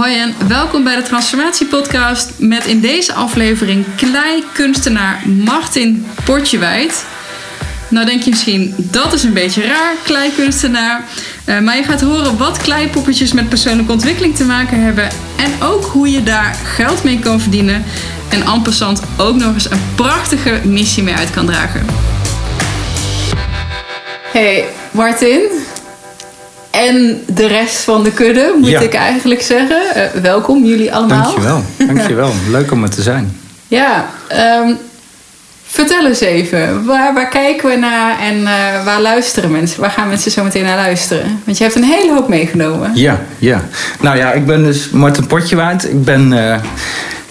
[0.00, 7.04] Hoi en welkom bij de Transformatie Podcast met in deze aflevering klei-kunstenaar Martin Portjewijd.
[7.88, 11.04] Nou denk je misschien, dat is een beetje raar, klei-kunstenaar.
[11.46, 15.08] Uh, maar je gaat horen wat kleipoppetjes met persoonlijke ontwikkeling te maken hebben.
[15.36, 17.84] En ook hoe je daar geld mee kan verdienen.
[18.28, 21.86] En passant ook nog eens een prachtige missie mee uit kan dragen.
[24.32, 25.40] Hey Martin,
[26.86, 29.80] en de rest van de kudde, moet ik eigenlijk zeggen.
[29.96, 31.22] Uh, welkom jullie allemaal.
[31.22, 31.62] Dankjewel,
[31.94, 32.32] dankjewel.
[32.50, 33.36] Leuk om er te zijn.
[33.68, 34.06] Ja,
[34.62, 34.78] um,
[35.66, 36.84] vertel eens even.
[36.84, 39.80] Waar, waar kijken we naar en uh, waar luisteren mensen?
[39.80, 41.40] Waar gaan mensen zo meteen naar luisteren?
[41.44, 42.90] Want je hebt een hele hoop meegenomen.
[42.94, 43.62] Ja, ja.
[44.00, 45.84] Nou ja, ik ben dus Martin Potjewaard.
[45.84, 46.32] Ik ben...
[46.32, 46.56] Uh,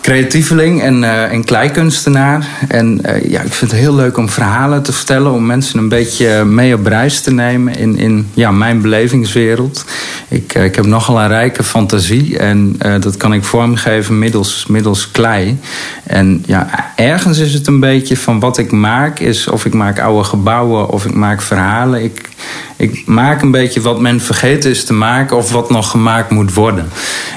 [0.09, 2.47] creatieveling en, uh, en kleikunstenaar.
[2.67, 5.89] En uh, ja, ik vind het heel leuk om verhalen te vertellen, om mensen een
[5.89, 9.85] beetje mee op reis te nemen in, in ja, mijn belevingswereld.
[10.27, 15.11] Ik, uh, ik heb nogal een rijke fantasie en dat kan ik vormgeven middels, middels
[15.11, 15.59] klei.
[16.03, 19.99] En ja, ergens is het een beetje van wat ik maak, is of ik maak
[19.99, 22.03] oude gebouwen of ik maak verhalen.
[22.03, 22.29] Ik,
[22.75, 26.53] ik maak een beetje wat men vergeten is te maken of wat nog gemaakt moet
[26.53, 26.89] worden.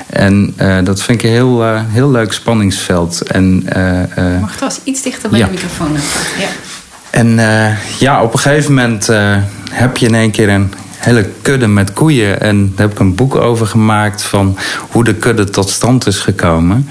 [0.07, 2.33] En dat vind ik heel, heel leuk
[2.71, 3.23] spanningsveld.
[3.23, 5.47] En, uh, Mag trouwens iets dichter bij ja.
[5.47, 5.93] de microfoon.
[6.39, 6.49] Ja.
[7.11, 7.41] En
[7.99, 9.07] ja, op een gegeven moment
[9.71, 12.41] heb je in één keer een hele kudde met koeien.
[12.41, 14.59] En daar heb ik een boek over gemaakt van
[14.91, 16.89] hoe de kudde tot stand is gekomen.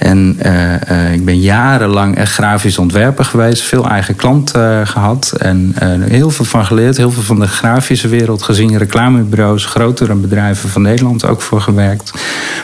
[0.00, 3.62] En uh, uh, ik ben jarenlang echt grafisch ontwerper geweest.
[3.62, 5.34] Veel eigen klanten uh, gehad.
[5.38, 5.74] En
[6.08, 6.96] heel veel van geleerd.
[6.96, 8.78] Heel veel van de grafische wereld gezien.
[8.78, 12.12] Reclamebureaus, grotere bedrijven van Nederland ook voor gewerkt.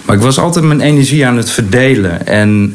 [0.04, 2.26] Maar ik was altijd mijn energie aan het verdelen.
[2.26, 2.74] En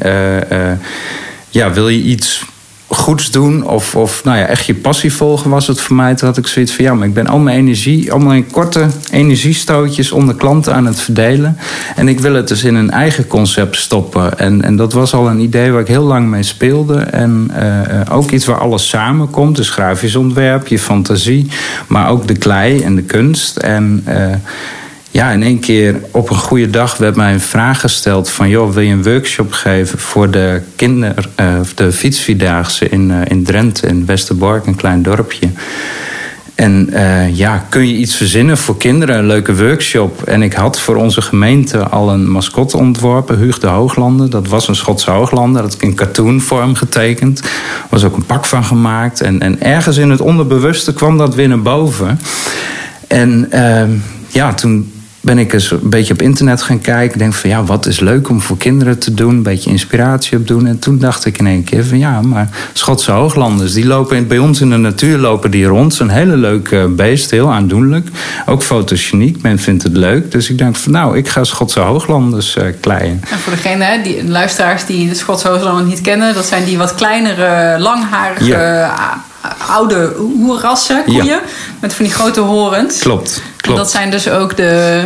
[1.49, 2.45] ja, wil je iets
[2.91, 6.15] goeds doen of, of nou ja, echt je passie volgen was het voor mij.
[6.15, 8.87] Toen had ik zoiets van ja, maar ik ben al mijn energie, allemaal in korte
[9.11, 11.57] energiestootjes onder klanten aan het verdelen.
[11.95, 14.39] En ik wil het dus in een eigen concept stoppen.
[14.39, 16.99] En, en dat was al een idee waar ik heel lang mee speelde.
[16.99, 19.55] En uh, ook iets waar alles samenkomt.
[19.55, 21.47] Dus grafisch ontwerp, je fantasie,
[21.87, 23.57] maar ook de klei en de kunst.
[23.57, 24.33] En uh,
[25.11, 28.49] ja, in één keer op een goede dag werd mij een vraag gesteld van...
[28.49, 33.43] joh, wil je een workshop geven voor de, kinder, uh, de fietsvierdaagse in, uh, in
[33.43, 35.47] Drenthe, in Westerbork, een klein dorpje.
[36.55, 40.21] En uh, ja, kun je iets verzinnen voor kinderen, een leuke workshop.
[40.23, 44.29] En ik had voor onze gemeente al een mascotte ontworpen, Huug de Hooglanden.
[44.29, 47.39] Dat was een Schotse Hooglander, dat ik in cartoonvorm getekend.
[47.39, 47.49] Er
[47.89, 49.21] was ook een pak van gemaakt.
[49.21, 52.19] En, en ergens in het onderbewuste kwam dat weer naar boven.
[53.07, 53.49] En
[54.27, 57.17] ja, toen ben ik eens een beetje op internet gaan kijken.
[57.17, 59.29] Denk van ja, wat is leuk om voor kinderen te doen.
[59.29, 60.67] Een beetje inspiratie op doen.
[60.67, 63.73] En toen dacht ik in één keer van ja, maar Schotse hooglanders...
[63.73, 65.93] die lopen bij ons in de natuur lopen die rond.
[65.93, 68.07] Zo'n hele leuke beest, heel aandoenlijk.
[68.45, 70.31] Ook fotogeniek, men vindt het leuk.
[70.31, 73.21] Dus ik dacht van nou, ik ga Schotse hooglanders uh, kleien.
[73.29, 76.33] En voor degene, die luisteraars die de Schotse hooglanders niet kennen...
[76.33, 78.45] dat zijn die wat kleinere, langharige...
[78.45, 79.23] Ja
[79.67, 81.39] oude hoerrassen, koeien.
[81.79, 82.99] Met van die grote horens.
[82.99, 85.03] Klopt, dat zijn dus ook de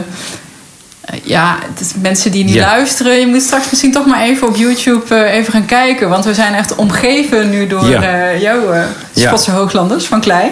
[1.06, 1.58] eh, ja,
[2.02, 5.52] mensen die niet luisteren, je moet straks misschien toch maar even op YouTube uh, even
[5.52, 6.10] gaan kijken.
[6.10, 8.02] Want we zijn echt omgeven nu door ja.
[8.02, 8.84] uh, jouw uh,
[9.16, 10.52] Schotse hooglanders van klei.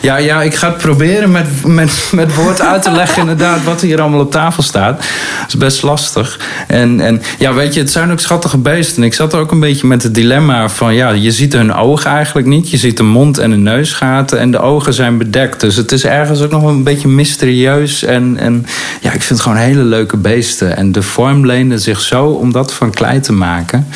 [0.00, 3.80] Ja, ja, ik ga het proberen met, met, met woord uit te leggen inderdaad wat
[3.80, 4.96] hier allemaal op tafel staat.
[4.96, 6.40] Dat is best lastig.
[6.66, 9.02] En, en ja, weet je, het zijn ook schattige beesten.
[9.02, 12.46] Ik zat ook een beetje met het dilemma van ja, je ziet hun ogen eigenlijk
[12.46, 12.70] niet.
[12.70, 15.60] Je ziet de mond en de neusgaten en de ogen zijn bedekt.
[15.60, 18.04] Dus het is ergens ook nog een beetje mysterieus.
[18.04, 18.66] En, en
[19.00, 20.76] ja, ik vind het gewoon hele leuke beesten.
[20.76, 23.86] En de vorm leende zich zo om dat van klei te maken.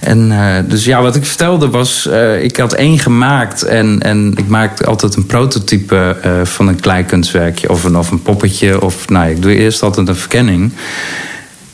[0.00, 4.32] En uh, dus ja, wat ik vertelde was, uh, ik had één gemaakt en, en
[4.36, 8.82] ik maakte altijd een prototype uh, van een kleikunstwerkje of een, of een poppetje.
[8.82, 10.72] Of nou, ik doe eerst altijd een verkenning.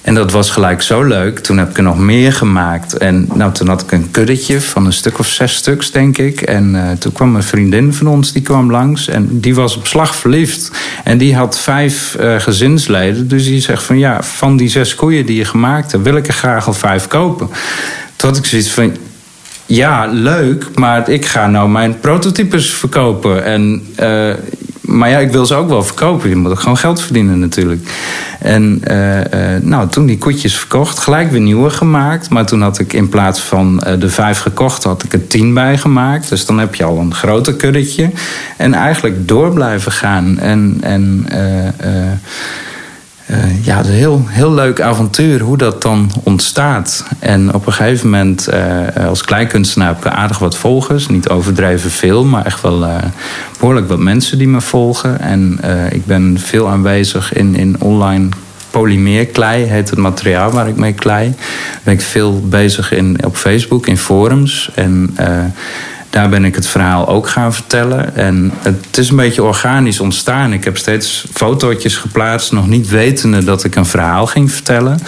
[0.04, 1.38] En dat was gelijk zo leuk.
[1.38, 2.96] Toen heb ik er nog meer gemaakt.
[2.96, 6.40] En nou, toen had ik een kuddetje van een stuk of zes stuks, denk ik.
[6.40, 9.08] En uh, toen kwam een vriendin van ons, die kwam langs.
[9.08, 10.70] En die was op slag verliefd.
[11.04, 13.28] En die had vijf uh, gezinsleden.
[13.28, 16.04] Dus die zegt van ja, van die zes koeien die je gemaakt hebt...
[16.04, 17.48] wil ik er graag al vijf kopen.
[18.16, 18.96] Toen had ik zoiets van
[19.66, 23.44] ja, leuk, maar ik ga nou mijn prototypes verkopen.
[23.44, 24.34] En, uh,
[24.84, 26.28] maar ja, ik wil ze ook wel verkopen.
[26.28, 27.88] Je moet ook gewoon geld verdienen natuurlijk.
[28.40, 29.24] En uh, uh,
[29.62, 32.28] nou, toen die koetjes verkocht, gelijk weer nieuwe gemaakt.
[32.28, 35.78] Maar toen had ik in plaats van de vijf gekocht, had ik er tien bij
[35.78, 36.28] gemaakt.
[36.28, 38.10] Dus dan heb je al een groter kuddetje.
[38.56, 40.38] En eigenlijk door blijven gaan.
[40.38, 41.26] En, en
[43.34, 47.04] uh, ja, het is een heel, heel leuk avontuur hoe dat dan ontstaat.
[47.18, 51.08] En op een gegeven moment, uh, als kleinkunstenaar heb ik aardig wat volgers.
[51.08, 52.86] Niet overdreven veel, maar echt wel
[53.58, 55.20] behoorlijk wat mensen die me volgen.
[55.20, 55.58] En
[55.90, 58.28] ik ben veel aanwezig in, in online
[58.70, 61.34] polymeerklei heet het materiaal waar ik mee klei.
[61.82, 64.70] Ben ik veel bezig in, op Facebook, in forums.
[64.74, 65.16] En
[66.14, 68.16] daar ben ik het verhaal ook gaan vertellen.
[68.16, 70.52] En het is een beetje organisch ontstaan.
[70.52, 74.98] Ik heb steeds fotootjes geplaatst, nog niet wetende dat ik een verhaal ging vertellen.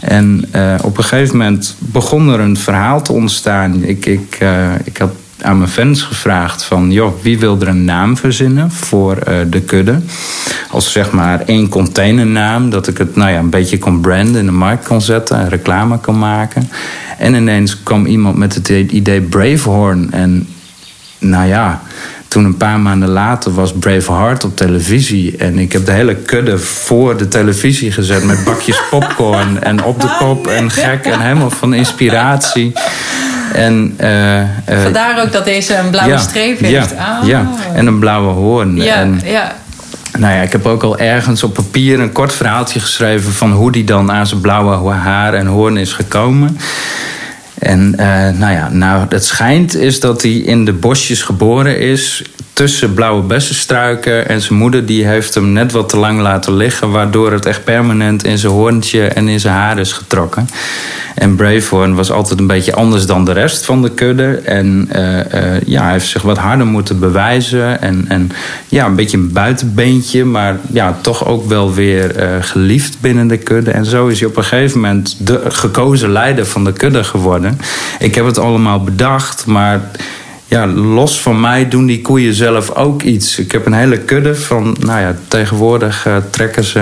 [0.00, 3.84] En uh, op een gegeven moment begon er een verhaal te ontstaan.
[3.84, 5.10] Ik, ik, uh, ik had
[5.42, 6.90] aan mijn fans gevraagd van...
[6.90, 10.00] joh, wie wil er een naam verzinnen voor uh, de kudde?
[10.70, 14.40] Als zeg maar één containernaam, dat ik het nou ja, een beetje kon branden...
[14.40, 16.70] in de markt kon zetten en reclame kon maken.
[17.18, 20.12] En ineens kwam iemand met het idee Bravehorn.
[20.12, 20.48] En
[21.18, 21.82] nou ja,
[22.28, 25.36] toen een paar maanden later was Braveheart op televisie.
[25.36, 30.00] En ik heb de hele kudde voor de televisie gezet met bakjes popcorn en op
[30.00, 32.72] de kop en gek en helemaal van inspiratie.
[33.54, 34.46] En, uh, uh,
[34.82, 36.90] Vandaar ook dat deze een blauwe streep heeft.
[36.90, 37.26] Ja, ah.
[37.26, 38.76] ja, en een blauwe hoorn.
[38.76, 39.54] Ja, en, ja.
[40.18, 43.72] Nou ja, ik heb ook al ergens op papier een kort verhaaltje geschreven van hoe
[43.72, 46.58] die dan aan zijn blauwe haar en hoorn is gekomen.
[47.58, 48.06] En uh,
[48.38, 52.22] nou ja, nou, het schijnt is dat hij in de bosjes geboren is
[52.58, 54.28] tussen blauwe bessenstruiken.
[54.28, 56.90] En zijn moeder die heeft hem net wat te lang laten liggen...
[56.90, 60.48] waardoor het echt permanent in zijn hoorntje en in zijn haar is getrokken.
[61.14, 64.40] En Bravehorn was altijd een beetje anders dan de rest van de kudde.
[64.44, 67.80] En uh, uh, ja, hij heeft zich wat harder moeten bewijzen.
[67.80, 68.30] En, en
[68.68, 73.38] ja, een beetje een buitenbeentje, maar ja, toch ook wel weer uh, geliefd binnen de
[73.38, 73.70] kudde.
[73.70, 77.60] En zo is hij op een gegeven moment de gekozen leider van de kudde geworden.
[77.98, 79.80] Ik heb het allemaal bedacht, maar
[80.48, 83.38] ja, los van mij doen die koeien zelf ook iets.
[83.38, 86.78] Ik heb een hele kudde van, nou ja, tegenwoordig uh, trekken ze,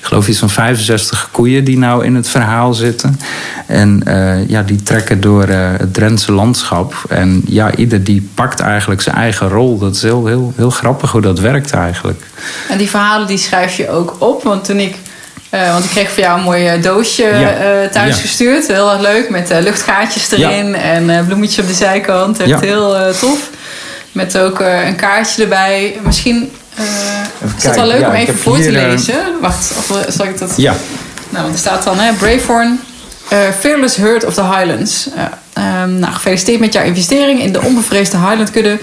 [0.00, 3.20] ik geloof iets van 65 koeien die nou in het verhaal zitten.
[3.66, 6.94] En uh, ja, die trekken door uh, het Drentse landschap.
[7.08, 9.78] En ja, ieder die pakt eigenlijk zijn eigen rol.
[9.78, 12.22] Dat is heel, heel, heel grappig hoe dat werkt eigenlijk.
[12.68, 14.94] En die verhalen die schrijf je ook op, want toen ik
[15.50, 17.82] uh, want ik kreeg voor jou een mooi doosje ja.
[17.82, 18.20] uh, thuis ja.
[18.20, 18.66] gestuurd.
[18.66, 19.30] Heel erg leuk.
[19.30, 20.76] Met uh, luchtgaatjes erin ja.
[20.76, 22.40] en bloemetje op de zijkant.
[22.40, 23.48] Echt heel tof.
[24.12, 25.98] Met ook een kaartje erbij.
[26.02, 26.52] Misschien
[27.56, 29.14] is het wel leuk om even voor te lezen.
[29.40, 30.52] Wacht, of zal ik dat...
[30.56, 30.74] Ja.
[31.28, 32.80] Nou, want er staat dan, hè, Bravehorn,
[33.58, 35.08] Fearless Herd of the Highlands.
[35.82, 38.78] Um, nou, gefeliciteerd met jouw investering in de onbevreesde Highland-kudde.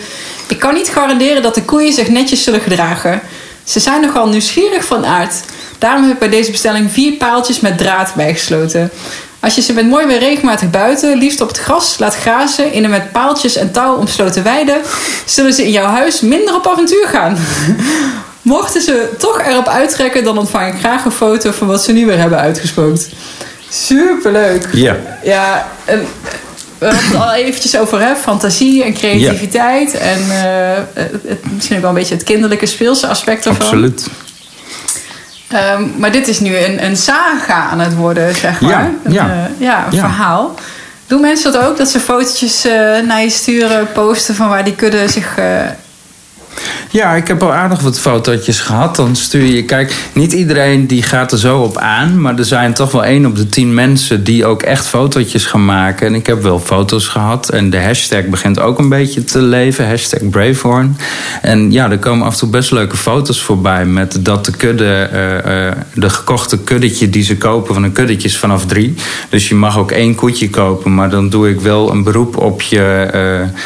[0.48, 3.22] Ik kan niet garanderen dat de koeien zich netjes zullen gedragen.
[3.64, 5.34] Ze zijn nogal nieuwsgierig van aard.
[5.78, 8.92] Daarom heb ik bij deze bestelling vier paaltjes met draad bijgesloten.
[9.40, 12.84] Als je ze met mooi weer regelmatig buiten, liefst op het gras, laat grazen in
[12.84, 14.80] een met paaltjes en touw omsloten weide,
[15.26, 17.38] zullen ze in jouw huis minder op avontuur gaan.
[18.42, 22.06] Mochten ze toch erop uittrekken, dan ontvang ik graag een foto van wat ze nu
[22.06, 23.10] weer hebben uitgespookt.
[23.70, 24.68] Superleuk.
[24.74, 24.96] Ja.
[25.24, 26.06] Ja, en
[26.78, 29.94] we hadden het al eventjes over hè, fantasie en creativiteit.
[29.94, 30.34] En uh,
[30.94, 33.66] het, misschien ook wel een beetje het kinderlijke speelse aspect ervan.
[33.66, 34.08] Absoluut.
[35.54, 38.72] Um, maar dit is nu een, een saga aan het worden, zeg maar.
[38.72, 39.26] Ja, een, ja.
[39.28, 40.00] Uh, ja, een Ja.
[40.00, 40.56] verhaal.
[41.08, 41.78] Doen mensen dat ook?
[41.78, 45.38] Dat ze fotootjes uh, naar je sturen, posten van waar die kudde zich...
[46.90, 48.96] Ja, ik heb al aardig wat fotootjes gehad.
[48.96, 52.22] Dan stuur je, kijk, niet iedereen die gaat er zo op aan.
[52.22, 55.66] Maar er zijn toch wel één op de tien mensen die ook echt fotootjes gaan
[55.66, 56.08] maken.
[56.08, 57.50] En ik heb wel foto's gehad.
[57.50, 59.88] En de hashtag begint ook een beetje te leven.
[59.88, 60.98] Hashtag Bravehorn.
[61.42, 63.86] En ja, er komen af en toe best leuke foto's voorbij.
[63.86, 68.28] Met dat de kudde, uh, uh, de gekochte kuddetje die ze kopen van een kuddetje
[68.28, 68.96] is vanaf drie.
[69.30, 70.96] Dus je mag ook één koetje kopen.
[70.96, 73.10] Maar dan doe ik wel een beroep op je...
[73.16, 73.60] Uh,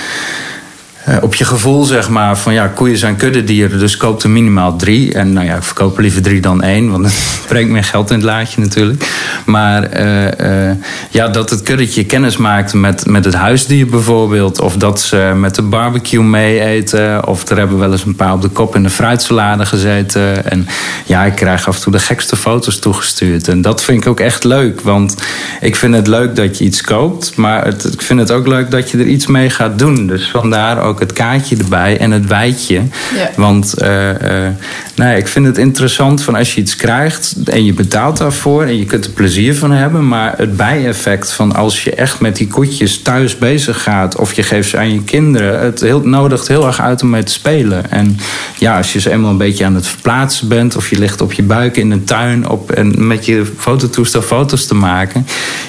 [1.22, 5.14] op je gevoel, zeg maar, van ja, koeien zijn kuddedieren, dus koop er minimaal drie.
[5.14, 8.16] En nou ja, ik verkoop liever drie dan één, want het brengt meer geld in
[8.16, 9.10] het laadje natuurlijk.
[9.46, 10.76] Maar uh, uh,
[11.10, 15.56] ja, dat het kuddetje kennis maakt met, met het huisdier bijvoorbeeld, of dat ze met
[15.56, 18.84] de barbecue mee eten, of er hebben wel eens een paar op de kop in
[18.84, 20.52] de fruitsalade gezeten.
[20.52, 20.68] En
[21.06, 23.48] ja, ik krijg af en toe de gekste foto's toegestuurd.
[23.48, 25.16] En dat vind ik ook echt leuk, want
[25.62, 28.72] ik vind het leuk dat je iets koopt, maar het, ik vind het ook leuk
[28.72, 30.08] dat je er iets mee gaat doen.
[30.08, 32.82] Dus vandaar ook ook het kaartje erbij en het wijtje.
[33.16, 33.30] Ja.
[33.36, 34.48] Want uh, uh,
[34.96, 38.78] nou, ik vind het interessant van als je iets krijgt en je betaalt daarvoor en
[38.78, 40.08] je kunt er plezier van hebben.
[40.08, 44.44] Maar het bijeffect van als je echt met die koetjes thuis bezig gaat of je
[44.44, 47.92] geeft ze aan je kinderen, het heel, nodigt heel erg uit om mee te spelen.
[47.92, 48.18] En
[48.58, 51.34] ja, als je ze eenmaal een beetje aan het verplaatsen bent of je ligt op
[51.34, 55.26] je buik in een tuin op, en met je fototoestel foto's te maken,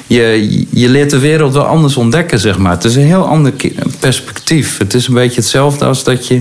[0.06, 2.72] je, je leert de wereld wel anders ontdekken, zeg maar.
[2.72, 3.52] Het is een heel ander
[3.98, 4.78] perspectief.
[4.78, 6.40] Het is een beetje hetzelfde als dat je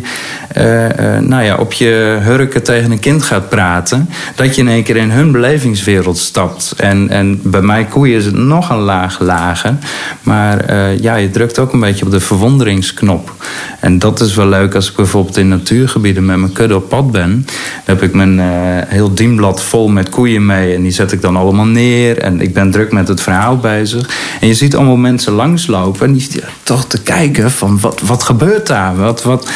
[0.58, 4.10] uh, nou ja, op je hurken tegen een kind gaat praten.
[4.36, 6.74] Dat je in één keer in hun belevingswereld stapt.
[6.78, 9.76] En, en bij mij koeien is het nog een laag lager.
[10.24, 13.34] Maar uh, ja, je drukt ook een beetje op de verwonderingsknop.
[13.80, 17.12] En dat is wel leuk als ik bijvoorbeeld in natuurgebieden met mijn kudde op pad
[17.12, 17.46] ben.
[17.86, 18.40] Dan heb ik mijn
[18.88, 20.76] heel dienblad vol met koeien mee.
[20.76, 22.18] En die zet ik dan allemaal neer.
[22.18, 24.10] En ik ben druk met het verhaal bezig.
[24.40, 26.08] En je ziet allemaal mensen langslopen.
[26.08, 26.28] En die
[26.64, 28.96] toch te kijken van wat, wat gebeurt daar?
[28.96, 29.50] Wat, wat...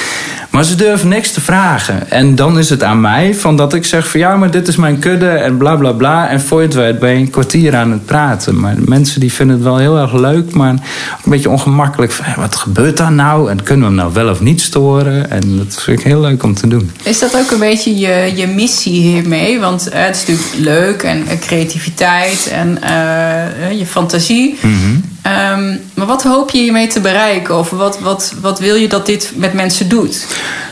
[0.56, 2.12] Maar ze durven niks te vragen.
[2.12, 4.76] En dan is het aan mij van dat ik zeg van ja, maar dit is
[4.76, 6.30] mijn kudde en bla bla bla.
[6.30, 8.60] En voor je het weet ben je een kwartier aan het praten.
[8.60, 10.80] Maar mensen die vinden het wel heel erg leuk, maar een
[11.24, 12.12] beetje ongemakkelijk.
[12.12, 13.50] Van, wat gebeurt daar nou?
[13.50, 15.32] En kunnen we hem nou wel of niet storen?
[15.32, 16.92] En dat vind ik heel leuk om te doen.
[17.04, 19.60] Is dat ook een beetje je, je missie hiermee?
[19.60, 24.58] Want uh, het is natuurlijk leuk en uh, creativiteit en uh, je fantasie.
[24.62, 25.15] Mm -hmm.
[25.26, 27.58] Um, maar wat hoop je hiermee te bereiken?
[27.58, 30.26] Of wat, wat, wat wil je dat dit met mensen doet?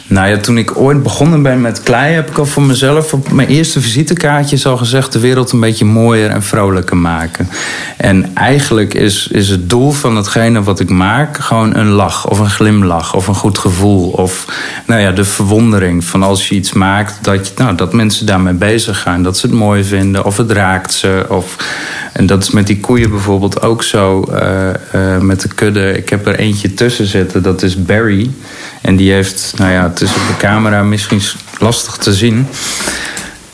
[0.07, 3.31] Nou ja, toen ik ooit begonnen ben met klei, heb ik al voor mezelf op
[3.31, 7.49] mijn eerste visitekaartjes al gezegd: de wereld een beetje mooier en vrolijker maken.
[7.97, 12.39] En eigenlijk is, is het doel van hetgene wat ik maak gewoon een lach of
[12.39, 14.09] een glimlach of een goed gevoel.
[14.09, 14.45] Of
[14.87, 19.01] nou ja, de verwondering van als je iets maakt, dat, nou, dat mensen daarmee bezig
[19.01, 19.23] gaan.
[19.23, 21.25] Dat ze het mooi vinden of het raakt ze.
[21.29, 21.55] Of,
[22.13, 24.25] en dat is met die koeien bijvoorbeeld ook zo.
[24.29, 25.97] Uh, uh, met de kudde.
[25.97, 28.29] Ik heb er eentje tussen zitten, dat is Barry.
[28.81, 31.21] En die heeft, nou ja, op de camera misschien
[31.59, 32.47] lastig te zien.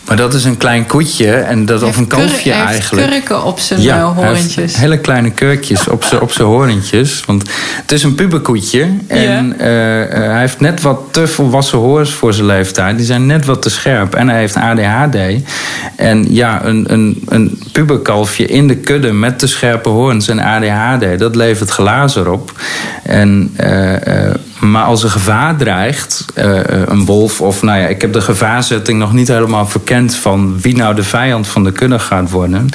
[0.09, 3.09] Maar dat is een klein koetje, en dat, of een kalfje hij eigenlijk.
[3.09, 4.75] kurken op zijn ja, horentjes.
[4.75, 7.23] hele kleine kurkjes op zijn op horentjes.
[7.25, 7.49] Want
[7.81, 8.87] het is een puberkoetje.
[9.07, 12.97] En uh, uh, hij heeft net wat te volwassen horens voor zijn leeftijd.
[12.97, 14.15] Die zijn net wat te scherp.
[14.15, 15.17] En hij heeft ADHD.
[15.95, 21.19] En ja, een, een, een puberkalfje in de kudde met te scherpe horens en ADHD...
[21.19, 22.51] dat levert glazen op.
[23.03, 23.55] En...
[24.59, 26.25] Maar als er gevaar dreigt,
[26.85, 30.75] een wolf of nou ja, ik heb de gevaarzetting nog niet helemaal verkend van wie
[30.75, 32.69] nou de vijand van de kudde gaat worden.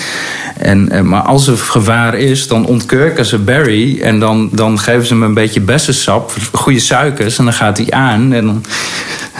[0.58, 5.06] En, uh, maar als er gevaar is, dan ontkurken ze Barry en dan, dan geven
[5.06, 8.64] ze hem een beetje bessensap, goede suikers en dan gaat hij aan en dan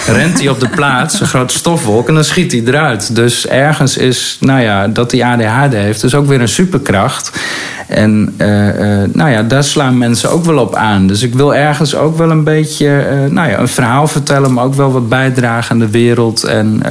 [0.06, 3.16] rent hij op de plaats, een grote stofwolk en dan schiet hij eruit.
[3.16, 7.40] Dus ergens is, nou ja, dat hij ADHD heeft, is ook weer een superkracht.
[7.88, 11.06] En uh, uh, nou ja, daar slaan mensen ook wel op aan.
[11.06, 14.64] Dus ik wil ergens ook wel een beetje uh, nou ja, een verhaal vertellen, maar
[14.64, 16.44] ook wel wat bijdragen aan de wereld.
[16.44, 16.82] En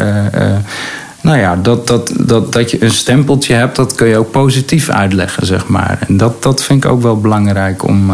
[1.21, 4.89] nou ja, dat, dat, dat, dat je een stempeltje hebt, dat kun je ook positief
[4.89, 5.97] uitleggen, zeg maar.
[6.07, 8.12] En dat, dat vind ik ook wel belangrijk om.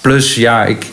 [0.00, 0.86] plus, ja, ik,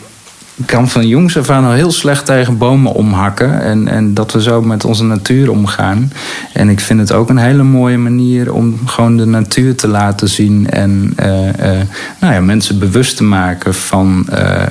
[0.66, 3.62] kan van jongs af aan al heel slecht tegen bomen omhakken.
[3.62, 6.12] En, en dat we zo met onze natuur omgaan.
[6.52, 10.28] En ik vind het ook een hele mooie manier om gewoon de natuur te laten
[10.28, 10.70] zien.
[10.70, 11.80] En uh, uh,
[12.20, 14.62] nou ja, mensen bewust te maken van, uh,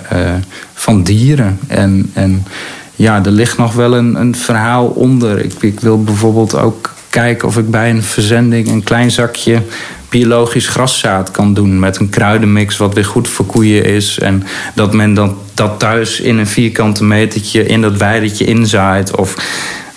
[0.73, 1.59] van dieren.
[1.67, 2.45] En, en
[2.95, 5.43] ja, er ligt nog wel een, een verhaal onder.
[5.45, 9.61] Ik, ik wil bijvoorbeeld ook kijken of ik bij een verzending een klein zakje
[10.09, 14.19] biologisch graszaad kan doen met een kruidenmix wat weer goed voor koeien is.
[14.19, 14.43] En
[14.75, 19.15] dat men dan dat thuis in een vierkante metertje in dat weidetje inzaait.
[19.15, 19.35] Of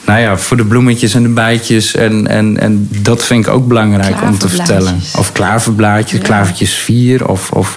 [0.06, 1.94] nou ja, voor de bloemetjes en de bijtjes.
[1.94, 5.00] En, en, en dat vind ik ook belangrijk om te vertellen.
[5.16, 6.26] Of klaverblaadjes, ja.
[6.26, 7.28] klavertjes vier.
[7.28, 7.76] Of, of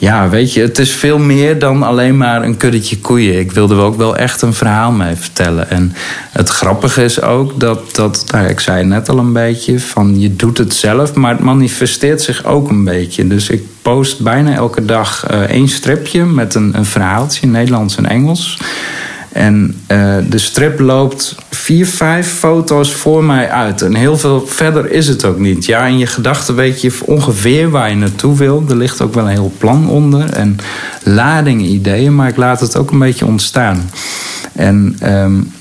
[0.00, 3.38] ja, weet je, het is veel meer dan alleen maar een kuddetje koeien.
[3.38, 5.70] Ik wilde er ook wel echt een verhaal mee vertellen.
[5.70, 5.92] En
[6.30, 10.36] het grappige is ook dat, dat nou, ik zei net al een beetje, van je
[10.36, 13.26] doet het zelf, maar het manifesteert zich ook een beetje.
[13.26, 18.06] Dus ik post bijna elke dag uh, één stripje met een, een verhaaltje Nederlands en
[18.06, 18.58] Engels.
[19.32, 23.82] En uh, de strip loopt vier, vijf foto's voor mij uit.
[23.82, 25.64] En heel veel verder is het ook niet.
[25.64, 28.64] Ja, in je gedachten weet je ongeveer waar je naartoe wil.
[28.68, 30.30] Er ligt ook wel een heel plan onder.
[30.30, 30.56] En
[31.02, 32.14] ladingen, ideeën.
[32.14, 33.90] Maar ik laat het ook een beetje ontstaan.
[34.52, 35.52] En um,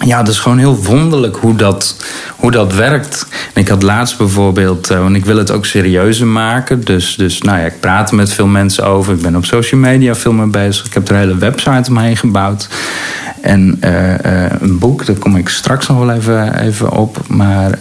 [0.00, 1.96] ja, het is gewoon heel wonderlijk hoe dat,
[2.36, 3.26] hoe dat werkt.
[3.54, 6.84] En ik had laatst bijvoorbeeld, uh, want ik wil het ook serieuzer maken.
[6.84, 9.14] Dus, dus nou ja, ik praat er met veel mensen over.
[9.14, 10.86] Ik ben op social media veel mee bezig.
[10.86, 12.68] Ik heb er een hele website omheen gebouwd.
[13.40, 17.18] En uh, uh, een boek, daar kom ik straks nog wel even, even op.
[17.28, 17.78] Maar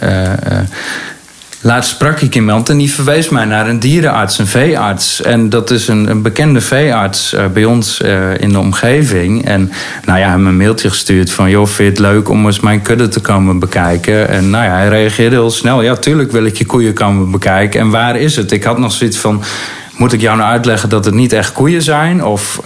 [1.65, 5.21] Laatst sprak ik iemand en die verwees mij naar een dierenarts, een veearts.
[5.21, 9.45] En dat is een, een bekende veearts uh, bij ons uh, in de omgeving.
[9.45, 9.71] En
[10.05, 11.49] nou ja, hij me een mailtje gestuurd van...
[11.49, 14.29] joh, vind je het leuk om eens mijn kudde te komen bekijken?
[14.29, 15.81] En nou ja, hij reageerde heel snel.
[15.81, 17.79] Ja, tuurlijk wil ik je koeien komen bekijken.
[17.79, 18.51] En waar is het?
[18.51, 19.43] Ik had nog zoiets van...
[19.97, 22.23] moet ik jou nou uitleggen dat het niet echt koeien zijn?
[22.25, 22.59] Of,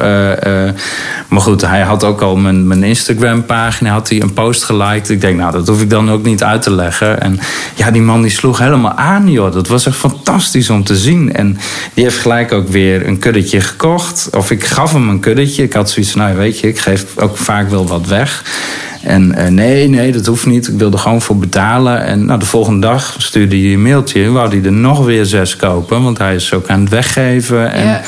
[1.28, 5.10] maar goed, hij had ook al mijn, mijn Instagram-pagina, had hij een post geliked.
[5.10, 7.22] Ik denk, nou, dat hoef ik dan ook niet uit te leggen.
[7.22, 7.40] En
[7.76, 9.54] ja, die man die sloeg helemaal aan, joh.
[9.54, 11.34] Dat was echt fantastisch om te zien.
[11.34, 11.58] En
[11.94, 14.30] die heeft gelijk ook weer een kuddetje gekocht.
[14.32, 15.64] Of ik gaf hem een kuddetje.
[15.64, 18.44] Ik had zoiets nou, weet je, ik geef ook vaak wel wat weg.
[19.08, 20.68] En uh, nee, nee, dat hoeft niet.
[20.68, 22.04] Ik wilde gewoon voor betalen.
[22.04, 24.30] En nou, de volgende dag stuurde hij een mailtje.
[24.30, 26.04] Wou hij er nog weer zes kopen.
[26.04, 27.72] Want hij is ook aan het weggeven.
[27.72, 28.02] En ja.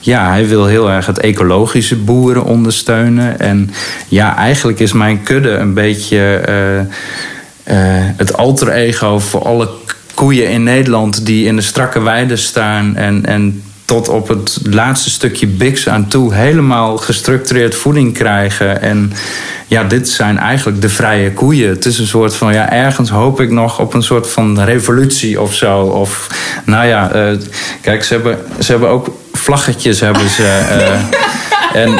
[0.00, 3.40] ja, hij wil heel erg het ecologische boeren ondersteunen.
[3.40, 3.70] En
[4.08, 9.68] ja, eigenlijk is mijn kudde een beetje uh, uh, het alter ego voor alle
[10.14, 15.10] koeien in Nederland die in de strakke weiden staan en, en tot op het laatste
[15.10, 18.82] stukje biks aan toe helemaal gestructureerd voeding krijgen.
[18.82, 19.12] En
[19.66, 21.68] ja, dit zijn eigenlijk de vrije koeien.
[21.68, 25.40] Het is een soort van, ja, ergens hoop ik nog op een soort van revolutie
[25.40, 25.80] of zo.
[25.80, 26.26] Of,
[26.64, 27.38] nou ja, uh,
[27.80, 30.42] kijk, ze hebben, ze hebben ook vlaggetjes hebben ze.
[31.72, 31.94] Uh, en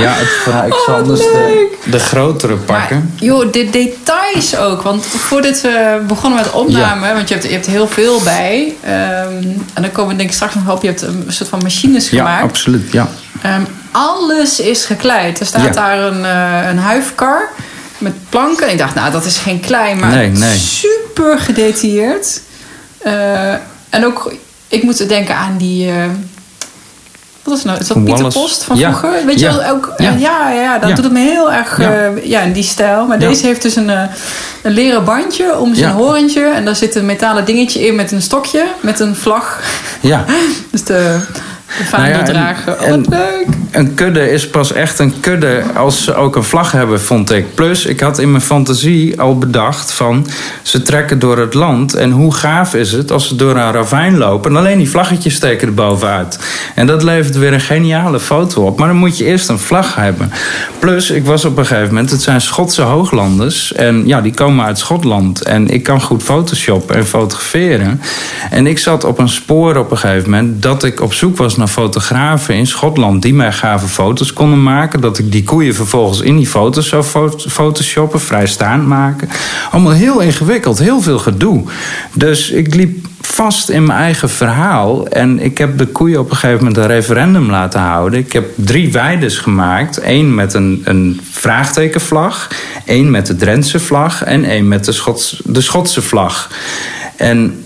[0.00, 2.96] ja, het, ik zal anders de, de grotere pakken.
[2.96, 4.82] Maar, joh, de details ook.
[4.82, 7.14] Want voordat we begonnen met opname, ja.
[7.14, 8.74] want je hebt, je hebt heel veel bij.
[8.84, 10.82] Um, en dan komen we denk ik straks nog op.
[10.82, 12.40] Je hebt een soort van machines gemaakt.
[12.40, 12.92] Ja, absoluut.
[12.92, 13.08] Ja.
[13.44, 15.40] Um, alles is gekleid.
[15.40, 15.70] Er staat ja.
[15.70, 17.48] daar een, uh, een huifkar
[17.98, 18.70] met planken.
[18.70, 20.56] Ik dacht, nou, dat is geen klei, maar nee, nee.
[20.58, 22.40] super gedetailleerd.
[23.06, 23.52] Uh,
[23.88, 24.34] en ook,
[24.68, 25.88] ik moet denken aan die...
[25.88, 26.04] Uh,
[27.48, 27.78] wat is nou?
[27.78, 28.94] Is dat Pieter Post van ja.
[28.94, 29.26] vroeger?
[29.26, 29.50] Weet ja.
[29.50, 32.08] je wel, ook, ja, ja, ja dat doet het me heel erg ja.
[32.08, 33.06] Uh, ja, in die stijl.
[33.06, 34.02] Maar deze heeft dus een, uh,
[34.62, 36.44] een leren bandje om zijn horentje.
[36.44, 39.60] En daar zit een metalen dingetje in met een stokje, met een vlag.
[40.00, 40.24] Ja.
[40.70, 41.20] dus de
[41.68, 42.72] vaandel nou dragen.
[42.72, 43.46] Oh, wat leuk.
[43.70, 47.54] Een kudde is pas echt een kudde als ze ook een vlag hebben, vond ik.
[47.54, 50.26] Plus, ik had in mijn fantasie al bedacht van...
[50.62, 54.18] ze trekken door het land en hoe gaaf is het als ze door een ravijn
[54.18, 54.50] lopen...
[54.50, 56.38] en alleen die vlaggetjes steken er bovenuit.
[56.74, 58.78] En dat levert weer een geniale foto op.
[58.78, 60.32] Maar dan moet je eerst een vlag hebben.
[60.78, 62.10] Plus, ik was op een gegeven moment...
[62.10, 65.42] het zijn Schotse hooglanders en ja, die komen uit Schotland.
[65.42, 68.00] En ik kan goed photoshoppen en fotograferen.
[68.50, 70.62] En ik zat op een spoor op een gegeven moment...
[70.62, 73.22] dat ik op zoek was naar fotografen in Schotland...
[73.22, 75.00] die mij gave foto's konden maken.
[75.00, 77.04] Dat ik die koeien vervolgens in die foto's zou
[77.48, 79.28] photoshoppen, vrijstaand maken.
[79.70, 81.64] Allemaal heel ingewikkeld, heel veel gedoe.
[82.12, 85.06] Dus ik liep vast in mijn eigen verhaal.
[85.08, 88.18] En ik heb de koeien op een gegeven moment een referendum laten houden.
[88.18, 90.00] Ik heb drie weides gemaakt.
[90.02, 92.48] Eén met een, een vraagtekenvlag.
[92.84, 94.24] één met de Drentse vlag.
[94.24, 96.50] En één met de, Schots, de Schotse vlag.
[97.16, 97.62] En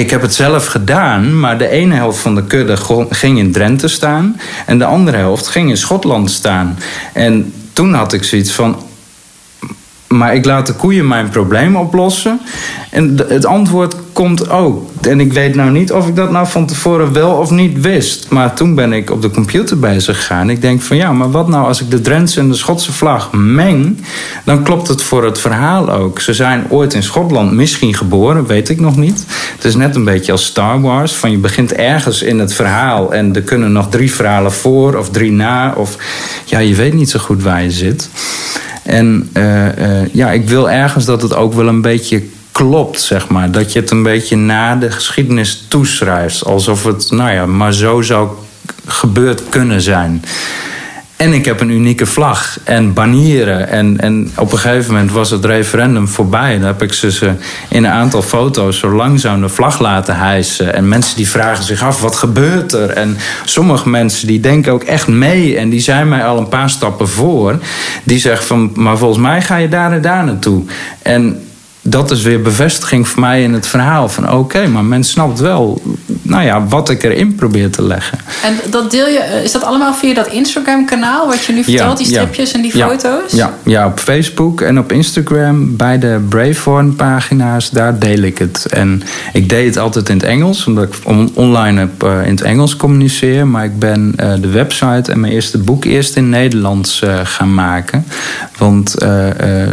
[0.00, 2.76] ik heb het zelf gedaan, maar de ene helft van de kudde
[3.10, 6.78] ging in Drenthe staan en de andere helft ging in Schotland staan.
[7.12, 8.76] En toen had ik zoiets van:
[10.14, 12.40] maar ik laat de koeien mijn probleem oplossen.
[12.90, 14.88] En het antwoord komt ook.
[15.00, 18.26] En ik weet nou niet of ik dat nou van tevoren wel of niet wist.
[18.30, 20.50] Maar toen ben ik op de computer bezig gegaan.
[20.50, 23.32] Ik denk van ja, maar wat nou als ik de Drentse en de Schotse vlag
[23.32, 24.04] meng?
[24.44, 26.20] Dan klopt het voor het verhaal ook.
[26.20, 29.24] Ze zijn ooit in Schotland misschien geboren, weet ik nog niet.
[29.54, 31.12] Het is net een beetje als Star Wars.
[31.12, 35.10] Van je begint ergens in het verhaal en er kunnen nog drie verhalen voor of
[35.10, 35.74] drie na.
[35.76, 35.96] Of
[36.44, 38.10] ja, je weet niet zo goed waar je zit.
[38.82, 43.28] En uh, uh, ja, ik wil ergens dat het ook wel een beetje klopt, zeg
[43.28, 43.50] maar.
[43.50, 46.44] Dat je het een beetje na de geschiedenis toeschrijft.
[46.44, 48.28] Alsof het, nou ja, maar zo zou
[48.86, 50.24] gebeurd kunnen zijn.
[51.20, 53.68] En ik heb een unieke vlag en banieren.
[53.68, 56.58] En, en op een gegeven moment was het referendum voorbij.
[56.58, 57.34] Dan heb ik ze,
[57.68, 60.74] in een aantal foto's zo langzaam de vlag laten hijsen.
[60.74, 62.90] En mensen die vragen zich af, wat gebeurt er?
[62.90, 65.56] En sommige mensen die denken ook echt mee.
[65.56, 67.58] En die zijn mij al een paar stappen voor.
[68.02, 70.64] Die zeggen van, maar volgens mij ga je daar en daar naartoe.
[71.02, 71.49] En
[71.82, 74.08] dat is weer bevestiging voor mij in het verhaal.
[74.08, 75.82] Van oké, okay, maar men snapt wel
[76.22, 78.18] nou ja, wat ik erin probeer te leggen.
[78.44, 81.98] En dat deel je, is dat allemaal via dat Instagram kanaal wat je nu vertelt,
[81.98, 83.32] ja, die stripjes ja, en die ja, foto's?
[83.32, 88.66] Ja, ja, op Facebook en op Instagram bij de Bravehorn pagina's, daar deel ik het.
[88.66, 92.30] En ik deed het altijd in het Engels, omdat ik on online heb, uh, in
[92.30, 93.46] het Engels communiceer.
[93.46, 97.54] Maar ik ben uh, de website en mijn eerste boek eerst in Nederlands uh, gaan
[97.54, 98.04] maken.
[98.58, 98.96] Want,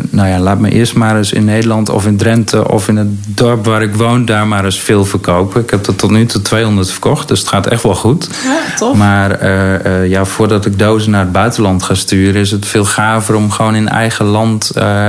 [0.10, 3.08] nou ja, laat me eerst maar eens in Nederland of in Drenthe of in het
[3.28, 5.62] dorp waar ik woon, daar maar eens veel verkopen.
[5.62, 8.30] Ik heb er tot nu toe 200 verkocht, dus het gaat echt wel goed.
[8.44, 8.96] Ja, tof.
[8.96, 12.86] Maar uh, uh, ja, voordat ik dozen naar het buitenland ga sturen, is het veel
[12.86, 14.72] gaver om gewoon in eigen land.
[14.78, 15.08] Uh,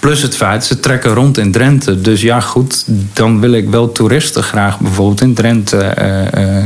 [0.00, 2.00] plus het feit, ze trekken rond in Drenthe.
[2.00, 5.94] Dus ja, goed, dan wil ik wel toeristen graag bijvoorbeeld in Drenthe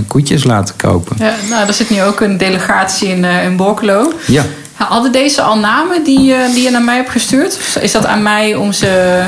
[0.07, 1.17] koetjes laten kopen.
[1.19, 4.13] Ja, nou, er zit nu ook een delegatie in, in Borkelo.
[4.27, 4.45] Ja.
[4.73, 7.79] Hadden deze al namen die, die je naar mij hebt gestuurd?
[7.81, 9.23] Is dat aan mij om ze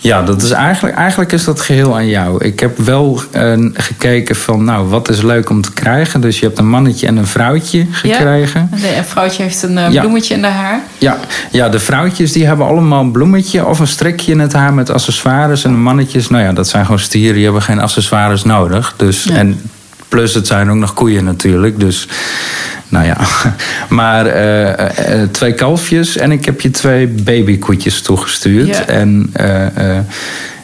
[0.00, 2.44] Ja, dat is eigenlijk, eigenlijk is dat geheel aan jou.
[2.44, 6.20] Ik heb wel uh, gekeken van, nou, wat is leuk om te krijgen.
[6.20, 8.70] Dus je hebt een mannetje en een vrouwtje gekregen.
[8.76, 10.80] Ja, een vrouwtje heeft een uh, bloemetje in de haar.
[10.98, 11.18] Ja.
[11.50, 14.90] ja, de vrouwtjes die hebben allemaal een bloemetje of een strikje in het haar met
[14.90, 15.64] accessoires.
[15.64, 18.94] En de mannetjes, nou ja, dat zijn gewoon stieren, die hebben geen accessoires nodig.
[18.96, 19.60] Dus, en
[20.08, 22.08] plus het zijn ook nog koeien natuurlijk, dus
[22.88, 23.16] nou ja,
[23.98, 28.84] maar uh, uh, twee kalfjes en ik heb je twee babykoetjes toegestuurd.
[28.84, 29.32] En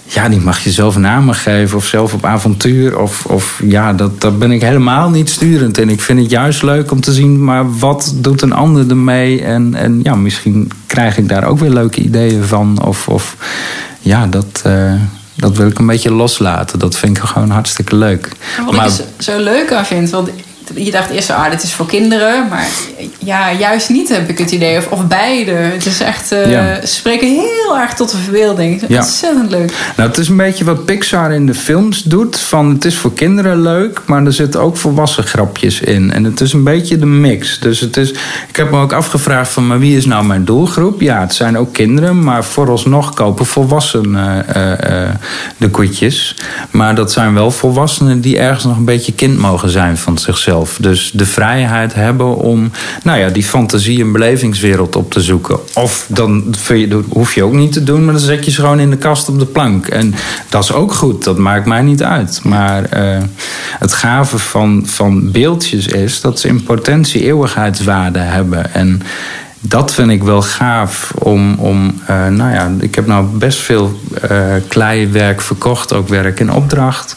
[0.07, 2.99] ja, die mag je zelf namen geven of zelf op avontuur.
[2.99, 5.89] Of, of ja, dat, daar ben ik helemaal niet sturend in.
[5.89, 9.43] Ik vind het juist leuk om te zien, maar wat doet een ander ermee?
[9.43, 12.85] En, en ja, misschien krijg ik daar ook weer leuke ideeën van.
[12.85, 13.37] Of, of
[14.01, 14.63] ja, dat
[15.37, 16.79] dat wil ik een beetje loslaten.
[16.79, 18.33] Dat vind ik gewoon hartstikke leuk.
[18.65, 20.31] wat maar, ik zo leuk aan vind, want
[20.75, 22.49] je dacht eerst, ah, dit is voor kinderen.
[22.49, 22.67] Maar
[23.19, 24.79] ja, juist niet heb ik het idee.
[24.79, 25.51] Of, of beide.
[25.51, 28.83] Het is echt, uh, ze spreken heel erg tot de verbeelding.
[28.89, 28.97] Ja.
[28.97, 29.73] Ontzettend leuk.
[29.97, 32.41] Nou, het is een beetje wat Pixar in de films doet.
[32.41, 36.13] Van het is voor kinderen leuk, maar er zitten ook volwassen grapjes in.
[36.13, 37.59] En het is een beetje de mix.
[37.59, 38.11] Dus het is,
[38.49, 41.01] ik heb me ook afgevraagd van, maar wie is nou mijn doelgroep?
[41.01, 45.09] Ja, het zijn ook kinderen, maar vooralsnog kopen volwassenen uh, uh,
[45.57, 46.37] de koetjes.
[46.71, 50.54] Maar dat zijn wel volwassenen die ergens nog een beetje kind mogen zijn van zichzelf.
[50.81, 52.71] Dus de vrijheid hebben om
[53.03, 55.59] nou ja, die fantasie- en belevingswereld op te zoeken.
[55.75, 56.55] Of dan
[57.09, 59.29] hoef je ook niet te doen, maar dan zet je ze gewoon in de kast
[59.29, 59.87] op de plank.
[59.87, 60.15] En
[60.49, 62.41] dat is ook goed, dat maakt mij niet uit.
[62.45, 63.23] Maar uh,
[63.79, 68.75] het gave van, van beeldjes is dat ze in potentie eeuwigheidswaarde hebben.
[68.75, 69.03] En
[69.61, 71.55] dat vind ik wel gaaf om.
[71.55, 76.53] om uh, nou ja, ik heb nou best veel uh, kleiwerk verkocht, ook werk in
[76.53, 77.17] opdracht.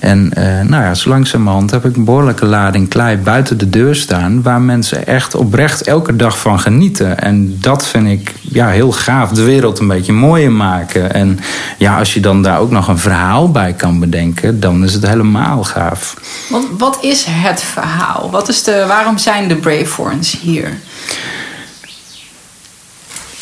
[0.00, 3.94] En uh, nou ja, zo langzamerhand heb ik een behoorlijke lading klei buiten de deur
[3.94, 4.42] staan.
[4.42, 7.20] Waar mensen echt oprecht elke dag van genieten.
[7.20, 9.30] En dat vind ik ja, heel gaaf.
[9.30, 11.12] De wereld een beetje mooier maken.
[11.12, 11.38] En
[11.78, 15.06] ja, als je dan daar ook nog een verhaal bij kan bedenken, dan is het
[15.06, 16.16] helemaal gaaf.
[16.48, 18.30] Want wat is het verhaal?
[18.30, 20.68] Wat is de, waarom zijn de Braveforns hier?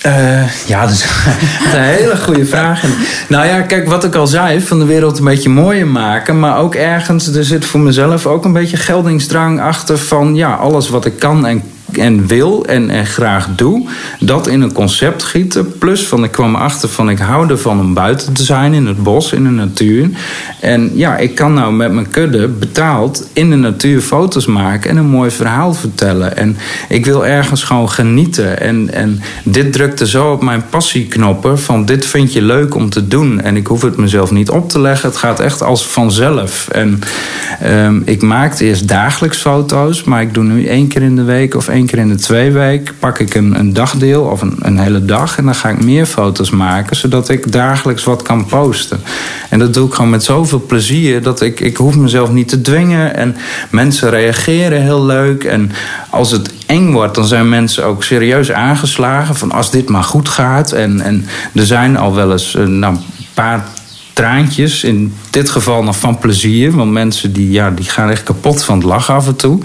[0.07, 1.05] Uh, ja, dat is
[1.73, 2.83] een hele goede vraag.
[3.29, 6.39] nou ja, kijk, wat ik al zei, van de wereld een beetje mooier maken.
[6.39, 10.35] Maar ook ergens, er zit voor mezelf ook een beetje geldingsdrang achter van...
[10.35, 11.63] ja, alles wat ik kan en
[11.97, 13.89] en wil en, en graag doe,
[14.21, 15.79] dat in een concept gieten.
[15.79, 19.03] Plus van ik kwam achter van ik hou ervan om buiten te zijn in het
[19.03, 20.11] bos, in de natuur.
[20.61, 24.97] En ja, ik kan nou met mijn kudde betaald in de natuur foto's maken en
[24.97, 26.37] een mooi verhaal vertellen.
[26.37, 26.57] En
[26.89, 28.61] ik wil ergens gewoon genieten.
[28.61, 33.09] En, en dit drukte zo op mijn passieknoppen van dit vind je leuk om te
[33.09, 33.41] doen.
[33.41, 35.09] En ik hoef het mezelf niet op te leggen.
[35.09, 36.69] Het gaat echt als vanzelf.
[36.69, 37.01] En
[37.67, 41.55] um, ik maakte eerst dagelijks foto's, maar ik doe nu één keer in de week
[41.55, 44.79] of één keer in de twee weken pak ik een, een dagdeel of een, een
[44.79, 45.39] hele dag.
[45.39, 49.01] En dan ga ik meer foto's maken, zodat ik dagelijks wat kan posten.
[49.51, 52.61] En dat doe ik gewoon met zoveel plezier dat ik, ik hoef mezelf niet te
[52.61, 53.15] dwingen.
[53.15, 53.37] En
[53.71, 55.45] mensen reageren heel leuk.
[55.45, 55.71] En
[56.11, 59.37] als het eng wordt, dan zijn mensen ook serieus aangeslagen.
[59.37, 60.73] Van als dit maar goed gaat.
[60.73, 63.65] En, en er zijn al wel eens eh, nou, een paar
[64.15, 64.85] traantjes.
[64.85, 66.73] In dit geval nog van plezier.
[66.73, 69.59] Want mensen die, ja, die gaan echt kapot van het lachen af en toe.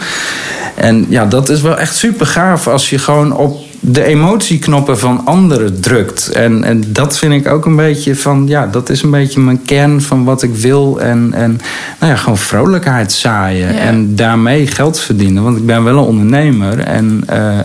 [0.75, 5.25] En ja, dat is wel echt super gaaf als je gewoon op de emotieknoppen van
[5.25, 6.29] anderen drukt.
[6.29, 9.61] En, en dat vind ik ook een beetje van, ja, dat is een beetje mijn
[9.65, 11.01] kern van wat ik wil.
[11.01, 11.59] En, en
[11.99, 13.79] nou ja, gewoon vrolijkheid zaaien.
[13.79, 15.43] En daarmee geld verdienen.
[15.43, 16.79] Want ik ben wel een ondernemer.
[16.79, 17.59] En uh, uh,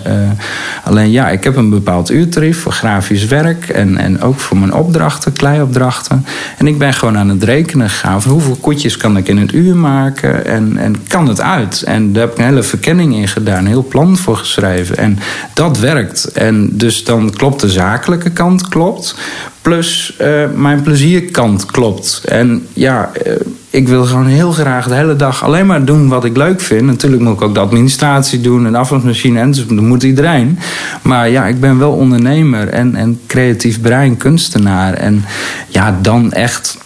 [0.84, 3.68] alleen ja, ik heb een bepaald uurtarief voor grafisch werk.
[3.68, 6.26] En, en ook voor mijn opdrachten, kleiopdrachten.
[6.58, 9.56] En ik ben gewoon aan het rekenen gegaan van hoeveel koetjes kan ik in een
[9.56, 10.46] uur maken.
[10.46, 11.82] En, en kan het uit?
[11.82, 14.96] En daar heb ik een hele verkenning in gedaan, een heel plan voor geschreven.
[14.96, 15.18] En
[15.54, 16.03] dat werkt.
[16.32, 19.14] En dus dan klopt de zakelijke kant klopt.
[19.62, 22.22] Plus uh, mijn plezierkant klopt.
[22.24, 23.32] En ja, uh,
[23.70, 26.82] ik wil gewoon heel graag de hele dag alleen maar doen wat ik leuk vind.
[26.82, 30.58] Natuurlijk moet ik ook de administratie doen en afwasmachine en dat moet iedereen.
[31.02, 34.94] Maar ja, ik ben wel ondernemer en, en creatief brein, kunstenaar.
[34.94, 35.24] En
[35.68, 36.78] ja, dan echt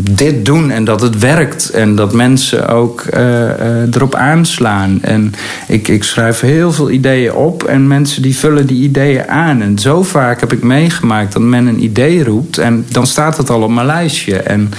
[0.00, 1.70] dit doen en dat het werkt.
[1.70, 4.98] En dat mensen ook uh, uh, erop aanslaan.
[5.02, 5.34] En
[5.68, 9.62] ik, ik schrijf heel veel ideeën op en mensen die vullen die ideeën aan.
[9.62, 13.50] En zo vaak heb ik meegemaakt dat men een idee roept en dan staat het
[13.50, 14.36] al op mijn lijstje.
[14.36, 14.70] En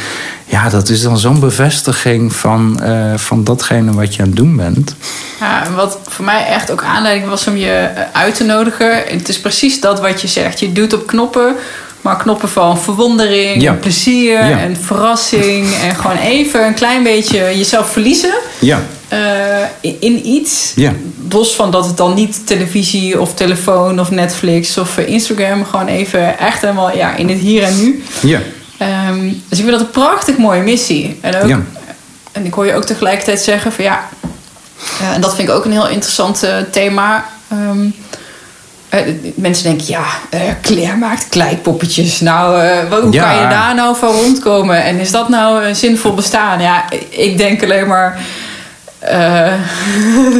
[0.45, 4.55] ja, dat is dan zo'n bevestiging van, uh, van datgene wat je aan het doen
[4.55, 4.95] bent.
[5.39, 9.03] Ja, wat voor mij echt ook aanleiding was om je uit te nodigen.
[9.07, 10.59] Het is precies dat wat je zegt.
[10.59, 11.55] Je doet op knoppen
[12.01, 13.73] maar knoppen van verwondering, ja.
[13.73, 15.67] plezier en verrassing.
[15.83, 18.33] En gewoon even een klein beetje jezelf verliezen.
[18.59, 18.81] Ja.
[19.81, 20.71] in, in, iets.
[20.75, 20.93] Ja.
[21.29, 25.65] Los van dat het dan niet televisie of telefoon of Netflix of Instagram.
[25.65, 28.03] Gewoon even echt helemaal ja, in het hier en nu.
[28.21, 28.39] Ja.
[28.77, 31.17] Ehm, dus ik vind dat een prachtig mooie missie.
[31.21, 31.61] En, ook, Ja.
[32.31, 34.09] en ik hoor je ook tegelijkertijd zeggen van ja...
[34.99, 37.25] eh, en dat vind ik ook een heel interessant eh, thema...
[37.49, 37.89] Ehm,
[38.89, 38.99] eh,
[39.35, 42.19] mensen denken, ja, eh Claire maakt kleipoppetjes.
[42.19, 43.23] Nou, eh, hoe Ja.
[43.33, 44.83] kan je daar nou van rondkomen?
[44.83, 46.61] En is dat nou een zinvol bestaan?
[46.61, 48.19] Ja, ik denk alleen maar...
[48.99, 49.53] eh,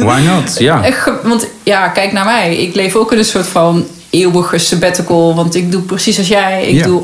[0.00, 0.58] Why not?
[0.68, 0.80] Ja.
[1.22, 2.56] want ja, kijk naar mij.
[2.56, 5.34] Ik leef ook in een soort van eeuwige sabbatical.
[5.34, 6.66] Want ik doe precies als jij.
[6.66, 7.02] Ik doe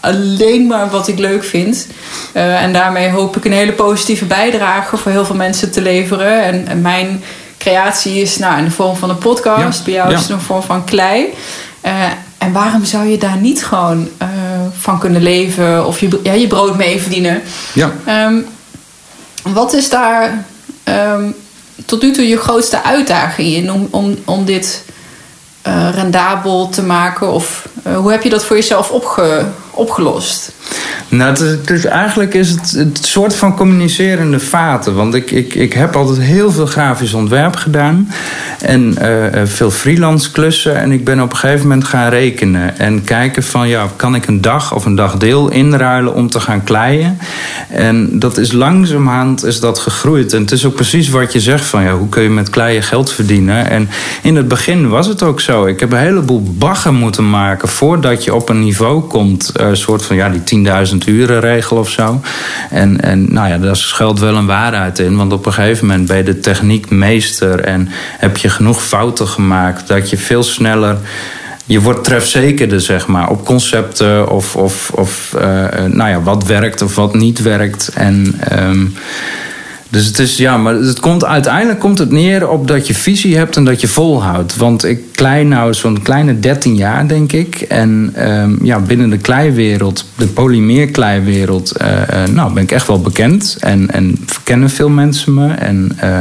[0.00, 1.86] alleen maar wat ik leuk vind.
[2.32, 6.42] En daarmee hoop ik een hele positieve bijdrage voor heel veel mensen te leveren.
[6.44, 7.22] En, en mijn
[7.58, 9.78] creatie is nou, in de vorm van een podcast.
[9.78, 9.84] Ja.
[9.84, 10.16] Bij jou Ja.
[10.16, 11.34] is het de vorm van klei.
[11.80, 11.92] Eh,
[12.38, 14.28] en waarom zou je daar niet gewoon eh,
[14.78, 15.86] van kunnen leven?
[15.86, 17.42] Of je, ja, je brood mee verdienen?
[17.72, 17.92] Ja.
[18.04, 18.36] Ehm,
[19.42, 20.44] wat is daar
[20.84, 21.30] ehm,
[21.84, 24.84] tot nu toe je grootste uitdaging in om, om, om dit
[25.62, 27.32] eh, rendabel te maken?
[27.32, 29.46] Of hoe heb je dat voor jezelf opge,
[29.78, 30.52] opgelost?
[31.08, 31.36] Nou,
[31.66, 34.94] is- eigenlijk is het het soort van communicerende vaten.
[34.94, 38.08] Want ik, ik, ik heb altijd heel veel grafisch ontwerp gedaan.
[38.60, 40.76] En eh, eh, veel freelance klussen.
[40.76, 42.78] En ik ben op een gegeven moment gaan rekenen.
[42.78, 46.64] En kijken van, ja, kan ik een dag of een dagdeel inruilen om te gaan
[46.64, 47.18] kleien?
[47.70, 50.32] En dat is langzamerhand is dat gegroeid.
[50.32, 52.82] En het is ook precies wat je zegt van, ja, hoe kun je met kleien
[52.82, 53.70] geld verdienen?
[53.70, 53.88] En
[54.22, 55.66] in het begin was het ook zo.
[55.66, 59.48] Ik heb een heleboel baggen moeten maken voordat je op een niveau komt.
[59.56, 62.20] eh, Een soort van, ja, die 10.000 uren regel of zo.
[62.70, 65.16] En, en nou ja, daar schuilt wel een waarheid in.
[65.16, 69.88] Want op een gegeven moment ben je de techniekmeester en heb je genoeg fouten gemaakt
[69.88, 70.96] dat je veel sneller.
[71.68, 76.44] Je wordt trefzekerder, zeg maar, op concepten of, of, of eh, eh, nou ja, wat
[76.44, 77.90] werkt of wat niet werkt.
[77.94, 78.86] En ehm,
[79.90, 83.36] dus het is, ja, maar het komt, uiteindelijk komt het neer op dat je visie
[83.36, 84.56] hebt en dat je volhoudt.
[84.56, 87.60] Want ik klei nou zo'n kleine 13 jaar, denk ik.
[87.60, 93.00] En ehm, ja, binnen de kleiwereld, de polymeerkleiwereld, eh, eh, nou ben ik echt wel
[93.00, 93.56] bekend.
[93.60, 95.52] En, en kennen veel mensen me.
[95.52, 96.18] En eh,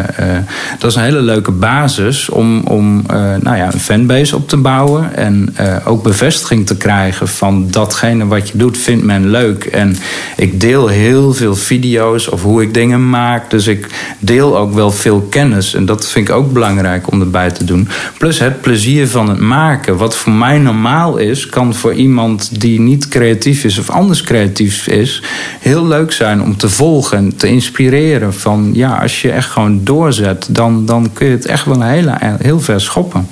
[0.80, 3.03] dat is een hele leuke basis om, om
[3.41, 5.15] nou ja, een fanbase op te bouwen.
[5.15, 9.63] En ook bevestiging te krijgen van datgene wat je doet, vindt men leuk.
[9.63, 9.97] En
[10.38, 13.49] ik deel heel veel video's of hoe ik dingen maak.
[13.58, 13.88] Dus ik
[14.20, 15.74] deel ook wel veel kennis.
[15.74, 17.88] En dat vind ik ook belangrijk om erbij te doen.
[18.17, 19.98] Plus het plezier van het maken.
[19.98, 24.88] Wat voor mij normaal is, kan voor iemand die niet creatief is of anders creatief
[24.88, 25.24] is,
[25.60, 28.34] heel leuk zijn om te volgen en te inspireren.
[28.34, 32.17] Van ja, als je echt gewoon doorzet, dan, dan kun je het echt wel hele,
[32.41, 33.28] heel ver schoppen.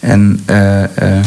[0.00, 1.24] En, eh, eh,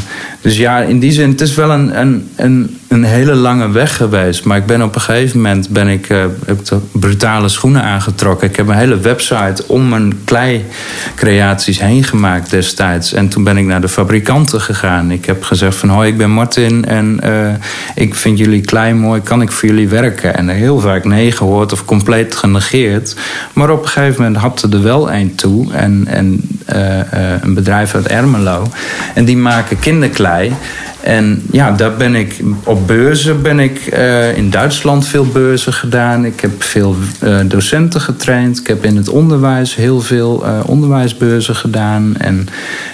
[0.47, 3.97] dus ja, in die zin, het is wel een, een, een, een hele lange weg
[3.97, 4.43] geweest.
[4.43, 8.49] Maar ik ben op een gegeven moment ben ik, eh, heb ik brutale schoenen aangetrokken.
[8.49, 13.13] Ik heb een hele website om mijn klei-creaties heen gemaakt destijds.
[13.13, 15.11] En toen ben ik naar de fabrikanten gegaan.
[15.11, 17.53] Ik heb gezegd van, hoi, ik ben Martin en eh,
[17.95, 19.21] ik vind jullie klei mooi.
[19.21, 20.35] Kan ik voor jullie werken?
[20.35, 23.15] En er heel vaak nee gehoord of compleet genegeerd.
[23.53, 25.73] Maar op een gegeven moment hapte er wel een toe.
[25.73, 26.99] En, en eh,
[27.41, 28.67] een bedrijf uit Ermelo.
[29.13, 30.36] En die maken kinderklei.
[30.37, 30.96] Okay.
[31.01, 36.25] En ja, daar ben ik op beurzen ben ik eh, in Duitsland veel beurzen gedaan.
[36.25, 38.59] Ik heb veel eh, docenten getraind.
[38.59, 42.15] Ik heb in het onderwijs heel veel eh, onderwijsbeurzen gedaan.
[42.17, 42.47] En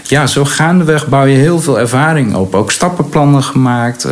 [0.04, 2.56] ja, zo gaandeweg bouw je heel veel ervaring op.
[2.56, 4.08] Ook stappenplannen gemaakt.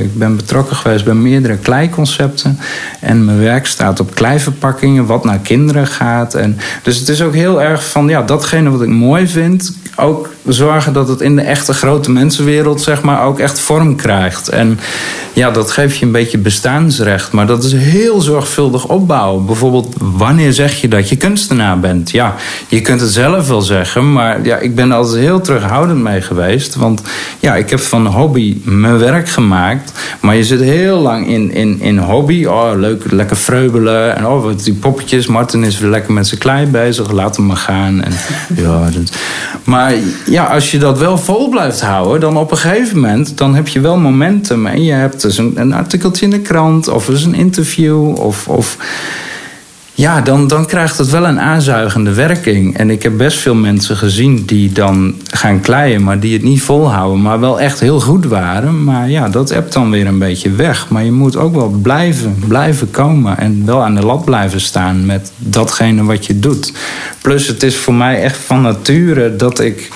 [0.00, 2.58] Ik ben betrokken geweest bij meerdere kleiconcepten.
[3.00, 6.34] En mijn werk staat op kleiverpakkingen, wat naar kinderen gaat.
[6.34, 9.76] En, dus het is ook heel erg van ja, datgene wat ik mooi vind.
[9.96, 14.48] Ook zorgen dat het in de echte grote mensenwereld, zeg maar, ook echt vorm krijgt.
[14.48, 14.78] En
[15.32, 17.32] ja, dat geeft je een beetje bestaansrecht.
[17.32, 19.46] Maar dat is heel zorgvuldig opbouwen.
[19.46, 22.10] Bijvoorbeeld, wanneer zeg je dat je kunstenaar bent?
[22.10, 22.34] Ja,
[22.68, 26.20] je kunt het zelf wel zeggen, maar ja, ik ben er altijd heel terughoudend mee
[26.20, 26.74] geweest.
[26.74, 27.02] Want
[27.40, 29.92] ja, ik heb van hobby mijn werk gemaakt.
[30.20, 32.44] Maar je zit heel lang in, in, in hobby.
[32.44, 34.16] Oh, leuk, lekker vreubelen.
[34.16, 35.26] En oh, wat die poppetjes.
[35.26, 37.10] Martin is weer lekker met zijn klei bezig.
[37.10, 38.02] Laat hem maar gaan.
[38.02, 38.12] En,
[38.62, 39.12] ja, dat.
[39.64, 39.92] Maar
[40.26, 43.68] ja, als je dat wel vol blijft houden, dan op een gegeven moment dan heb
[43.68, 44.66] je wel momentum.
[44.66, 48.48] En je hebt dus een, een artikeltje in de krant, of dus een interview, of.
[48.48, 48.76] of
[49.96, 52.76] ja, dan, dan krijgt het wel een aanzuigende werking.
[52.76, 56.62] En ik heb best veel mensen gezien die dan gaan kleien, maar die het niet
[56.62, 58.84] volhouden, maar wel echt heel goed waren.
[58.84, 60.88] Maar ja, dat hebt dan weer een beetje weg.
[60.88, 65.06] Maar je moet ook wel blijven, blijven komen en wel aan de lat blijven staan
[65.06, 66.72] met datgene wat je doet.
[67.20, 69.90] Plus, het is voor mij echt van nature dat ik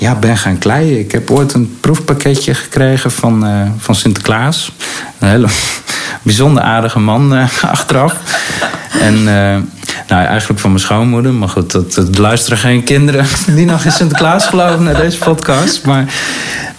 [0.00, 0.98] ja, ben gaan kleien.
[0.98, 4.72] Ik heb ooit een proefpakketje gekregen van, uh, van Sinterklaas.
[5.18, 5.48] Een hele
[6.22, 8.14] bijzonder aardige man uh, achteraf.
[9.00, 9.56] En uh,
[10.08, 11.32] Nou, eigenlijk van mijn schoonmoeder.
[11.32, 15.84] Maar goed, dat, dat luisteren geen kinderen die nog in Sinterklaas geloven naar deze podcast.
[15.84, 16.14] Maar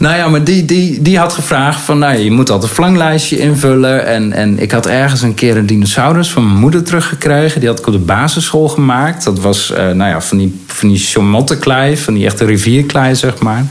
[0.02, 2.00] nou ja, maar die, die, die had gevraagd van...
[2.00, 4.06] Nou, je moet altijd een verlanglijstje invullen.
[4.06, 7.60] En, en ik had ergens een keer een dinosaurus van mijn moeder teruggekregen.
[7.60, 9.24] Die had ik op de basisschool gemaakt.
[9.24, 13.40] Dat was uh, nou ja, van die, van die chamottenklei, van die echte rivierklei, zeg
[13.40, 13.66] maar.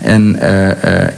[0.00, 0.72] En uh, uh,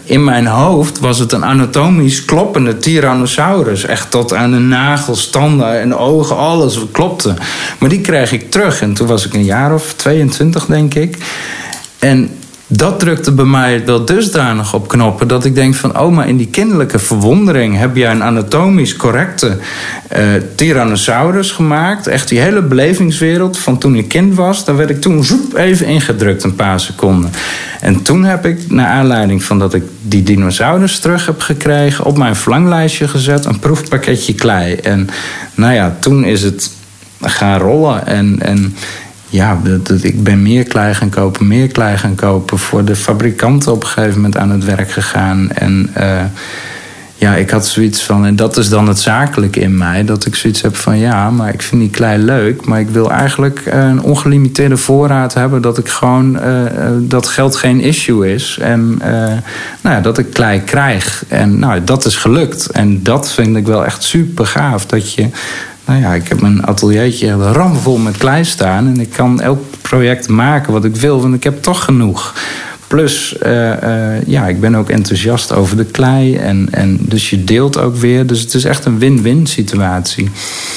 [0.05, 3.85] in mijn hoofd was het een anatomisch kloppende Tyrannosaurus.
[3.85, 7.35] Echt tot aan de nagels, tanden en ogen, alles klopte.
[7.79, 8.81] Maar die kreeg ik terug.
[8.81, 11.17] En toen was ik een jaar of 22, denk ik.
[11.99, 12.31] En
[12.77, 16.37] dat drukte bij mij wel dusdanig op knoppen dat ik denk van, oh, maar in
[16.37, 19.57] die kinderlijke verwondering heb jij een anatomisch correcte
[20.17, 20.19] uh,
[20.55, 22.07] Tyrannosaurus gemaakt.
[22.07, 25.87] Echt die hele belevingswereld van toen ik kind was, daar werd ik toen zoep even
[25.87, 27.31] ingedrukt een paar seconden.
[27.81, 32.19] En toen heb ik, naar aanleiding van dat ik die dinosaurus terug heb gekregen, op
[32.19, 34.75] mijn verlanglijstje gezet een proefpakketje klei.
[34.75, 35.09] En
[35.55, 36.71] nou ja, toen is het
[37.21, 38.37] gaan rollen en.
[38.41, 38.75] en
[39.33, 42.59] ja, dat, ik ben meer klei gaan kopen, meer klei gaan kopen.
[42.59, 45.51] Voor de fabrikanten op een gegeven moment aan het werk gegaan.
[45.51, 46.21] En uh,
[47.15, 50.35] ja, ik had zoiets van, en dat is dan het zakelijke in mij, dat ik
[50.35, 54.03] zoiets heb van ja, maar ik vind die klei leuk, maar ik wil eigenlijk een
[54.03, 56.43] ongelimiteerde voorraad hebben, dat ik gewoon, uh,
[57.01, 58.59] dat geld geen issue is.
[58.61, 59.01] En
[59.81, 61.25] nou ja, dat ik klei krijg.
[61.29, 62.67] En nou, dat is gelukt.
[62.67, 65.29] En dat vind ik wel echt super gaaf, dat je
[65.85, 68.87] nou ja, ik heb mijn ateliertje ramvol met klei staan.
[68.87, 72.35] En ik kan elk project maken wat ik wil, want ik heb toch genoeg.
[72.87, 76.37] Plus, uh, uh, ja, ik ben ook enthousiast over de klei.
[76.37, 78.27] En, en dus je deelt ook weer.
[78.27, 80.31] Dus het is echt een win-win situatie.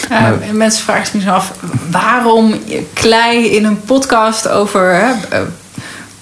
[0.09, 1.51] Ja, mensen vragen zich af
[1.91, 2.53] waarom
[2.93, 5.11] klei in een podcast over hè,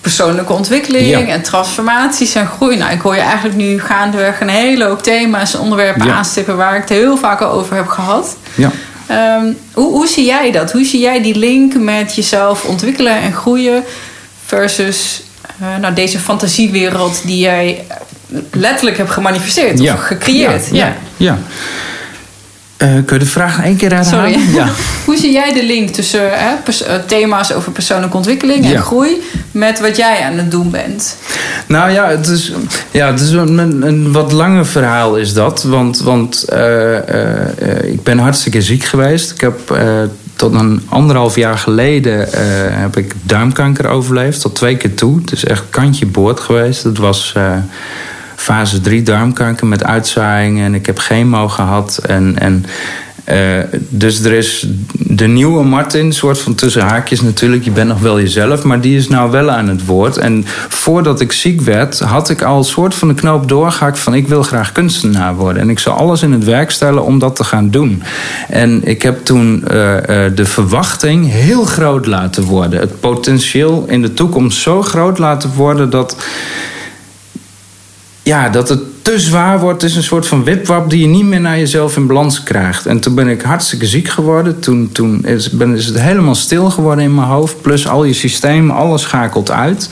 [0.03, 1.19] persoonlijke ontwikkeling ja.
[1.27, 2.77] en transformaties en groei.
[2.77, 6.13] Nou, ik hoor je eigenlijk nu gaandeweg een hele hoop thema's en onderwerpen ja.
[6.13, 8.37] aanstippen waar ik het heel vaak over heb gehad.
[8.55, 8.71] Ja.
[9.37, 10.71] Um, hoe, hoe zie jij dat?
[10.71, 13.83] Hoe zie jij die link met jezelf ontwikkelen en groeien
[14.45, 15.23] versus
[15.61, 17.85] uh, nou, deze fantasiewereld die jij
[18.51, 19.93] letterlijk hebt gemanifesteerd ja.
[19.93, 20.67] of gecreëerd?
[20.71, 21.37] Ja, ja.
[22.77, 24.33] Uh, kun je de vraag één keer herhalen?
[24.33, 24.53] Sorry.
[24.55, 24.67] Ja.
[25.05, 26.55] Hoe zie jij de link tussen hè,
[27.05, 28.81] thema's over persoonlijke ontwikkeling en ja.
[28.81, 31.17] groei met wat jij aan het doen bent?
[31.67, 32.51] Nou ja, het is,
[32.91, 33.57] ja, het is een,
[33.88, 35.63] een wat langer verhaal is dat.
[35.63, 36.97] Want, want uh, uh,
[37.83, 39.31] ik ben hartstikke ziek geweest.
[39.31, 39.77] Ik heb
[40.36, 42.27] tot een anderhalf jaar geleden
[42.79, 44.41] heb ik duimkanker overleefd.
[44.41, 45.19] Tot twee keer toe.
[45.21, 46.83] Het is echt kantje boord geweest.
[46.83, 47.33] Het was
[48.43, 50.65] fase 3 darmkanker met uitzaaiingen.
[50.65, 51.97] En ik heb chemo gehad.
[52.08, 52.65] En, en,
[53.29, 57.63] uh, dus er is de nieuwe Martin, soort van tussen haakjes natuurlijk.
[57.63, 60.17] Je bent nog wel jezelf, maar die is nou wel aan het woord.
[60.17, 64.13] En voordat ik ziek werd, had ik al een soort van de knoop doorgehakt van
[64.13, 65.62] ik wil graag kunstenaar worden.
[65.62, 68.03] En ik zou alles in het werk stellen om dat te gaan doen.
[68.49, 70.01] En ik heb toen uh, uh,
[70.36, 72.79] de verwachting heel groot laten worden.
[72.79, 76.15] Het potentieel in de toekomst zo groot laten worden dat
[78.23, 79.83] ja, dat het te zwaar wordt.
[79.83, 82.86] is een soort van wipwap die je niet meer naar jezelf in balans krijgt.
[82.86, 84.59] En toen ben ik hartstikke ziek geworden.
[84.59, 87.62] Toen, toen is, is het helemaal stil geworden in mijn hoofd.
[87.62, 89.89] Plus al je systeem, alles schakelt uit.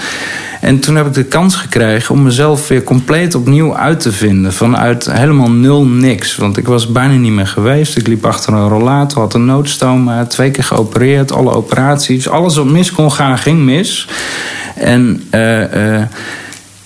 [0.62, 4.54] En toen heb ik de kans gekregen om mezelf weer compleet opnieuw uit te vinden.
[4.54, 6.36] Vanuit helemaal nul niks.
[6.36, 7.98] Want ik was bijna niet meer geweest.
[7.98, 12.30] Ik liep achter een rollator, had een noodstoma, twee keer geopereerd, alle operaties.
[12.30, 14.08] Alles wat mis kon gaan, ging mis.
[14.76, 16.02] En uh,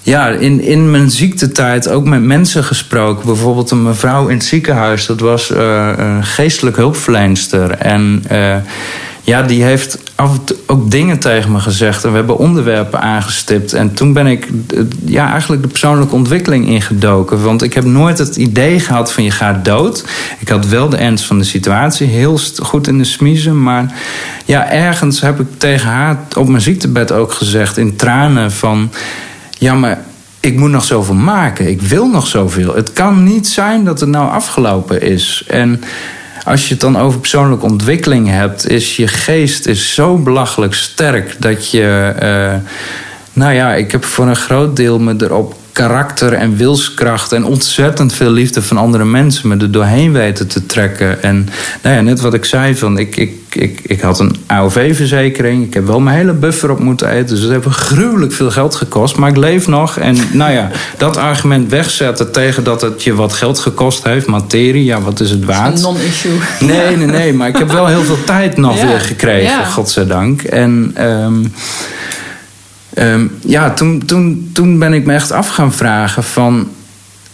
[0.05, 3.25] ja, in, in mijn ziektetijd ook met mensen gesproken.
[3.25, 7.71] Bijvoorbeeld een mevrouw in het ziekenhuis, dat was uh, een geestelijk hulpverlenster.
[7.71, 8.55] En uh,
[9.21, 12.03] ja, die heeft af en toe ook dingen tegen me gezegd.
[12.03, 13.73] En we hebben onderwerpen aangestipt.
[13.73, 14.47] En toen ben ik
[15.05, 17.43] ja, eigenlijk de persoonlijke ontwikkeling ingedoken.
[17.43, 20.05] Want ik heb nooit het idee gehad van je gaat dood.
[20.39, 23.63] Ik had wel de ernst van de situatie heel goed in de smiezen.
[23.63, 23.93] Maar
[24.45, 28.89] ja, ergens heb ik tegen haar op mijn ziektebed ook gezegd in tranen van
[29.65, 29.99] ja, maar
[30.39, 31.67] ik moet nog zoveel maken.
[31.69, 32.75] Ik wil nog zoveel.
[32.75, 35.43] Het kan niet zijn dat het nou afgelopen is.
[35.47, 35.83] En
[36.43, 41.35] als je het dan over persoonlijke ontwikkeling hebt, is je geest is zo belachelijk sterk
[41.39, 42.13] dat je.
[42.23, 42.69] Uh,
[43.33, 48.13] nou ja, ik heb voor een groot deel me erop karakter en wilskracht en ontzettend
[48.13, 51.23] veel liefde van andere mensen me er doorheen weten te trekken.
[51.23, 51.49] En
[51.81, 55.65] nou ja, net wat ik zei, van ik, ik, ik, ik had een AOV-verzekering.
[55.65, 57.35] Ik heb wel mijn hele buffer op moeten eten.
[57.35, 59.17] Dus het heeft gruwelijk veel geld gekost.
[59.17, 59.97] Maar ik leef nog.
[59.97, 64.83] En nou ja, dat argument wegzetten tegen dat het je wat geld gekost heeft, materie,
[64.83, 65.75] ja, wat is het waard?
[65.75, 66.39] Een non-issue.
[66.59, 67.33] Nee, nee, nee.
[67.33, 69.65] Maar ik heb wel heel veel tijd nog ja, weer gekregen, ja.
[69.65, 70.41] godzijdank.
[70.41, 70.95] En.
[70.99, 71.53] Um,
[72.99, 76.67] Um, ja, toen, toen, toen ben ik me echt af gaan vragen van...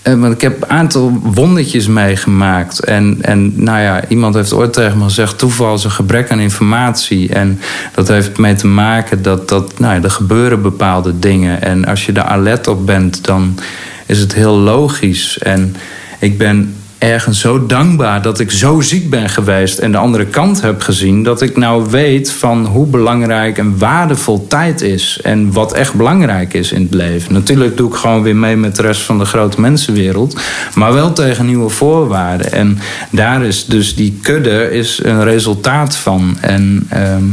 [0.02, 2.80] eh, want ik heb een aantal wondertjes meegemaakt.
[2.80, 6.40] En, en nou ja, iemand heeft ooit tegen me gezegd: toeval is een gebrek aan
[6.40, 7.34] informatie.
[7.34, 7.60] En
[7.94, 11.62] dat heeft mee te maken dat, dat nou ja, er gebeuren bepaalde dingen.
[11.62, 13.60] En als je er alert op bent, dan
[14.06, 15.38] is het heel logisch.
[15.38, 15.76] En
[16.20, 20.62] ik ben ergens zo dankbaar dat ik zo ziek ben geweest en de andere kant
[20.62, 21.24] heb gezien.
[21.24, 25.20] Dat ik nou weet van hoe belangrijk en waardevol tijd is.
[25.24, 27.34] En wat echt belangrijk is in het leven.
[27.34, 30.39] Natuurlijk doe ik gewoon weer mee met de rest van de grote mensenwereld.
[30.76, 32.52] Maar wel tegen nieuwe voorwaarden.
[32.52, 32.80] En
[33.10, 36.38] daar is dus die kudde is een resultaat van.
[36.41, 36.86] En.
[36.89, 37.24] Ehm,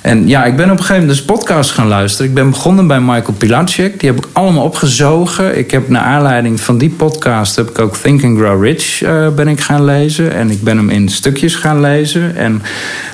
[0.00, 2.28] en ja, ik ben op een gegeven moment dus podcast gaan luisteren.
[2.28, 4.00] Ik ben begonnen bij Michael Pilacek.
[4.00, 5.58] Die heb ik allemaal opgezogen.
[5.58, 7.56] Ik heb naar aanleiding van die podcast...
[7.56, 10.32] heb ik ook Think and Grow Rich uh, ben ik gaan lezen.
[10.32, 12.36] En ik ben hem in stukjes gaan lezen.
[12.36, 12.62] En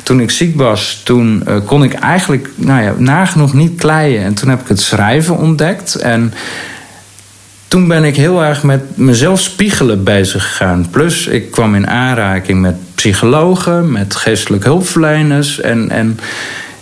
[0.02, 4.22] toen ik ziek was, toen uh, kon ik eigenlijk nou ja, nagenoeg niet kleien.
[4.22, 5.94] En toen heb ik het schrijven ontdekt.
[5.94, 6.34] En
[7.68, 10.86] toen ben ik heel erg met mezelf spiegelen bezig gegaan.
[10.90, 15.60] Plus, ik kwam in aanraking met psychologen, met geestelijke hulpverleners.
[15.60, 16.18] En, en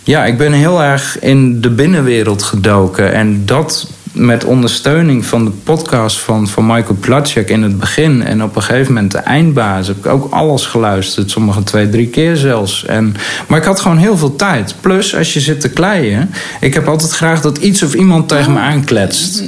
[0.05, 3.13] ja, ik ben heel erg in de binnenwereld gedoken.
[3.13, 8.23] En dat met ondersteuning van de podcast van, van Michael Platschek in het begin.
[8.23, 9.87] En op een gegeven moment de eindbaas.
[9.87, 11.31] Heb ook alles geluisterd.
[11.31, 12.85] Sommige twee, drie keer zelfs.
[12.85, 13.15] En,
[13.47, 14.75] maar ik had gewoon heel veel tijd.
[14.81, 16.29] Plus, als je zit te kleien.
[16.59, 19.43] Ik heb altijd graag dat iets of iemand tegen me aankletst.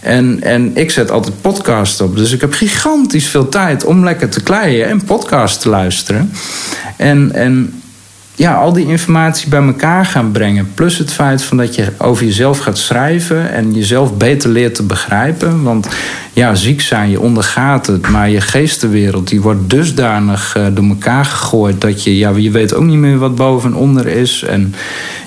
[0.00, 2.16] En, en ik zet altijd podcast op.
[2.16, 6.32] Dus ik heb gigantisch veel tijd om lekker te kleien en podcast te luisteren.
[6.96, 7.81] En, en
[8.34, 10.70] ja, al die informatie bij elkaar gaan brengen.
[10.74, 14.82] Plus het feit van dat je over jezelf gaat schrijven en jezelf beter leert te
[14.82, 15.62] begrijpen.
[15.62, 15.88] Want
[16.32, 21.24] ja, ziek zijn, je ondergaat het, maar je geestenwereld die wordt dusdanig uh, door elkaar
[21.24, 24.42] gegooid dat je, ja, je weet ook niet meer wat boven en onder is.
[24.42, 24.74] En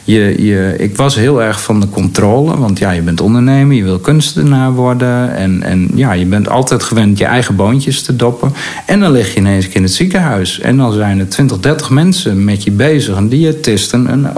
[0.06, 3.84] je, je, ik was heel erg van de controle, want ja, je bent ondernemer, je
[3.84, 5.36] wil kunstenaar worden.
[5.36, 8.54] En, en ja, je bent altijd gewend je eigen boontjes te doppen.
[8.86, 10.60] En dan lig je ineens in het ziekenhuis.
[10.60, 14.34] En dan zijn er 20, 30 mensen met je bezig, een diëtist en,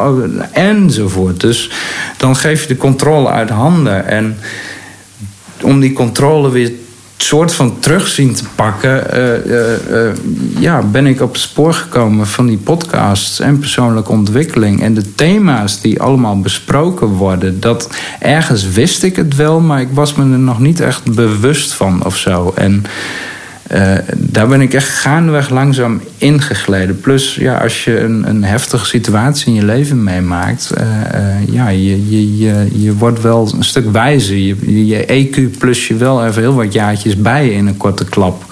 [0.52, 1.40] enzovoort.
[1.40, 1.72] Dus
[2.18, 4.08] dan geef je de controle uit handen.
[4.08, 4.38] En
[5.62, 6.72] om die controle weer
[7.18, 9.52] soort van terug zien te pakken, uh,
[9.92, 10.12] uh,
[10.60, 14.82] ja, ben ik op het spoor gekomen van die podcasts en persoonlijke ontwikkeling.
[14.82, 17.90] En de thema's die allemaal besproken worden, dat
[18.20, 22.06] ergens wist ik het wel, maar ik was me er nog niet echt bewust van
[22.06, 22.52] of zo.
[22.56, 22.84] En
[23.74, 27.00] uh, daar ben ik echt gaandeweg langzaam ingegleden.
[27.00, 31.70] Plus, ja, als je een, een heftige situatie in je leven meemaakt, uh, uh, ja,
[31.70, 34.38] je, je, je, je wordt wel een stuk wijzer.
[34.38, 38.44] Je, je EQ plus je wel even heel wat jaartjes bij in een korte klap.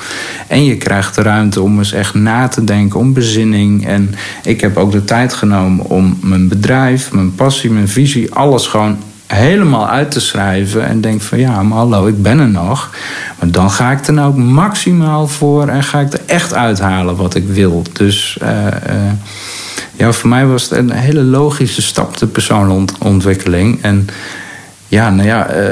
[0.48, 3.88] En je krijgt de ruimte om eens echt na te denken, om bezinning.
[3.88, 8.68] En ik heb ook de tijd genomen om mijn bedrijf, mijn passie, mijn visie, alles
[8.68, 8.98] gewoon
[9.28, 12.96] helemaal uit te schrijven en denk van ja, maar hallo, ik ben er nog.
[13.40, 17.36] Maar dan ga ik er nou maximaal voor en ga ik er echt uithalen wat
[17.36, 17.84] ik wil.
[17.94, 19.12] Dus uh, uh,
[19.96, 23.82] ja, voor mij was het een hele logische stap, de persoonlijke ontwikkeling.
[23.82, 24.08] En
[24.96, 25.64] ja, nou ja, uh,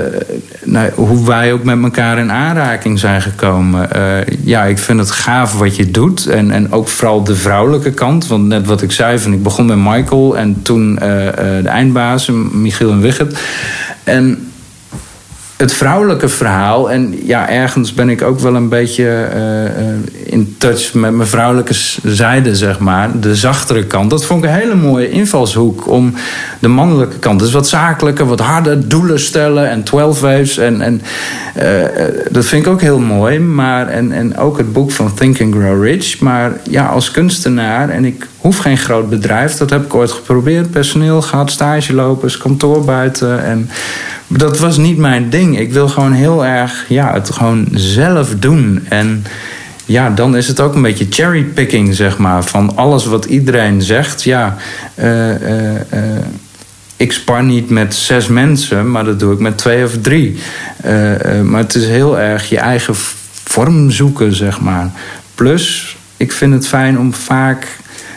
[0.63, 3.89] nou, hoe wij ook met elkaar in aanraking zijn gekomen.
[3.95, 6.25] Uh, ja, ik vind het gaaf wat je doet.
[6.25, 8.27] En, en ook vooral de vrouwelijke kant.
[8.27, 12.29] Want net wat ik zei, van, ik begon met Michael en toen uh, de eindbaas,
[12.51, 13.39] Michiel en Wigget.
[14.03, 14.51] En
[15.57, 16.91] het vrouwelijke verhaal.
[16.91, 21.73] En ja, ergens ben ik ook wel een beetje uh, in touch met mijn vrouwelijke
[22.03, 23.19] zijde, zeg maar.
[23.19, 24.09] De zachtere kant.
[24.09, 26.13] Dat vond ik een hele mooie invalshoek om
[26.59, 27.39] de mannelijke kant.
[27.39, 30.57] Dus wat zakelijker, wat harder doelen stellen en 12 waves.
[30.57, 31.01] En, en
[31.57, 31.63] uh,
[32.31, 33.39] dat vind ik ook heel mooi.
[33.39, 36.19] Maar, en, en ook het boek van Think and Grow Rich.
[36.19, 39.55] Maar ja, als kunstenaar, en ik hoef geen groot bedrijf.
[39.55, 40.71] Dat heb ik ooit geprobeerd.
[40.71, 43.43] Personeel gehad, stagelopers, kantoor buiten.
[43.43, 43.69] En
[44.27, 45.59] dat was niet mijn ding.
[45.59, 48.85] Ik wil gewoon heel erg ja, het gewoon zelf doen.
[48.89, 49.25] En
[49.85, 52.43] ja, dan is het ook een beetje cherrypicking, zeg maar.
[52.43, 54.23] Van alles wat iedereen zegt.
[54.23, 54.57] Ja,
[54.95, 55.79] uh, uh, uh,
[56.97, 60.37] ik spar niet met zes mensen, maar dat doe ik met twee of drie.
[61.43, 62.95] maar het is heel erg je eigen
[63.43, 64.91] vorm zoeken, zeg maar.
[65.35, 67.67] Plus, ik vind het fijn om vaak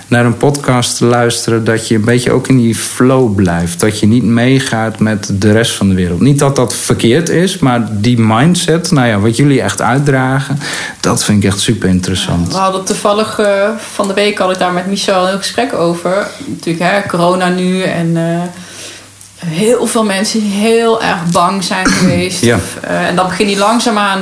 [0.08, 3.80] naar een podcast te luisteren, dat je een beetje ook in die flow blijft.
[3.80, 6.20] Dat je niet meegaat met de rest van de wereld.
[6.20, 10.58] Niet dat dat verkeerd is, maar die mindset, nou ja, wat jullie echt uitdragen,
[11.00, 12.52] dat vind ik echt super interessant.
[12.52, 16.26] We hadden toevallig uh, van de week had ik daar met Michel een gesprek over.
[16.46, 18.06] Natuurlijk, hè, corona nu en.
[18.16, 18.42] Uh,
[19.44, 22.44] heel veel mensen die heel erg bang zijn geweest.
[22.44, 22.58] Ja.
[22.84, 24.20] Uh, en dan begin je langzaamaan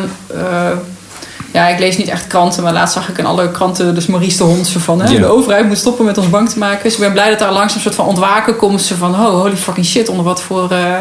[1.55, 4.37] ja, ik lees niet echt kranten, maar laatst zag ik in alle kranten dus Maurice
[4.37, 5.01] de Hond van...
[5.01, 6.83] Hè, de overheid moet stoppen met ons bang te maken.
[6.83, 8.83] Dus ik ben blij dat daar langzaam een soort van ontwaken komt.
[8.83, 10.95] Ze van, oh, holy fucking shit, onder wat voor uh,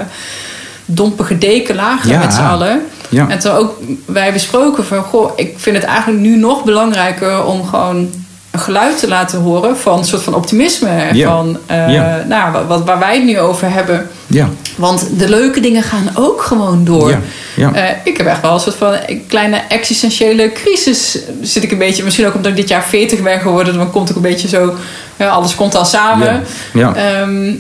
[0.86, 2.86] dompige deken lagen met z'n allen.
[3.10, 3.30] Ja.
[3.30, 3.74] En toen ook
[4.06, 8.10] wij besproken van, goh, ik vind het eigenlijk nu nog belangrijker om gewoon
[8.54, 11.10] een geluid te laten horen van een soort van optimisme.
[11.14, 11.28] Ja.
[11.28, 12.24] Van, eh, Ja.
[12.28, 14.10] nou, wat, waar wij het nu over hebben.
[14.28, 14.50] Ja.
[14.76, 17.18] Want de leuke dingen gaan ook gewoon door.
[17.56, 17.74] Ja.
[17.74, 21.18] Eh, ik heb echt wel een soort van een kleine existentiële crisis.
[21.42, 24.10] Zit ik een beetje, misschien ook omdat ik dit jaar 40 ben geworden, dan komt
[24.10, 24.74] ook een beetje zo,
[25.16, 26.44] ja, alles komt dan samen.
[26.74, 27.54] Ehm,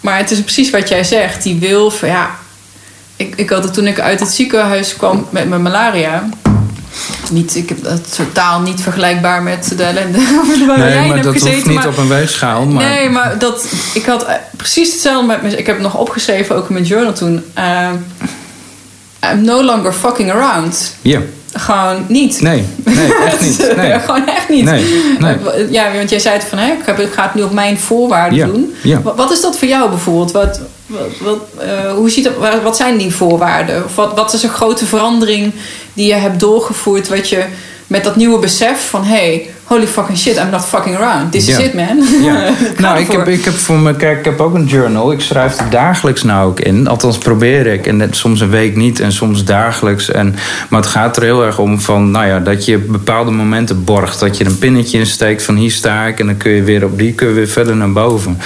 [0.00, 1.42] maar het is precies wat jij zegt.
[1.42, 2.30] Die wil van ja.
[3.16, 6.28] Ik, ik had het toen ik uit het ziekenhuis kwam met mijn malaria.
[7.30, 10.18] Niet, ik heb dat totaal niet vergelijkbaar met de ellende
[10.66, 11.52] waar Nee, maar dat gezeten.
[11.54, 12.64] hoeft niet maar- op een weegschaal.
[12.66, 15.48] Maar Nee, maar dat, ik had eh, precies hetzelfde met me.
[15.56, 17.44] Ik heb het nog opgeschreven, ook in mijn journal toen.
[17.54, 17.88] Eh,
[19.32, 20.94] I'm no longer fucking around.
[21.02, 21.20] Ja.
[21.56, 22.40] Gewoon niet.
[22.40, 23.72] Nee, nee, echt niet.
[23.76, 23.98] Nee.
[24.00, 24.64] Gewoon echt niet.
[24.64, 25.34] Nee, nee.
[25.54, 28.46] Eh, Ja, want jij zei het van, hè, ik, ga het nu op mijn voorwaarden
[28.46, 28.74] doen.
[29.02, 30.32] Wat, wat is dat voor jou bijvoorbeeld?
[30.32, 30.60] Wat,
[31.20, 33.84] wat, eh, hoe ziet dat, wat- zijn die voorwaarden?
[33.84, 35.52] Of wat, wat is een grote verandering
[35.92, 37.08] die je hebt doorgevoerd...
[37.08, 37.44] wat je
[37.86, 39.04] met dat nieuwe besef van...
[39.04, 41.32] hey, holy fucking shit, I'm not fucking around.
[41.32, 42.22] This is it, man.
[42.22, 42.52] Ja.
[42.84, 45.12] Nou, ik heb, ik heb voor me, kijk, ik heb ook een journal.
[45.12, 46.88] Ik schrijf er dagelijks nou ook in.
[46.88, 47.86] Althans probeer ik.
[47.86, 50.10] En net, soms een week niet en soms dagelijks.
[50.10, 50.34] En,
[50.68, 54.20] maar het gaat er heel erg om van, nou ja, dat je bepaalde momenten borgt.
[54.20, 56.20] Dat je er een pinnetje in steekt van hier sta ik.
[56.20, 58.38] En dan kun je weer op die, kun je weer verder naar boven.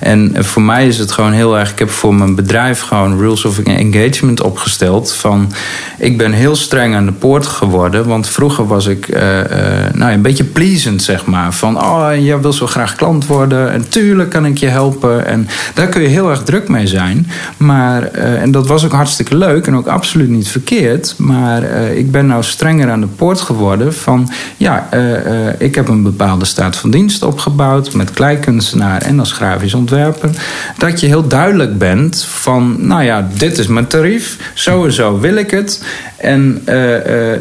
[0.00, 1.70] En voor mij is het gewoon heel erg.
[1.70, 5.12] Ik heb voor mijn bedrijf gewoon rules of engagement opgesteld.
[5.12, 5.52] Van,
[5.98, 8.06] ik ben heel streng aan de poort geworden.
[8.06, 10.44] Want vroeger was ik eh, eh, nou, ja, een beetje
[10.78, 11.52] zeg maar.
[11.52, 13.72] Van, oh, jij wil zo graag klant worden.
[13.72, 15.26] En tuurlijk kan ik je helpen.
[15.26, 17.26] En daar kun je heel erg druk mee zijn.
[17.56, 19.66] Maar, eh, en dat was ook hartstikke leuk.
[19.66, 21.14] En ook absoluut niet verkeerd.
[21.18, 23.94] Maar eh, ik ben nou strenger aan de poort geworden.
[23.94, 27.92] Van, ja, eh, ik heb een bepaalde staat van dienst opgebouwd.
[27.92, 30.30] Met kleikunstenaar en als grafisch ontwerper.
[30.78, 34.52] Dat je heel duidelijk bent van, nou ja, dit is mijn tarief.
[34.54, 35.84] Zo en zo wil ik het.
[36.16, 36.62] En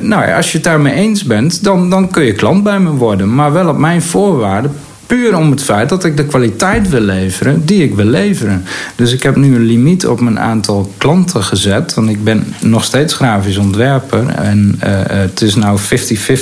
[0.01, 2.89] nou ja, als je het daarmee eens bent, dan, dan kun je klant bij me
[2.89, 3.09] worden.
[3.18, 4.72] Maar wel op mijn voorwaarden.
[5.10, 8.64] Puur om het feit dat ik de kwaliteit wil leveren die ik wil leveren.
[8.95, 11.93] Dus ik heb nu een limiet op mijn aantal klanten gezet.
[11.93, 14.28] Want ik ben nog steeds grafisch ontwerper.
[14.28, 15.82] En eh, eh, het is nou 50-50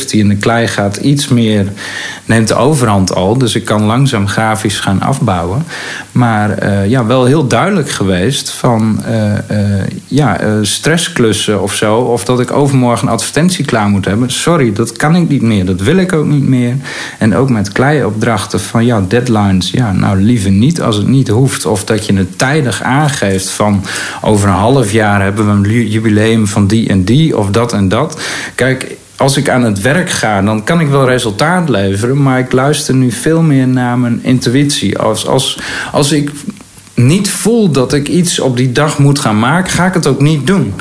[0.09, 1.65] en de klei gaat iets meer,
[2.25, 3.37] neemt de overhand al.
[3.37, 5.63] Dus ik kan langzaam grafisch gaan afbouwen.
[6.11, 9.03] Maar eh, ja, wel heel duidelijk geweest van
[10.07, 11.95] ja, stressklussen of zo.
[11.95, 14.31] Of dat ik overmorgen een advertentie klaar moet hebben.
[14.31, 15.65] Sorry, dat kan ik niet meer.
[15.65, 16.75] Dat wil ik ook niet meer.
[17.17, 19.71] En ook met kleiopdrachten van ja, deadlines.
[19.71, 21.65] Ja, nou liever niet als het niet hoeft.
[21.65, 23.83] Of dat je het tijdig aangeeft van
[24.21, 27.89] over een half jaar hebben we een jubileum van die en die of dat en
[27.89, 28.21] dat.
[28.55, 32.23] Kijk, als ik aan het werk ga, dan kan ik wel resultaat leveren.
[32.23, 34.97] Maar ik luister nu veel meer naar mijn intuïtie.
[34.97, 35.59] Als, als,
[35.91, 36.31] als ik
[36.93, 40.21] niet voel dat ik iets op die dag moet gaan maken, ga ik het ook
[40.21, 40.73] niet doen.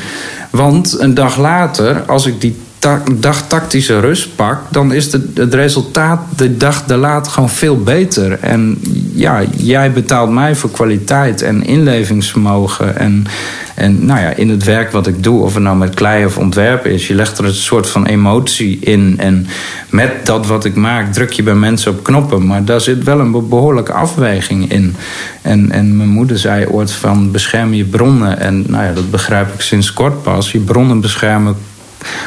[0.51, 2.57] Want een dag later, als ik die
[2.87, 7.83] ta- dag tactische rust pak, dan is het, het resultaat de dag daarlater gewoon veel
[7.83, 8.39] beter.
[8.41, 8.79] En
[9.15, 12.97] ja, jij betaalt mij voor kwaliteit en inlevingsvermogen.
[12.97, 13.27] En,
[13.75, 16.39] en nou ja, in het werk wat ik doe, of het nou met klei of
[16.39, 19.15] ontwerpen is, je legt er een soort van emotie in.
[19.19, 19.47] En
[19.91, 22.47] met dat wat ik maak, druk je bij mensen op knoppen.
[22.47, 24.97] Maar daar zit wel een be- behoorlijke afweging in.
[25.43, 28.39] En, en mijn moeder zei ooit van bescherm je bronnen.
[28.39, 30.53] En nou ja, dat begrijp ik sinds kort pas.
[30.53, 31.57] Je bronnen beschermen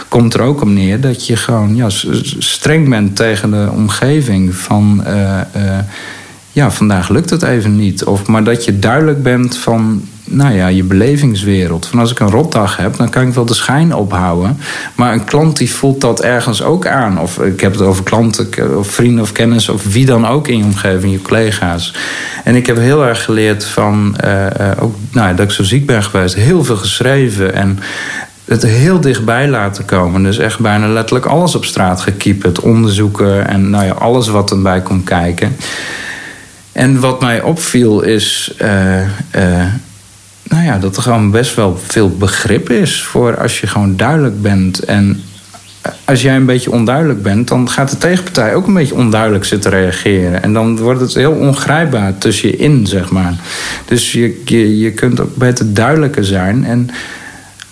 [0.07, 1.89] komt er ook op neer dat je gewoon ja,
[2.39, 4.55] streng bent tegen de omgeving.
[4.55, 5.79] Van eh, eh,
[6.51, 8.03] ja, vandaag lukt het even niet.
[8.03, 11.85] Of, maar dat je duidelijk bent van nou ja, je belevingswereld.
[11.85, 14.57] Van als ik een rotdag heb, dan kan ik wel de schijn ophouden.
[14.95, 17.19] Maar een klant die voelt dat ergens ook aan.
[17.19, 20.57] Of ik heb het over klanten, of vrienden of kennis, of wie dan ook in
[20.57, 21.93] je omgeving, je collega's.
[22.43, 26.03] En ik heb heel erg geleerd van, eh, ook nou, dat ik zo ziek ben
[26.03, 27.53] geweest, heel veel geschreven.
[27.53, 27.79] En
[28.49, 30.23] het heel dichtbij laten komen.
[30.23, 32.59] Dus echt bijna letterlijk alles op straat gekieperd.
[32.59, 35.55] Onderzoeken en nou ja, alles wat erbij komt kijken.
[36.71, 38.53] En wat mij opviel is...
[38.57, 39.67] eh, eh,
[40.43, 43.03] nou ja, dat er gewoon best wel veel begrip is...
[43.03, 44.79] voor als je gewoon duidelijk bent.
[44.79, 45.21] En
[46.05, 47.47] als jij een beetje onduidelijk bent...
[47.47, 50.43] dan gaat de tegenpartij ook een beetje onduidelijk zitten reageren.
[50.43, 53.33] En dan wordt het heel ongrijpbaar tussen je in, zeg maar.
[53.85, 56.65] Dus je, je, je kunt ook beter duidelijker zijn...
[56.65, 56.89] En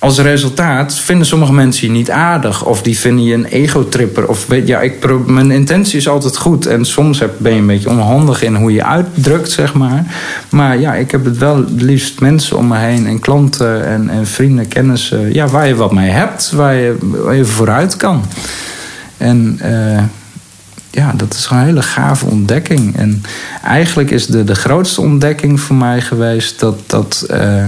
[0.07, 2.65] als resultaat vinden sommige mensen je niet aardig.
[2.65, 4.27] Of die vinden je een egotripper.
[4.27, 6.65] Of weet ja, ik, pro- mijn intentie is altijd goed.
[6.65, 10.05] En soms heb, ben je een beetje onhandig in hoe je uitdrukt, zeg maar.
[10.49, 13.07] Maar ja, ik heb het wel het liefst mensen om me heen.
[13.07, 15.33] En klanten en, en vrienden, kennissen.
[15.33, 16.51] Ja, waar je wat mee hebt.
[16.51, 18.23] Waar je, waar je vooruit kan.
[19.17, 19.57] En...
[19.61, 20.03] eh,
[20.91, 22.95] ja, dat is een hele gave ontdekking.
[22.97, 23.23] En
[23.63, 27.63] eigenlijk is de, de grootste ontdekking voor mij geweest dat, dat eh,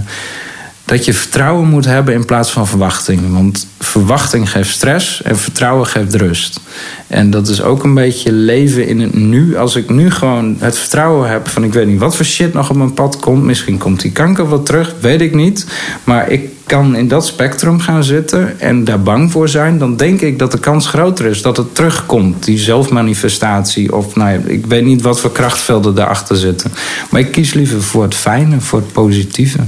[0.89, 3.33] dat je vertrouwen moet hebben in plaats van verwachting.
[3.33, 6.59] Want verwachting geeft stress en vertrouwen geeft rust.
[7.07, 9.57] En dat is ook een beetje leven in het nu.
[9.57, 12.69] Als ik nu gewoon het vertrouwen heb van ik weet niet wat voor shit nog
[12.69, 13.43] op mijn pad komt.
[13.43, 15.65] Misschien komt die kanker wat terug, weet ik niet.
[16.03, 19.77] Maar ik kan in dat spectrum gaan zitten en daar bang voor zijn.
[19.77, 22.45] Dan denk ik dat de kans groter is dat het terugkomt.
[22.45, 26.71] Die zelfmanifestatie of nou ja, ik weet niet wat voor krachtvelden daarachter zitten.
[27.09, 29.59] Maar ik kies liever voor het fijne, voor het positieve.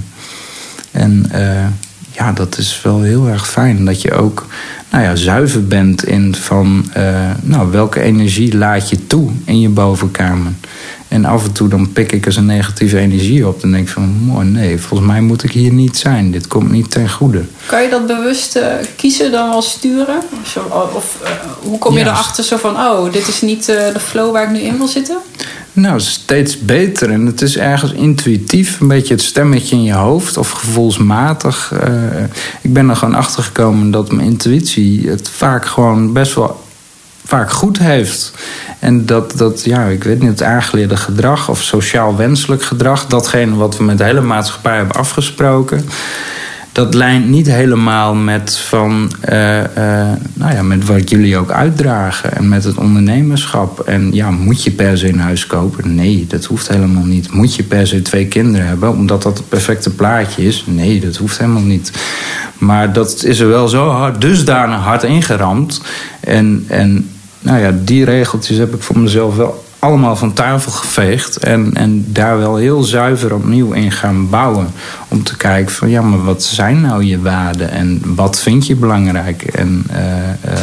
[0.91, 1.65] En uh,
[2.11, 3.85] ja, dat is wel heel erg fijn.
[3.85, 4.47] Dat je ook
[4.89, 9.69] nou ja, zuiver bent in van uh, nou, welke energie laat je toe in je
[9.69, 10.51] bovenkamer.
[11.07, 13.61] En af en toe dan pik ik eens een negatieve energie op.
[13.61, 16.31] Dan denk ik van, mooi, nee, volgens mij moet ik hier niet zijn.
[16.31, 17.43] Dit komt niet ten goede.
[17.65, 18.63] Kan je dat bewust uh,
[18.95, 20.17] kiezen dan wel sturen?
[20.43, 21.29] Of, of uh,
[21.61, 22.05] hoe kom je ja.
[22.05, 25.17] erachter zo van, oh, dit is niet de flow waar ik nu in wil zitten?
[25.73, 27.09] Nou, steeds beter.
[27.09, 31.71] En het is ergens intuïtief, een beetje het stemmetje in je hoofd of gevoelsmatig.
[31.87, 32.23] Uh,
[32.61, 36.63] ik ben er gewoon achter gekomen dat mijn intuïtie het vaak gewoon best wel
[37.25, 38.31] vaak goed heeft.
[38.79, 43.55] En dat, dat ja, ik weet niet, het aangeleerde gedrag of sociaal wenselijk gedrag, datgene
[43.55, 45.85] wat we met de hele maatschappij hebben afgesproken
[46.71, 49.65] dat lijnt niet helemaal met, van, uh, uh,
[50.33, 52.35] nou ja, met wat jullie ook uitdragen.
[52.35, 53.79] En met het ondernemerschap.
[53.79, 55.95] En ja, moet je per se een huis kopen?
[55.95, 57.33] Nee, dat hoeft helemaal niet.
[57.33, 60.63] Moet je per se twee kinderen hebben, omdat dat het perfecte plaatje is?
[60.67, 61.91] Nee, dat hoeft helemaal niet.
[62.57, 65.81] Maar dat is er wel zo hard, dusdanig hard ingeramd.
[66.19, 67.09] En, en
[67.39, 71.37] nou ja, die regeltjes heb ik voor mezelf wel allemaal van tafel geveegd.
[71.37, 74.67] En, en daar wel heel zuiver opnieuw in gaan bouwen.
[75.07, 77.71] Om te kijken van ja, maar wat zijn nou je waarden?
[77.71, 79.43] En wat vind je belangrijk?
[79.43, 79.97] En uh,
[80.53, 80.59] uh,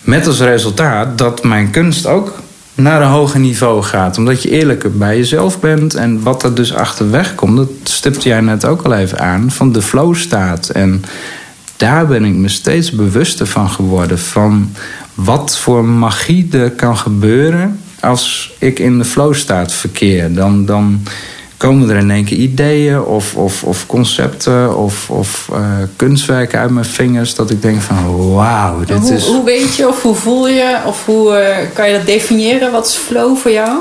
[0.00, 2.32] met als resultaat dat mijn kunst ook
[2.74, 4.18] naar een hoger niveau gaat.
[4.18, 5.94] Omdat je eerlijker bij jezelf bent.
[5.94, 9.72] En wat er dus achterweg komt, dat stipte jij net ook al even aan, van
[9.72, 10.68] de flow staat.
[10.68, 11.04] En
[11.76, 14.18] daar ben ik me steeds bewuster van geworden.
[14.18, 14.70] Van
[15.16, 20.34] wat voor magie er kan gebeuren als ik in de flow staat verkeer.
[20.34, 21.02] Dan, dan
[21.56, 25.58] komen er in één keer ideeën of, of, of concepten of, of uh,
[25.96, 27.34] kunstwerken uit mijn vingers.
[27.34, 29.26] Dat ik denk van wauw, dit hoe, is...
[29.26, 32.72] Hoe weet je of hoe voel je of hoe uh, kan je dat definiëren?
[32.72, 33.78] Wat is flow voor jou?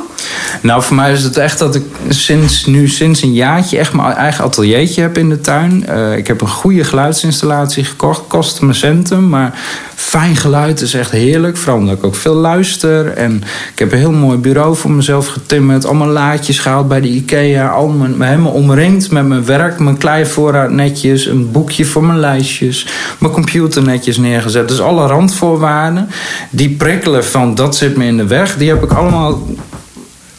[0.62, 4.14] Nou, voor mij is het echt dat ik sinds, nu sinds een jaartje echt mijn
[4.14, 5.86] eigen ateliertje heb in de tuin.
[5.90, 9.60] Uh, ik heb een goede geluidsinstallatie gekocht, kost me centen, maar
[9.96, 11.58] fijn geluid is echt heerlijk.
[11.58, 13.14] Vooral omdat ik ook veel luister.
[13.14, 15.86] En ik heb een heel mooi bureau voor mezelf getimmerd.
[15.86, 17.65] Allemaal laadjes gehaald bij de IKEA.
[17.70, 19.80] Al mijn, helemaal omringd met mijn werk.
[19.80, 21.26] Mijn kleivoorraad netjes.
[21.26, 22.88] Een boekje voor mijn lijstjes.
[23.20, 24.68] Mijn computer netjes neergezet.
[24.68, 26.10] Dus alle randvoorwaarden
[26.50, 28.58] die prikkelen van dat zit me in de weg.
[28.58, 29.48] Die heb ik allemaal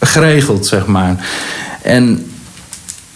[0.00, 1.26] geregeld, zeg maar.
[1.82, 2.26] En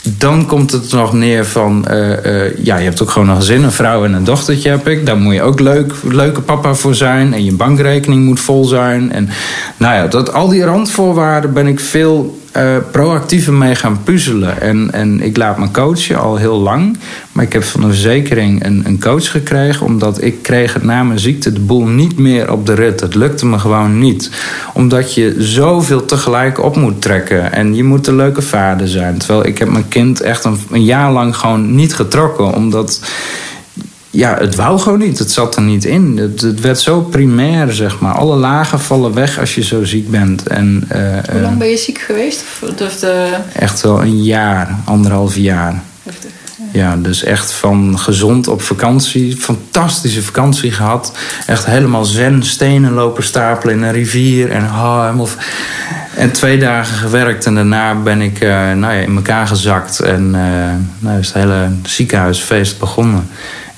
[0.02, 1.86] dan komt het nog neer van...
[1.90, 4.88] Uh, uh, ja, je hebt ook gewoon een gezin, een vrouw en een dochtertje heb
[4.88, 5.06] ik.
[5.06, 7.32] Daar moet je ook leuk, leuke papa voor zijn.
[7.32, 9.12] En je bankrekening moet vol zijn.
[9.12, 9.28] En
[9.76, 14.60] nou ja, dat, al die randvoorwaarden ben ik veel uh, proactiever mee gaan puzzelen.
[14.60, 16.98] En, en ik laat me coachen al heel lang.
[17.32, 19.86] Maar ik heb van de verzekering een, een coach gekregen.
[19.86, 23.00] Omdat ik kreeg het na mijn ziekte de boel niet meer op de rit.
[23.00, 24.30] Het lukte me gewoon niet.
[24.74, 27.52] Omdat je zoveel tegelijk op moet trekken.
[27.52, 29.18] En je moet een leuke vader zijn.
[29.18, 32.54] Terwijl ik heb mijn kind echt een, een jaar lang gewoon niet getrokken.
[32.54, 33.00] Omdat
[34.10, 35.18] ja, het wou gewoon niet.
[35.18, 36.16] Het zat er niet in.
[36.16, 38.14] Het, het, werd zo primair, zeg maar.
[38.14, 40.46] Alle lagen vallen weg als je zo ziek bent.
[40.46, 40.98] En, uh,
[41.30, 42.44] Hoe lang ben je ziek geweest?
[42.82, 43.36] Of de...
[43.52, 45.82] Echt wel een jaar, anderhalf jaar.
[46.02, 46.30] Heftig.
[46.72, 49.36] Ja, dus echt van gezond op vakantie.
[49.36, 51.12] Fantastische vakantie gehad.
[51.46, 54.50] Echt helemaal zen, stenen lopen stapelen in een rivier.
[54.50, 55.28] En, oh, helemaal...
[56.16, 57.46] en twee dagen gewerkt.
[57.46, 60.00] En daarna ben ik uh, nou ja, in elkaar gezakt.
[60.00, 63.28] En uh, nou is het hele ziekenhuisfeest begonnen.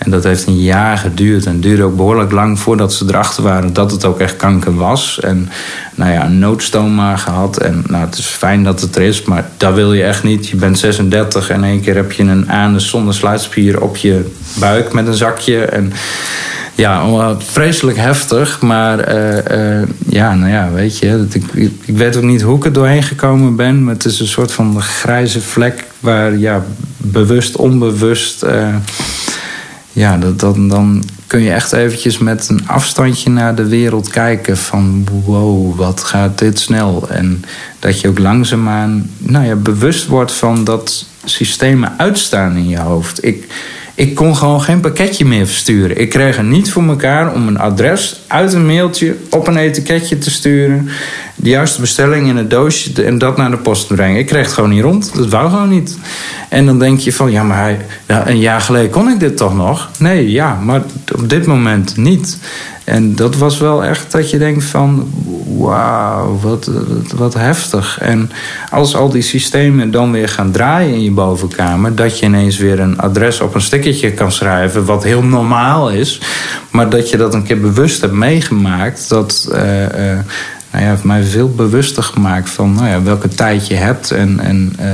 [0.05, 1.47] En dat heeft een jaar geduurd.
[1.47, 5.21] En duurde ook behoorlijk lang voordat ze erachter waren dat het ook echt kanker was.
[5.21, 5.49] En
[5.95, 7.57] nou ja, een noodstoma gehad.
[7.57, 10.49] En nou, het is fijn dat het er is, maar dat wil je echt niet.
[10.49, 14.31] Je bent 36 en in één keer heb je een anus zonder sluitspier op je
[14.59, 15.65] buik met een zakje.
[15.65, 15.93] En
[16.75, 18.61] ja, vreselijk heftig.
[18.61, 21.27] Maar uh, uh, ja, nou ja, weet je.
[21.33, 23.85] Ik, ik weet ook niet hoe ik er doorheen gekomen ben.
[23.85, 26.65] Maar het is een soort van grijze vlek waar ja,
[26.97, 28.45] bewust, onbewust.
[28.45, 28.75] Uh,
[29.93, 35.07] ja, dan, dan kun je echt eventjes met een afstandje naar de wereld kijken van
[35.25, 37.09] wow, wat gaat dit snel.
[37.09, 37.45] En
[37.79, 43.25] dat je ook langzaamaan nou ja, bewust wordt van dat systemen uitstaan in je hoofd.
[43.25, 43.47] Ik,
[44.03, 46.01] ik kon gewoon geen pakketje meer versturen.
[46.01, 50.19] Ik kreeg het niet voor elkaar om een adres uit een mailtje op een etiketje
[50.19, 50.89] te sturen.
[51.35, 54.19] de juiste bestelling in een doosje en dat naar de post brengen.
[54.19, 55.15] Ik kreeg het gewoon niet rond.
[55.15, 55.99] Dat wou gewoon niet.
[56.49, 59.55] En dan denk je van, ja, maar hij, een jaar geleden kon ik dit toch
[59.55, 59.91] nog?
[59.99, 60.83] Nee, ja, maar
[61.15, 62.39] op dit moment niet.
[62.85, 65.13] En dat was wel echt dat je denkt van,
[65.59, 66.71] wauw, wat,
[67.15, 67.99] wat heftig.
[68.01, 68.31] En
[68.71, 71.95] als al die systemen dan weer gaan draaien in je bovenkamer...
[71.95, 74.85] dat je ineens weer een adres op een stickertje kan schrijven...
[74.85, 76.21] wat heel normaal is,
[76.71, 79.09] maar dat je dat een keer bewust hebt meegemaakt...
[79.09, 79.49] dat...
[79.53, 80.19] Uh, uh,
[80.71, 84.11] nou ja, heeft mij veel bewuster gemaakt van nou ja, welke tijd je hebt.
[84.11, 84.87] En, en uh,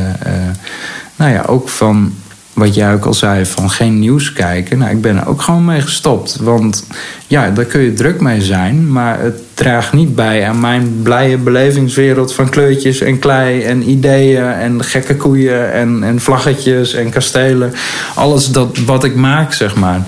[1.16, 2.12] nou ja, ook van
[2.59, 4.78] wat jij ook al zei, van geen nieuws kijken.
[4.78, 6.36] Nou, ik ben er ook gewoon mee gestopt.
[6.36, 6.86] Want
[7.26, 8.92] ja, daar kun je druk mee zijn.
[8.92, 14.52] Maar het draagt niet bij aan mijn blije belevingswereld van kleurtjes en klei en ideeën
[14.52, 17.72] en gekke koeien en, en vlaggetjes en kastelen.
[18.14, 20.02] Alles dat, wat ik maak, zeg maar.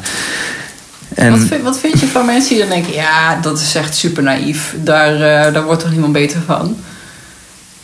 [1.15, 1.31] En...
[1.31, 4.23] Wat, vind, wat vind je van mensen die dan denken: ja, dat is echt super
[4.23, 4.75] naïef.
[4.83, 6.77] Daar, uh, daar wordt toch niemand beter van?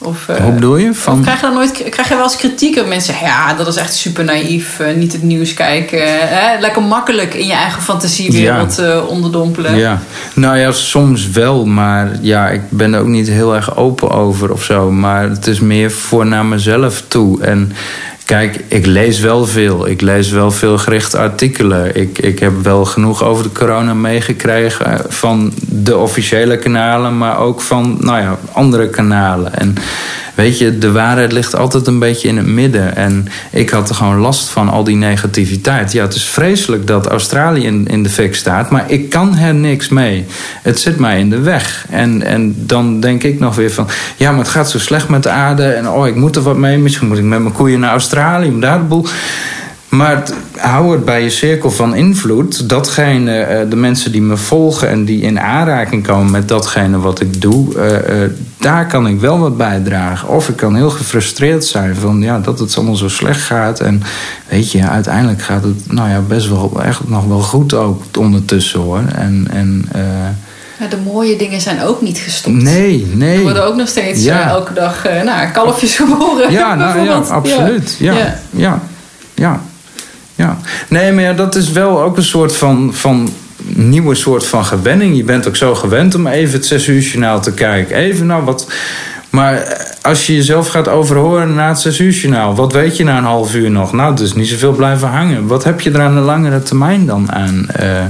[0.07, 0.95] Of, Hoe bedoel je?
[0.95, 1.23] Van...
[1.23, 3.95] Krijg je dan nooit krijg je wel eens kritiek op mensen ja, dat is echt
[3.95, 5.99] super naïef, uh, niet het nieuws kijken.
[6.29, 6.61] Hè?
[6.61, 9.01] Lekker makkelijk in je eigen fantasiewereld ja.
[9.01, 9.77] onderdompelen.
[9.77, 10.01] Ja,
[10.35, 14.53] nou ja, soms wel, maar ja, ik ben er ook niet heel erg open over
[14.53, 14.91] of zo.
[14.91, 17.43] Maar het is meer voor naar mezelf toe.
[17.43, 17.73] En
[18.27, 19.89] Kijk, ik lees wel veel.
[19.89, 21.97] Ik lees wel veel gerichte artikelen.
[21.97, 27.61] Ik, ik heb wel genoeg over de corona meegekregen van de officiële kanalen, maar ook
[27.61, 29.59] van nou ja, andere kanalen.
[29.59, 29.75] En
[30.37, 32.97] weet je, de waarheid ligt altijd een beetje in het midden.
[32.97, 35.93] En ik had er gewoon last van al die negativiteit.
[35.93, 39.55] Ja, het is vreselijk dat Australië in, in de fik staat, maar ik kan er
[39.55, 40.25] niks mee.
[40.63, 41.87] Het zit mij in de weg.
[41.91, 45.23] En, en dan denk ik nog weer van, ja, maar het gaat zo slecht met
[45.23, 45.65] de aarde.
[45.65, 46.79] En oh, ik moet er wat mee.
[46.79, 49.07] Misschien moet ik met mijn koeien naar Australië om daar de boel.
[49.89, 50.23] Maar
[50.57, 52.69] hou het bij je cirkel van invloed.
[52.69, 57.21] Datgene, eh, de mensen die me volgen en die in aanraking komen met datgene wat
[57.21, 60.29] ik doe, eh, eh, daar kan ik wel wat bijdragen.
[60.29, 63.81] Of ik kan heel gefrustreerd zijn van ja, dat het allemaal zo slecht gaat.
[63.81, 64.03] En
[64.49, 68.81] weet je, uiteindelijk gaat het nou ja, best wel echt nog wel goed ook ondertussen
[68.81, 69.03] hoor.
[69.15, 69.89] En, en
[70.91, 72.63] de mooie dingen zijn ook niet gestopt.
[72.63, 73.37] Nee, nee.
[73.37, 76.53] Er worden ook nog steeds elke dag nou, kalfjes geboren.
[76.53, 77.97] Ja, nou, ja absoluut.
[77.99, 78.13] Ja.
[78.13, 78.39] Ja.
[78.51, 78.81] ja.
[79.35, 79.61] ja.
[80.37, 80.59] Ja,
[80.89, 83.29] nee, maar ja, dat is wel ook een soort van, van
[83.65, 85.17] nieuwe soort van gewenning.
[85.17, 87.97] Je bent ook zo gewend om even het zes uur journaal te kijken.
[87.97, 88.67] Even nou wat.
[89.31, 93.19] Maar als je jezelf gaat overhoren na het zes uur journaal, wat weet je na
[93.19, 93.93] een half uur nog?
[93.93, 95.47] Nou, dus niet zoveel blijven hangen.
[95.47, 97.67] Wat heb je er aan de langere termijn dan aan?
[97.81, 98.05] Uh,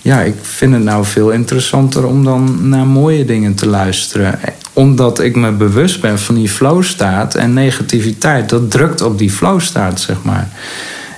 [0.00, 4.38] ja, ik vind het nou veel interessanter om dan naar mooie dingen te luisteren.
[4.72, 8.48] Omdat ik me bewust ben van die flow staat en negativiteit.
[8.48, 10.48] Dat drukt op die flow staat, zeg maar.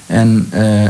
[0.07, 0.89] En uh, uh,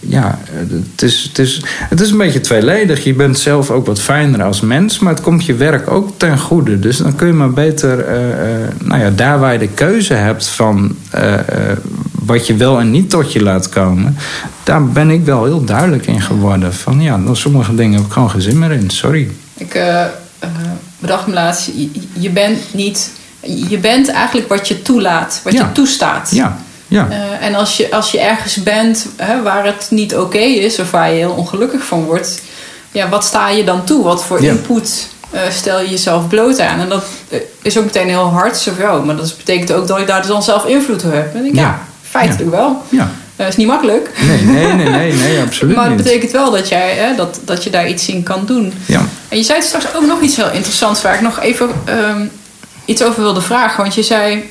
[0.00, 3.04] ja, het is, het, is, het is een beetje tweeledig.
[3.04, 6.38] Je bent zelf ook wat fijner als mens, maar het komt je werk ook ten
[6.38, 6.78] goede.
[6.78, 10.46] Dus dan kun je maar beter, uh, nou ja, daar waar je de keuze hebt
[10.46, 10.96] van
[12.12, 14.16] wat je wel en niet tot je laat komen,
[14.64, 16.74] daar ben ik wel heel duidelijk in geworden.
[16.74, 19.30] Van ja, dan sommige dingen heb ik gewoon geen zin meer in, sorry.
[19.56, 19.80] Ik
[20.98, 23.10] bedacht me laatst, je, je, bent niet,
[23.68, 26.30] je bent eigenlijk wat je toelaat, wat je toestaat.
[26.30, 26.58] Ja.
[26.96, 27.08] Ja.
[27.10, 30.90] Uh, en als je, als je ergens bent hè, waar het niet oké is of
[30.90, 32.42] waar je heel ongelukkig van wordt,
[32.92, 34.04] ja, wat sta je dan toe?
[34.04, 36.80] Wat voor input uh, stel je jezelf bloot aan?
[36.80, 40.06] En dat uh, is ook meteen heel hard, zo maar dat betekent ook dat je
[40.06, 41.34] daar dan zelf invloed op hebt.
[41.34, 41.60] En denk, ja.
[41.60, 42.82] ja, feitelijk wel.
[42.88, 43.10] Ja.
[43.36, 44.10] Dat is niet makkelijk.
[44.26, 47.64] Nee, nee, nee, nee, nee absoluut Maar dat betekent wel dat, jij, hè, dat, dat
[47.64, 48.72] je daar iets in kan doen.
[48.86, 49.06] Ja.
[49.28, 52.30] En je zei straks ook nog iets heel interessants waar ik nog even um,
[52.84, 53.82] iets over wilde vragen.
[53.82, 54.50] Want je zei,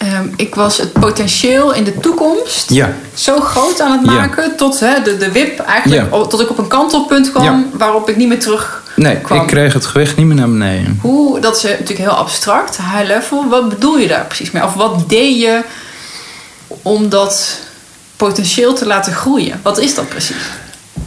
[0.00, 2.92] Ehm, ik was het potentieel in de toekomst ja.
[3.14, 6.68] zo groot aan het maken tot hè, de, de wip eigenlijk tot ik op een
[6.68, 10.48] kantelpunt kwam waarop ik niet meer terug nee, ik kreeg het gewicht niet meer naar
[10.48, 10.98] beneden.
[11.02, 13.48] Hoe, dat is natuurlijk heel abstract, high level.
[13.48, 14.64] Wat bedoel je daar precies mee?
[14.64, 15.62] Of wat deed je
[16.82, 17.58] om dat
[18.16, 19.60] potentieel te laten groeien?
[19.62, 20.42] Wat is dat precies?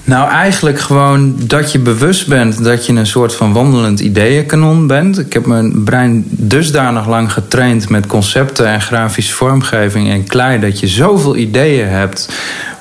[0.06, 5.20] Nou, eigenlijk gewoon dat je bewust bent dat je een soort van wandelend ideeënkanon bent.
[5.20, 10.80] Ik heb mijn brein dusdanig lang getraind met concepten en grafische vormgeving en klei dat
[10.80, 12.30] je zoveel ideeën hebt.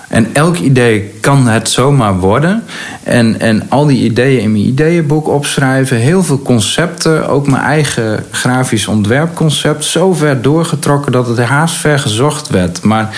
[0.09, 2.65] En elk idee kan het zomaar worden.
[3.03, 5.97] En, en al die ideeën in mijn ideeënboek opschrijven.
[5.97, 9.85] Heel veel concepten, ook mijn eigen grafisch ontwerpconcept.
[9.85, 12.83] Zo ver doorgetrokken dat het haast ver gezocht werd.
[12.83, 13.17] Maar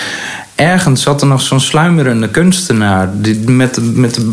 [0.55, 4.31] ergens zat er nog zo'n sluimerende kunstenaar die met, met de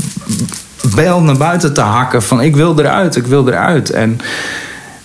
[0.95, 3.91] bijl naar buiten te hakken van ik wil eruit, ik wil eruit.
[3.91, 4.21] En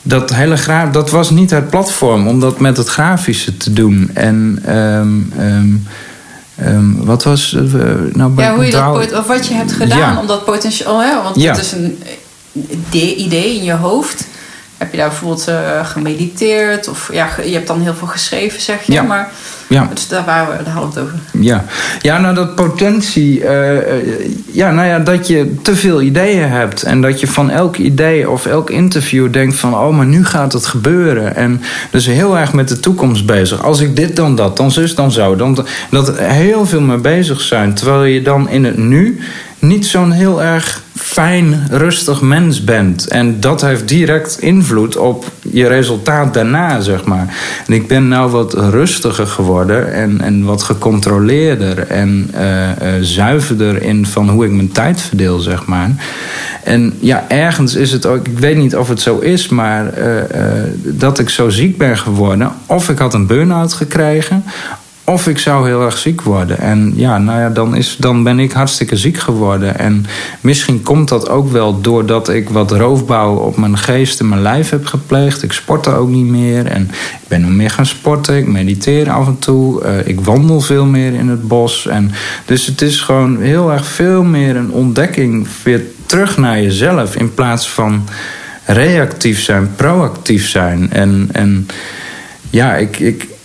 [0.02, 4.10] dat hele graaf, dat was niet het platform om dat met het grafische te doen.
[4.14, 5.34] En um,
[6.62, 7.62] um, wat was uh,
[8.12, 11.36] nou ja, hoe je dat, of wat je hebt gedaan om dat potentieel, hè, want
[11.36, 11.52] ja.
[11.52, 11.98] het is een
[13.18, 14.28] idee in je hoofd
[14.78, 16.88] heb je daar bijvoorbeeld uh, gemediteerd?
[16.88, 18.92] Of ja, je hebt dan heel veel geschreven, zeg je.
[18.92, 19.04] Ja.
[19.04, 19.30] Maar
[19.70, 19.90] Ja.
[19.94, 21.20] dus daar, waren we, daar hadden we het over.
[21.44, 21.64] Ja,
[22.02, 23.44] ja nou dat potentie.
[23.44, 24.04] eh, eh,
[24.52, 26.84] ja, nou ja, dat je te veel ideeën hebt.
[26.84, 29.74] En dat je van elk idee of elk interview denkt van...
[29.74, 31.36] oh, maar nu gaat het gebeuren.
[31.36, 31.62] En
[31.92, 33.64] dus heel erg met de toekomst bezig.
[33.64, 35.36] Als ik dit dan dat, dan zus, dan zo.
[35.36, 37.74] Dan, dat heel veel mee bezig zijn.
[37.74, 39.20] Terwijl je dan in het nu
[39.60, 43.08] niet zo'n heel erg fijn, rustig mens bent.
[43.08, 47.36] En dat heeft direct invloed op je resultaat daarna, zeg maar.
[47.68, 53.82] En ik ben nou wat rustiger geworden en, en wat gecontroleerder en eh, eh, zuiverder
[53.82, 55.92] in van hoe ik mijn tijd verdeel, zeg maar.
[56.64, 60.12] En ja, ergens is het ook, ik weet niet of het zo is, maar eh,
[60.84, 62.52] dat ik zo ziek ben geworden.
[62.66, 64.44] Of ik had een burn-out gekregen,
[65.10, 66.60] of ik zou heel erg ziek worden.
[66.60, 69.80] En ja, nou ja, dan, is, dan ben ik hartstikke ziek geworden.
[69.80, 70.06] En
[70.42, 74.70] misschien komt dat ook wel doordat ik wat roofbouw op mijn geest en mijn lijf
[74.70, 75.44] heb gepleegd.
[75.44, 76.66] Ik sportte ook niet meer.
[76.66, 78.38] En ik ben nog meer gaan sporten.
[78.38, 79.84] Ik mediteer af en toe.
[79.84, 81.88] Uh, ik wandel veel meer in het bos.
[81.88, 82.12] En
[82.46, 85.48] dus het is gewoon heel erg veel meer een ontdekking.
[85.64, 87.16] Weer terug naar jezelf.
[87.16, 88.08] In plaats van
[88.66, 90.92] reactief zijn, proactief zijn.
[90.92, 91.68] En, en
[92.50, 93.00] ja, ik.
[93.00, 93.36] ik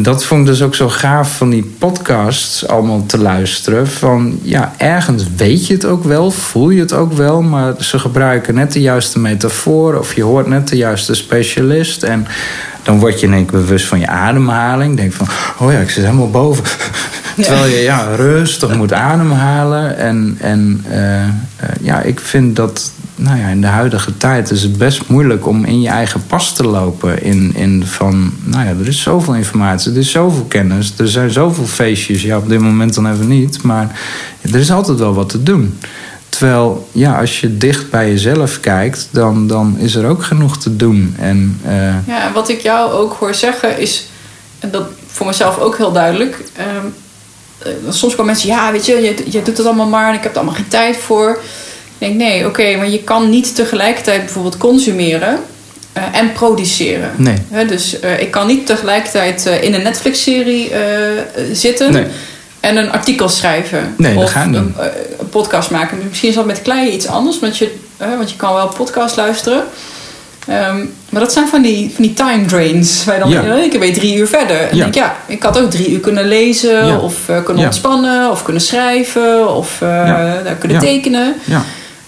[0.00, 3.88] dat vond ik dus ook zo gaaf van die podcasts allemaal te luisteren.
[3.88, 7.98] Van ja, ergens weet je het ook wel, voel je het ook wel, maar ze
[7.98, 12.02] gebruiken net de juiste metafoor of je hoort net de juiste specialist.
[12.02, 12.26] En
[12.82, 14.96] dan word je in één keer bewust van je ademhaling.
[14.96, 15.26] Denk van,
[15.58, 16.64] oh ja, ik zit helemaal boven.
[17.36, 17.42] Ja.
[17.42, 19.96] Terwijl je ja, rustig moet ademhalen.
[19.96, 21.28] En, en uh, uh,
[21.80, 25.64] ja, ik vind dat nou ja, in de huidige tijd is het best moeilijk om
[25.64, 27.22] in je eigen pas te lopen.
[27.22, 31.30] In, in van, nou ja, er is zoveel informatie, er is zoveel kennis, er zijn
[31.30, 32.22] zoveel feestjes.
[32.22, 34.00] Ja, op dit moment dan even niet, maar
[34.40, 35.78] er is altijd wel wat te doen.
[36.28, 40.76] Terwijl, ja, als je dicht bij jezelf kijkt, dan, dan is er ook genoeg te
[40.76, 41.14] doen.
[41.18, 42.06] En, uh...
[42.06, 44.06] Ja, wat ik jou ook hoor zeggen is,
[44.58, 46.44] en dat voor mezelf ook heel duidelijk.
[46.84, 46.94] Um,
[47.88, 50.32] soms komen mensen, ja, weet je, je, je doet het allemaal maar en ik heb
[50.32, 51.40] er allemaal geen tijd voor.
[52.02, 55.38] Ik denk, nee, oké, okay, maar je kan niet tegelijkertijd bijvoorbeeld consumeren
[55.96, 57.10] uh, en produceren.
[57.16, 57.34] Nee.
[57.50, 60.72] He, dus uh, ik kan niet tegelijkertijd uh, in een Netflix-serie
[61.52, 62.04] zitten nee.
[62.60, 63.94] en een artikel schrijven.
[63.96, 64.56] Nee, of gaat niet.
[64.56, 64.74] Een,
[65.18, 65.98] een, podcast maken.
[66.08, 69.62] Misschien is dat met kleien iets anders, want je, want je kan wel podcast luisteren.
[70.48, 73.04] Um, maar dat zijn van die, van die time drains.
[73.04, 73.56] Waar je dan Ja.
[73.56, 74.60] één keer ben je drie uur verder.
[74.60, 74.82] En Ja.
[74.82, 76.98] denk ja, ik had ook drie uur kunnen lezen, Ja.
[76.98, 79.82] of kunnen ontspannen, of kunnen schrijven, of
[80.58, 81.34] kunnen tekenen.
[81.44, 81.64] Ja.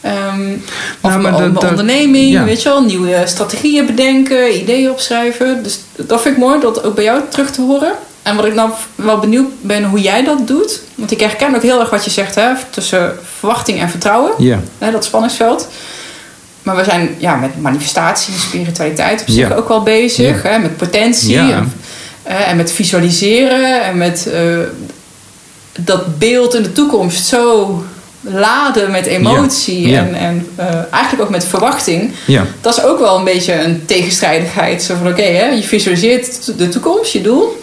[0.07, 2.45] Um, of Nou, maar mijn, mijn dat- onderneming, ja.
[2.45, 5.63] weet je wel, nieuwe strategieën bedenken, ideeën opschrijven.
[5.63, 7.93] Dus dat vind ik mooi, dat ook bij jou terug te horen.
[8.23, 10.81] En wat ik nou wel benieuwd ben hoe jij dat doet.
[10.95, 14.33] Want ik herken ook heel erg wat je zegt, hè, tussen verwachting en vertrouwen.
[14.39, 14.61] Ja.
[14.79, 15.69] Hè, dat spanningsveld.
[16.63, 19.55] Maar we zijn ja, met manifestatie en spiritualiteit op zich Ja.
[19.55, 20.43] ook wel bezig.
[20.43, 20.49] Ja.
[20.51, 21.49] Hè, met potentie Ja.
[21.49, 21.73] en,
[22.47, 23.83] en met visualiseren.
[23.83, 24.41] En met eh,
[25.79, 27.85] dat beeld in de toekomst zo
[28.25, 29.89] laden met emotie.
[29.89, 29.99] Ja.
[29.99, 32.13] En, en eh, eigenlijk ook met verwachting.
[32.27, 32.47] Ja.
[32.61, 34.83] Dat is ook wel een beetje een tegenstrijdigheid.
[34.83, 37.63] Zo van oké, je visualiseert de toekomst, je doel.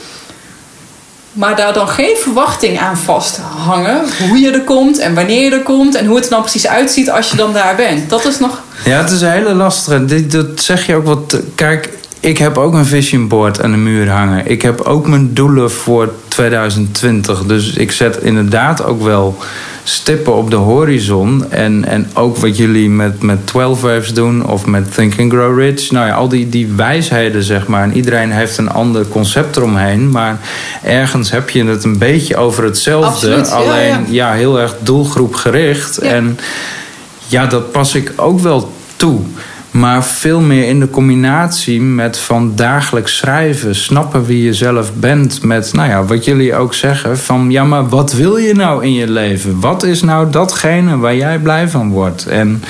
[1.34, 4.02] Maar daar dan geen verwachting aan vasthangen.
[4.30, 5.96] Hoe je er komt en wanneer je er komt.
[5.96, 8.10] En hoe het er dan precies uitziet als je dan daar bent.
[8.10, 8.62] Dat is nog...
[8.86, 10.06] Ja, het is een hele lastige.
[10.06, 11.40] Dit, dat zeg je ook wat.
[11.56, 11.90] Kijk,
[12.20, 14.48] ik heb ook een vision board aan de muur hangen.
[14.48, 17.46] Ik heb ook mijn doelen voor 2020.
[17.46, 19.38] Dus ik zet inderdaad ook wel
[19.84, 21.52] stippen op de horizon.
[21.52, 25.60] En, en ook wat jullie met, met 12 waves doen of met Think and Grow
[25.60, 25.92] Rich.
[25.92, 27.84] Nou ja, al die, die wijsheden, zeg maar.
[27.84, 30.10] En iedereen heeft een ander concept eromheen.
[30.10, 30.40] Maar
[30.84, 33.08] ergens heb je het een beetje over hetzelfde.
[33.08, 34.04] Absoluut, ja, alleen ja.
[34.10, 36.00] ja, heel erg doelgroepgericht.
[36.02, 36.10] Ja.
[36.10, 36.40] En
[37.28, 39.20] ja, dat pas ik ook wel toe.
[39.72, 43.76] Maar veel meer in de combinatie met van dagelijks schrijven.
[43.76, 45.44] Snappen wie je zelf bent.
[45.44, 47.18] Met, nou ja, wat jullie ook zeggen.
[47.18, 49.60] Van, ja, maar wat wil je nou in je leven?
[49.60, 52.28] Wat is nou datgene waar jij blij van wordt?
[52.28, 52.64] En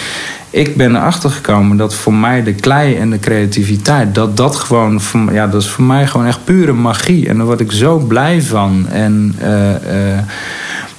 [0.49, 4.15] ik ben erachter gekomen dat voor mij de klei en de creativiteit...
[4.15, 4.99] dat dat gewoon,
[5.31, 7.27] ja, dat is voor mij gewoon echt pure magie.
[7.27, 8.87] En daar word ik zo blij van.
[8.89, 9.35] En...
[9.39, 10.17] eh,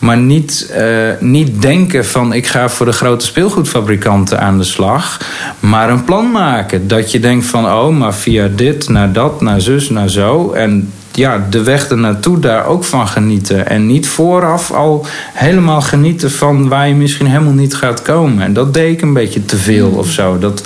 [0.03, 0.87] maar niet, eh,
[1.21, 5.21] niet denken van ik ga voor de grote speelgoedfabrikanten aan de slag.
[5.61, 6.89] Maar een plan maken.
[6.89, 10.53] Dat je denkt van oh, maar via dit naar dat, naar zus, naar zo.
[10.53, 13.69] En ja, de weg ernaartoe daar ook van genieten.
[13.69, 18.43] En niet vooraf al helemaal genieten van waar je misschien helemaal niet gaat komen.
[18.43, 20.39] En dat deed ik een beetje te veel of zo.
[20.39, 20.63] Dat,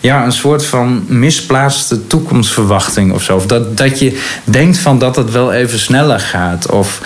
[0.00, 3.36] ja, een soort van misplaatste toekomstverwachting of zo.
[3.36, 6.70] Of dat, dat je denkt van dat het wel even sneller gaat.
[6.70, 7.00] Of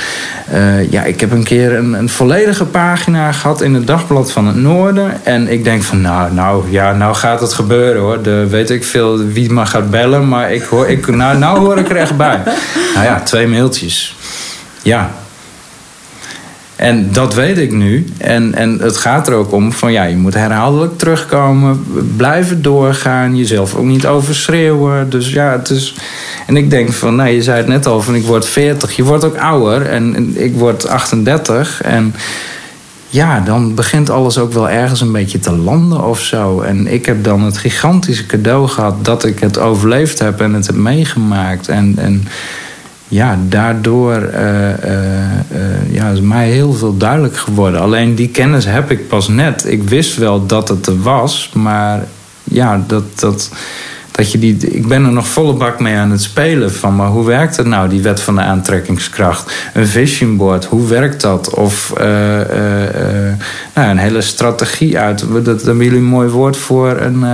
[0.50, 4.46] eh, ja, ik heb een keer een, een volledige pagina gehad in het Dagblad van
[4.46, 5.24] het Noorden.
[5.24, 8.22] En ik denk van, nou, nou, ja, nou gaat het gebeuren hoor.
[8.22, 11.78] De, weet ik veel wie maar gaat bellen, maar ik hoor, ik, nou, nou hoor
[11.78, 12.42] ik er echt bij.
[12.94, 14.16] Nou ja, twee mailtjes.
[14.82, 15.10] Ja,
[16.84, 18.04] en dat weet ik nu.
[18.18, 21.84] En, en het gaat er ook om van ja, je moet herhaaldelijk terugkomen,
[22.16, 25.10] blijven doorgaan, jezelf ook niet overschreeuwen.
[25.10, 25.94] Dus ja, het is.
[26.46, 29.02] En ik denk van, nou, je zei het net al, van ik word 40, je
[29.02, 31.82] wordt ook ouder en, ik word 38.
[31.82, 32.14] En
[33.08, 36.60] ja, dan begint alles ook wel ergens een beetje te landen of zo.
[36.60, 40.66] En ik heb dan het gigantische cadeau gehad dat ik het overleefd heb en het
[40.66, 41.68] heb meegemaakt.
[41.68, 41.94] En.
[41.98, 42.24] en
[43.14, 47.80] ja, daardoor uh, ja, is mij heel veel duidelijk geworden.
[47.80, 49.64] Alleen die kennis heb ik pas net.
[49.68, 52.04] Ik wist wel dat het er was, maar
[52.44, 53.50] ja, dat, dat,
[54.16, 56.72] dat je die, ik ben er nog volle bak mee aan het spelen.
[56.72, 59.52] Van, maar hoe werkt het nou, die wet van de aantrekkingskracht?
[59.72, 61.50] Een vision board, hoe werkt dat?
[61.50, 62.46] Of uh, uh,
[63.74, 65.24] nou, een hele strategie uit.
[65.44, 67.00] Dat, hebben jullie een mooi woord voor.
[67.00, 67.24] Een,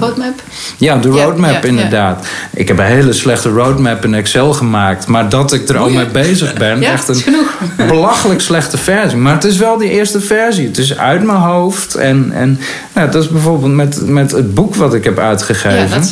[0.00, 0.42] roadmap?
[0.76, 2.26] Ja, de roadmap inderdaad.
[2.54, 5.06] Ik heb een hele slechte roadmap in Excel gemaakt.
[5.06, 6.82] Maar dat ik er al mee bezig ben.
[6.82, 9.18] echt een belachelijk slechte versie.
[9.18, 10.66] Maar het is wel die eerste versie.
[10.66, 11.94] Het is uit mijn hoofd.
[11.94, 12.58] En, en
[12.98, 16.02] nou, dat is bijvoorbeeld met, met het boek wat ik heb uitgegeven.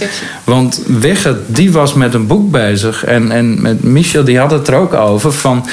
[0.45, 3.05] Want Wigget, die was met een boek bezig.
[3.05, 5.33] En, en met Michel, die had het er ook over.
[5.33, 5.67] Van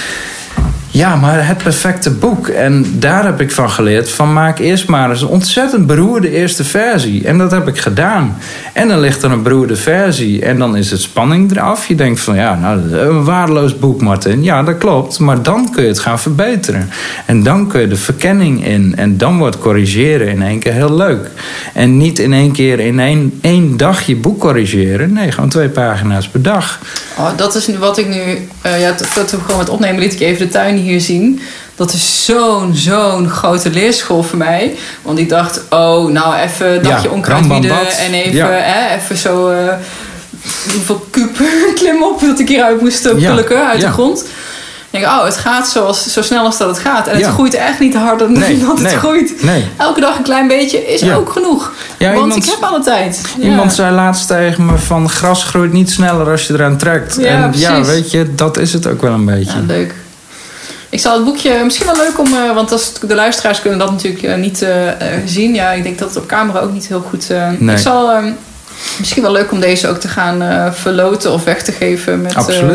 [0.93, 2.47] ja, maar het perfecte boek.
[2.47, 6.63] En daar heb ik van geleerd: van maak eerst maar eens een ontzettend beroerde eerste
[6.63, 7.27] versie.
[7.27, 8.37] En dat heb ik gedaan.
[8.73, 10.45] En dan ligt er een beroerde versie.
[10.45, 11.87] En dan is het spanning eraf.
[11.87, 14.43] Je denkt van ja, nou, een waardeloos boek, Martin.
[14.43, 15.19] Ja, dat klopt.
[15.19, 16.89] Maar dan kun je het gaan verbeteren.
[17.25, 18.95] En dan kun je de verkenning in.
[18.95, 21.29] En dan wordt corrigeren in één keer heel leuk.
[21.73, 25.13] En niet in één keer in één, één dag je boek corrigeren.
[25.13, 26.79] Nee, gewoon twee pagina's per dag.
[27.17, 28.21] Oh, dat is wat ik nu.
[28.65, 31.41] Uh, ja, toen we gewoon met opnemen liet ik even de tuin hier zien.
[31.75, 34.75] Dat is zo'n, zo'n grote leerschool voor mij.
[35.01, 37.97] Want ik dacht, oh, nou even een dagje ja, onkruid bieden.
[37.97, 39.51] En even, hè, even zo...
[39.51, 39.73] Uh,
[40.71, 41.37] hoeveel kuub
[41.79, 44.25] klim op dat ik hieruit moest plukken uit de grond
[44.93, 47.07] denk oh, het gaat zoals, zo snel als dat het gaat.
[47.07, 49.33] En het groeit echt niet harder dan dat het groeit.
[49.77, 51.71] Elke dag een klein beetje is ook genoeg.
[51.99, 53.21] want ik heb alle tijd.
[53.39, 57.17] Iemand zei laatst tegen me van gras groeit niet sneller als je eraan trekt.
[57.17, 59.59] en ja, weet je, dat is het ook wel een beetje.
[59.67, 59.93] leuk.
[60.93, 63.91] Ik zal het boekje misschien wel leuk om, uh, want als de luisteraars kunnen dat
[63.91, 64.69] natuurlijk uh, niet uh,
[65.25, 65.53] zien.
[65.53, 67.29] Ja, ik denk dat het op camera ook niet heel goed.
[67.69, 68.31] ik zal ehm,
[68.99, 72.69] Misschien wel leuk om deze ook te gaan verloten of weg te geven met, uh,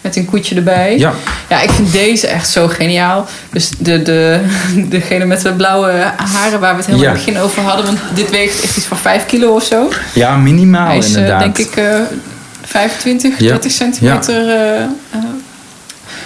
[0.00, 0.98] met een koetje erbij.
[0.98, 1.12] Ja.
[1.48, 3.26] ja, ik vind deze echt zo geniaal.
[3.50, 4.40] Dus de, de,
[4.96, 7.86] degene met de blauwe haren waar we het helemaal in het begin over hadden.
[7.86, 9.88] Want dit weegt echt iets van 5 kilo of zo.
[10.12, 11.40] Ja, minimaal Hij is, inderdaad.
[11.40, 11.82] denk ik
[12.62, 13.48] 25, ja.
[13.48, 14.44] 30 centimeter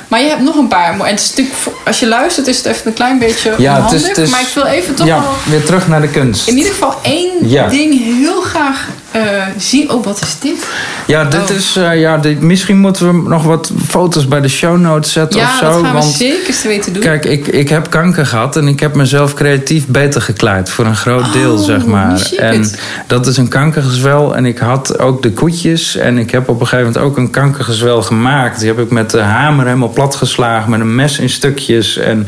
[0.08, 1.00] maar je hebt nog een paar.
[1.00, 3.92] En het is natuurlijk, als je luistert is het even een klein beetje ja, onhandig.
[3.92, 6.48] Het is, het is, maar ik wil even toch ja, weer terug naar de kunst.
[6.48, 9.90] In ieder geval één ding heel graag uh, zien.
[9.90, 10.68] Oh, wat is dit?
[11.06, 11.56] Ja, dit oh.
[11.56, 11.76] is...
[11.76, 15.46] Uh, ja, dit, misschien moeten we nog wat foto's bij de show notes zetten ja,
[15.46, 15.64] of zo.
[15.64, 17.02] Ja, dat gaan want, we zeker weten doen.
[17.02, 20.70] Kijk, ik, ik heb kanker gehad en ik heb mezelf creatief beter gekleid.
[20.70, 22.30] Voor een groot deel, oh, zeg maar.
[22.36, 22.70] En
[23.06, 24.36] dat is een kankergezwel.
[24.36, 25.96] En ik had ook de koetjes.
[25.96, 28.58] En ik heb op een gegeven moment ook een kankergezwel gemaakt.
[28.58, 30.70] Die heb ik met de hamer helemaal platgeslagen.
[30.70, 31.96] Met een mes in stukjes.
[31.96, 32.26] En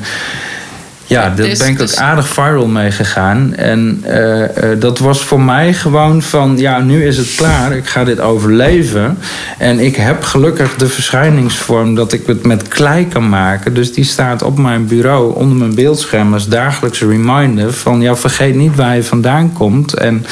[1.09, 3.55] ja, daar dus, ben ik ook aardig viral mee gegaan.
[3.55, 4.47] En uh, uh,
[4.79, 6.59] dat was voor mij gewoon van...
[6.59, 9.19] ja, nu is het klaar, ik ga dit overleven.
[9.59, 11.95] En ik heb gelukkig de verschijningsvorm...
[11.95, 13.75] dat ik het met klei kan maken.
[13.75, 16.33] Dus die staat op mijn bureau onder mijn beeldscherm...
[16.33, 18.01] als dagelijkse reminder van...
[18.01, 19.95] ja, vergeet niet waar je vandaan komt.
[19.95, 20.27] En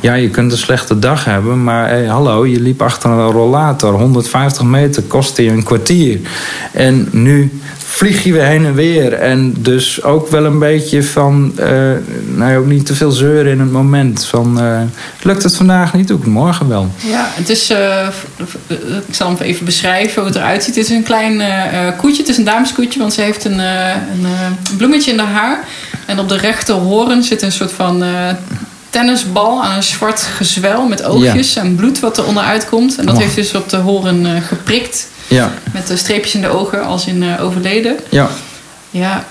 [0.00, 1.64] ja, je kunt een slechte dag hebben...
[1.64, 3.92] maar hey, hallo, je liep achter een rollator.
[3.92, 6.18] 150 meter kostte je een kwartier.
[6.72, 7.60] En nu
[7.92, 9.12] vlieg je weer heen en weer.
[9.12, 11.66] En dus ook wel een beetje van, uh,
[12.34, 14.24] nou ook niet te veel zeuren in het moment.
[14.24, 14.80] Van, uh,
[15.22, 16.90] lukt het vandaag niet, doe ik het morgen wel.
[16.96, 18.06] Ja, het is, uh,
[19.08, 20.76] ik zal hem even beschrijven hoe het eruit ziet.
[20.76, 21.42] Het is een klein
[21.96, 24.26] koetje, het is een dameskoetje, want ze heeft een, een
[24.76, 25.64] bloemetje in haar haar.
[26.06, 28.04] En op de rechter horen zit een soort van
[28.90, 32.96] tennisbal aan een zwart gezwel met oogjes en bloed wat er onderuit komt.
[32.96, 35.08] En dat heeft dus op de horen geprikt.
[35.34, 35.52] Ja.
[35.72, 37.96] Met de streepjes in de ogen als in uh, overleden.
[38.08, 38.28] Ja.
[38.90, 39.24] Ja.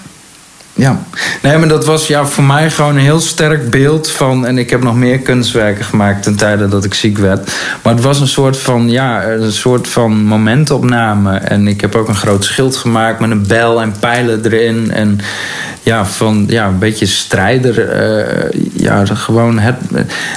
[0.74, 1.00] Ja,
[1.42, 4.46] nee, maar dat was ja, voor mij gewoon een heel sterk beeld van.
[4.46, 7.52] En ik heb nog meer kunstwerken gemaakt ten tijde dat ik ziek werd.
[7.84, 11.38] Maar het was een soort van, ja, een soort van momentopname.
[11.38, 14.92] En ik heb ook een groot schild gemaakt met een bel en pijlen erin.
[14.92, 15.20] En
[15.84, 17.90] ja, van ja, een beetje strijder.
[17.90, 19.76] eh, ja, gewoon het,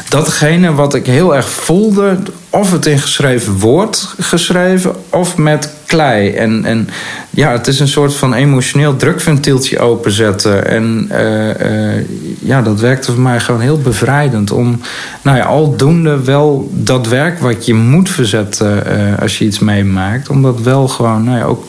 [0.09, 2.17] datgene wat ik heel erg voelde,
[2.51, 6.31] of het in geschreven woord geschreven, of met klei.
[6.31, 6.89] En, en
[7.31, 10.67] ja, het is een soort van emotioneel drukventieltje openzetten.
[10.69, 12.05] En eh, eh,
[12.41, 14.51] ja, dat werkte voor mij gewoon heel bevrijdend.
[14.51, 14.81] Om,
[15.23, 18.83] nou ja, aldoende wel dat werk wat je moet verzetten
[19.21, 21.65] als je iets meemaakt, om dat wel gewoon, nou ja, ook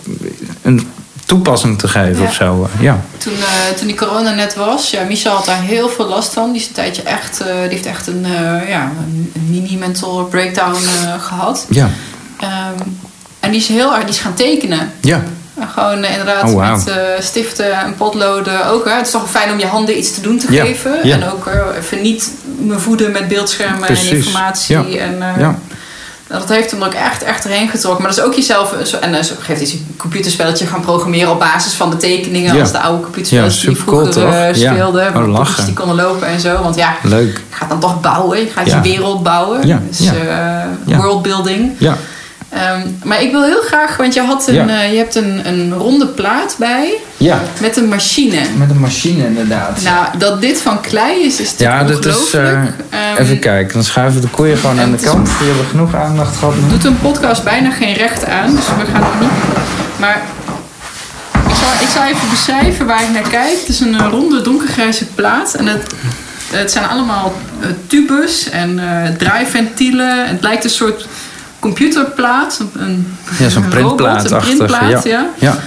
[0.61, 0.81] een
[1.25, 2.27] toepassing te geven Ja.
[2.27, 2.69] of zo.
[2.75, 3.01] eh, Ja.
[3.17, 6.51] Toen, eh, toen die corona net was, ja, Michel had daar heel veel last van.
[6.51, 8.25] Die is een tijdje echt, eh, die heeft echt een,
[8.67, 11.65] ja, een mini-mental breakdown eh, gehad.
[11.69, 11.89] Ja.
[12.39, 12.87] Ehm,
[13.39, 14.91] en die is heel erg, die is gaan tekenen.
[15.01, 15.23] Ja.
[15.73, 16.93] Gewoon inderdaad Oh, met
[17.25, 18.85] stiften en potloden ook.
[18.85, 18.91] Hè.
[18.91, 20.97] Het is toch fijn om je handen iets te doen te Ja, geven.
[21.03, 21.15] ja.
[21.15, 24.75] En ook even niet me voeden met beeldschermen Precies, en informatie.
[24.99, 25.59] En, ja.
[26.39, 28.01] Dat heeft hem ook echt, echt erheen getrokken.
[28.03, 28.73] Maar dat is ook jezelf...
[29.01, 31.31] En zo geeft hij een computerspelletje gaan programmeren...
[31.31, 32.53] op basis van de tekeningen...
[32.53, 32.61] Ja.
[32.61, 34.53] als de oude computerspelletjes Ja, die vroeger supercool, eh?
[34.55, 34.71] Ja.
[34.73, 35.15] speelden.
[35.15, 36.61] Oh, die konden lopen en zo.
[36.61, 37.41] Want ja, Leuk.
[37.49, 38.39] je gaat dan toch bouwen.
[38.39, 39.61] Je gaat je wereld bouwen.
[39.87, 39.99] Dus
[40.85, 40.97] Ja.
[40.97, 41.71] worldbuilding.
[41.77, 41.97] Ja.
[42.55, 44.67] Ehm, maar ik wil heel graag, want je, had een, Ja.
[44.67, 47.41] eh, je hebt een, een ronde plaat bij Ja.
[47.61, 48.39] met een machine.
[48.57, 49.81] Met een machine inderdaad.
[49.83, 52.33] Nou, dat dit van klei is, is ja, dat is.
[52.33, 52.65] eh, Ehm,
[53.17, 55.25] even kijken, dan schuiven we de koeien gewoon aan de het kant.
[55.39, 56.53] Die hebben genoeg aandacht gehad.
[56.55, 56.69] nu.
[56.69, 59.29] doet een podcast bijna geen recht aan, dus we gaan het niet.
[59.99, 60.21] Maar
[61.47, 63.59] ik zal, ik zal even beschrijven waar ik naar kijk.
[63.59, 65.93] Het is een eh, ronde donkergrijze plaat en het,
[66.51, 70.27] het zijn allemaal eh, tubes en eh, draaiventielen.
[70.27, 71.05] Het lijkt een soort
[71.65, 75.27] computerplaat, een, Ja, zo'n een printplaat een printplaat, ja.
[75.39, 75.57] Ja.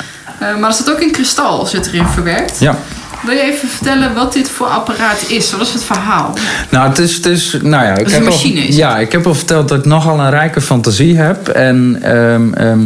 [0.41, 2.59] Eh, maar er zit ook in kristal zit erin verwerkt.
[2.59, 2.77] ja.
[3.23, 5.51] Wil je even vertellen wat dit voor apparaat is?
[5.53, 6.35] Wat is het verhaal?
[6.69, 8.75] Nou, het is, het is, nou ja, ik is heb een al- machine, is het?
[8.77, 11.49] ja, ik heb al verteld dat ik nogal een rijke fantasie heb.
[11.49, 12.81] En ehm, ehm,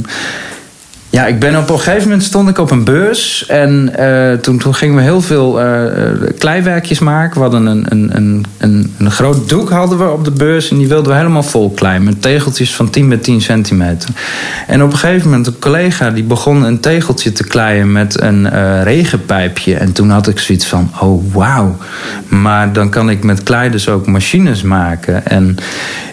[1.12, 3.46] ja, ik ben op een gegeven moment stond ik op een beurs.
[3.46, 7.34] En eh, toen, toen gingen we heel veel eh, eh, kleiwerkjes maken.
[7.34, 10.70] We hadden een, een, een, een, een groot doek hadden we op de beurs.
[10.70, 11.98] En die wilden we helemaal vol klei.
[11.98, 14.08] Met tegeltjes van 10 bij 10 centimeter.
[14.66, 18.48] En op een gegeven moment een collega die begon een tegeltje te kleien met een
[18.82, 19.74] regenpijpje.
[19.74, 21.76] En toen had ik zoiets van, oh wauw.
[22.28, 25.26] Maar dan kan ik met klei dus ook machines maken.
[25.26, 25.56] En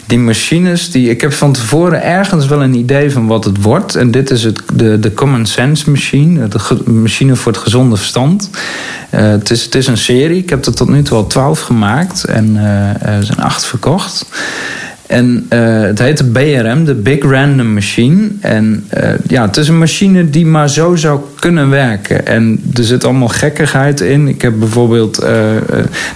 [0.10, 3.95] die machines, die, ik heb van tevoren ergens wel een idee van wat het wordt.
[3.95, 8.50] En dit is het, de, de Common Sense Machine, de machine voor het gezonde verstand.
[9.10, 11.60] Eh, het, is, het is een serie, ik heb er tot nu toe al twaalf
[11.60, 14.26] gemaakt en eh, er zijn acht verkocht.
[15.10, 18.28] En eh, het heet de BRM, de Big Random Machine.
[18.39, 22.26] En eh, ja, het is een machine die maar zo zou kunnen werken.
[22.28, 24.28] En er zit allemaal gekkigheid in.
[24.28, 25.18] Ik heb bijvoorbeeld.
[25.18, 25.32] eh,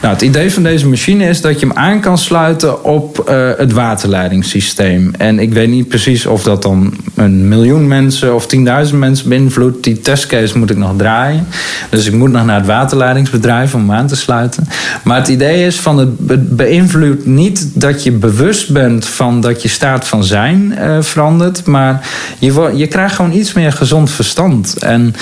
[0.02, 3.72] nou, het idee van deze machine is dat je hem aan kan sluiten op het
[3.74, 5.12] waterleidingssysteem.
[5.18, 8.48] En ik weet niet precies of dat dan een miljoen mensen of
[8.92, 9.84] 10.000 mensen beïnvloedt.
[9.84, 11.46] Die testcase moet ik nog draaien.
[11.90, 14.68] Dus ik moet nog naar het waterleidingsbedrijf om hem aan te sluiten.
[15.04, 19.62] Maar het idee is van het be- beïnvloedt niet dat je bewust bent van dat
[19.62, 21.66] je staat van zijn eh, verandert.
[21.66, 22.08] Maar
[22.40, 24.78] je, je krijgt gewoon iets meer gezond verstand.
[24.78, 25.16] En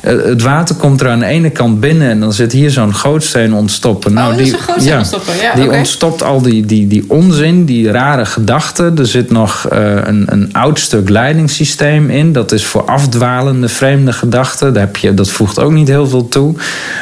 [0.00, 2.94] eh, het water komt er aan de ene kant binnen en dan zit hier zo'n
[2.94, 4.18] gootsteen ontstoppen.
[4.18, 8.98] Oh, een gootsteen ontstoppen, ja, die ontstopt al die, die, die onzin, die rare gedachten.
[8.98, 12.32] Er zit nog eh, een, een oud stuk leidingssysteem in.
[12.32, 14.72] Dat is voor afdwalende, vreemde gedachten.
[14.72, 16.54] Daar heb je, dat voegt ook niet heel veel toe.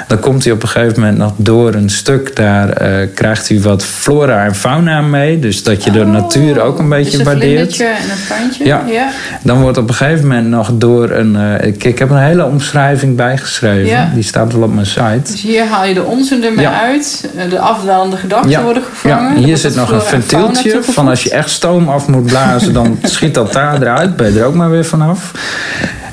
[0.08, 2.36] Dan komt hij op een gegeven moment nog door een stuk.
[2.36, 2.68] Daar
[3.06, 5.38] krijgt hij wat flora en fauna mee.
[5.38, 7.44] Dus dat je de natuur ook een beetje dus een waardeert.
[7.50, 8.64] vlindertje en een pijntje.
[8.64, 8.82] Ja.
[8.86, 9.08] ja.
[9.42, 11.36] Dan wordt op een gegeven moment nog door een.
[11.36, 13.86] eh, ik, ik heb een hele omschrijving bijgeschreven.
[13.90, 14.10] Ja.
[14.14, 15.20] Die staat wel op mijn site.
[15.32, 16.80] Dus hier haal je de onzin ermee Ja.
[16.82, 17.30] uit.
[17.36, 19.24] Eh, De afdalende gedachten worden gevangen.
[19.24, 20.78] Ja, Er hier zit nog een ventieltje.
[20.82, 24.16] Van als je echt stoom af moet blazen, dan schiet dat daar eruit.
[24.16, 25.30] Ben je er ook maar weer vanaf.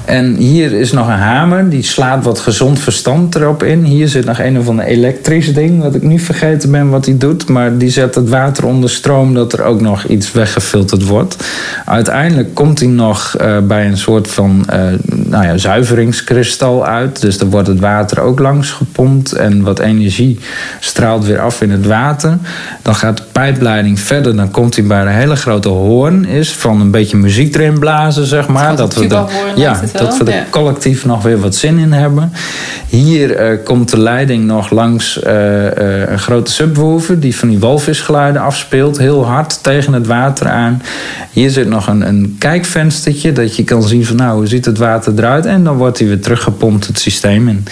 [0.05, 3.83] En hier is nog een hamer, die slaat wat gezond verstand erop in.
[3.83, 7.17] Hier zit nog een of ander elektrisch ding, wat ik nu vergeten ben wat hij
[7.17, 7.49] doet.
[7.49, 11.47] Maar die zet het water onder stroom, dat er ook nog iets weggefilterd wordt.
[11.85, 17.21] Uiteindelijk komt hij nog eh, bij een soort van eh, nou ja, zuiveringskristal uit.
[17.21, 19.31] Dus dan wordt het water ook langs gepompt.
[19.31, 20.39] En wat energie
[20.79, 22.37] straalt weer af in het water.
[22.81, 24.35] Dan gaat de pijpleiding verder.
[24.35, 28.25] Dan komt hij bij een hele grote hoorn is van een beetje muziek erin blazen,
[28.25, 28.75] zeg maar.
[28.75, 32.31] Dat we, hoorn ja, dat we er collectief nog weer wat zin in hebben.
[32.87, 37.19] Hier eh, komt de leiding nog langs eh, eh, een grote subwoofer...
[37.19, 38.97] die van die walvisgeluiden afspeelt.
[38.97, 40.81] Heel hard tegen het water aan.
[41.31, 43.31] Hier zit nog een, een kijkvenstertje...
[43.31, 45.45] dat je kan zien van nou, hoe ziet het water eruit...
[45.45, 47.65] en dan wordt hij weer teruggepompt het systeem in.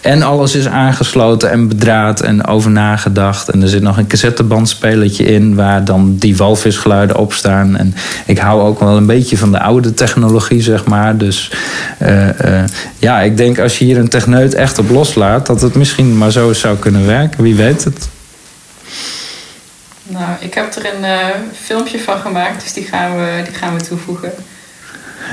[0.00, 3.48] En alles is aangesloten en bedraad en over nagedacht.
[3.48, 5.54] En er zit nog een cassettebandspelletje in...
[5.54, 7.76] waar dan die walvisgeluiden op staan.
[7.76, 7.94] En
[8.26, 11.16] ik hou ook wel een beetje van de oude technologie, zeg maar.
[11.16, 11.50] Dus
[12.98, 16.30] ja, ik denk als je hier een techneut echt op loslaat, dat het misschien maar
[16.30, 17.42] zo zou kunnen werken.
[17.42, 18.08] Wie weet het.
[20.02, 21.26] Nou, ik heb er een eh,
[21.62, 24.32] filmpje van gemaakt, dus die gaan we, die gaan we toevoegen.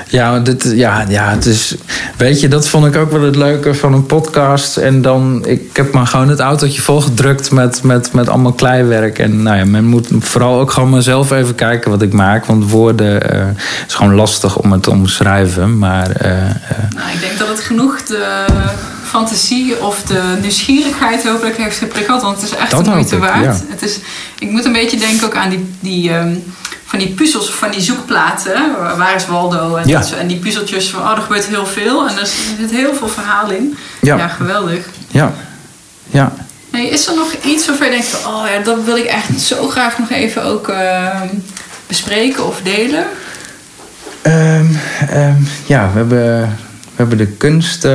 [0.08, 1.76] Ja, dit, ja, ja, het is.
[2.18, 4.78] Weet je, dat vond ik ook wel het leuke van een podcast.
[4.78, 9.20] En dan, ik heb maar gewoon het autootje volgedrukt met, met, met allemaal kleiwerk.
[9.20, 12.46] En nou ja, men moet vooral ook gewoon mezelf even kijken wat ik maak.
[12.46, 13.42] Want woorden uh,
[13.88, 15.78] is gewoon lastig om het te omschrijven.
[15.78, 16.10] Maar.
[16.26, 16.38] Uh, uh,
[16.96, 18.46] nou, ik denk dat het genoeg de
[19.16, 22.22] fantasie of de nieuwsgierigheid hopelijk heeft geprikkeld.
[22.22, 23.44] Want het is echt de moeite waard.
[23.44, 23.56] Ja.
[23.68, 24.00] Het is,
[24.40, 25.76] ik moet een beetje denken ook aan die.
[25.80, 26.44] die um,
[26.86, 28.54] van die puzzels, van die zoekplaten.
[28.98, 29.76] Waar is Waldo?
[29.76, 30.00] En, ja.
[30.00, 32.08] dat, en die puzzeltjes van, oh, er gebeurt heel veel.
[32.08, 32.26] En er
[32.60, 33.78] zit heel veel verhaal in.
[34.02, 34.86] Ja, ja geweldig.
[35.08, 35.34] Ja,
[36.10, 36.34] ja.
[36.72, 39.68] Nee, is er nog iets waarvan je denkt oh ja, dat wil ik echt zo
[39.68, 41.22] graag nog even ook uh,
[41.88, 43.06] bespreken of delen?
[44.24, 44.80] Um,
[45.14, 46.58] um, ja, we hebben
[46.96, 47.88] we hebben de kunst.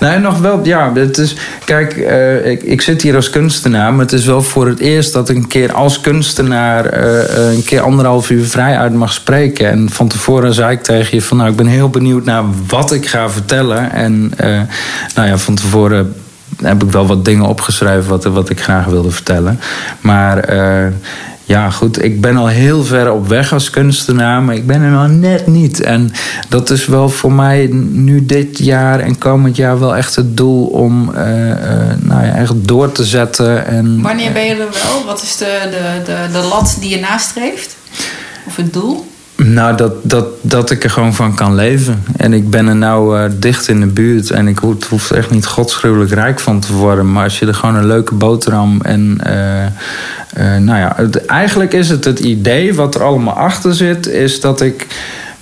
[0.00, 1.36] Nou, nog wel, ja, het is.
[1.64, 5.12] Kijk, uh, ik, ik zit hier als kunstenaar, maar het is wel voor het eerst
[5.12, 9.70] dat ik een keer als kunstenaar uh, een keer anderhalf uur vrij uit mag spreken.
[9.70, 12.92] En van tevoren zei ik tegen je van, nou, ik ben heel benieuwd naar wat
[12.92, 13.92] ik ga vertellen.
[13.92, 14.32] En
[15.14, 16.14] nou ja, van tevoren
[16.62, 19.60] heb ik wel wat dingen opgeschreven wat, wat ik graag wilde vertellen.
[20.00, 20.48] Maar
[21.44, 24.90] ja, goed, ik ben al heel ver op weg als kunstenaar, maar ik ben er
[24.90, 25.80] nog net niet.
[25.80, 26.12] En
[26.48, 30.66] dat is wel voor mij nu dit jaar en komend jaar wel echt het doel
[30.66, 31.56] om uh, uh,
[31.98, 33.66] nou ja, echt door te zetten.
[33.66, 35.04] En, Wanneer ben je er wel?
[35.06, 37.76] Wat is de, de, de, de lat die je nastreeft?
[38.46, 39.06] Of het doel?
[39.36, 42.04] Nou, dat, dat, dat ik er gewoon van kan leven.
[42.16, 44.30] En ik ben er nou uh, dicht in de buurt.
[44.30, 47.12] En ik hoef, er echt niet godsgruwelijk rijk van te worden.
[47.12, 49.20] Maar als je er gewoon een leuke boterham en...
[49.26, 49.64] Uh,
[50.38, 50.96] uh, nou ja,
[51.26, 54.06] eigenlijk is het het idee wat er allemaal achter zit...
[54.06, 54.86] is dat ik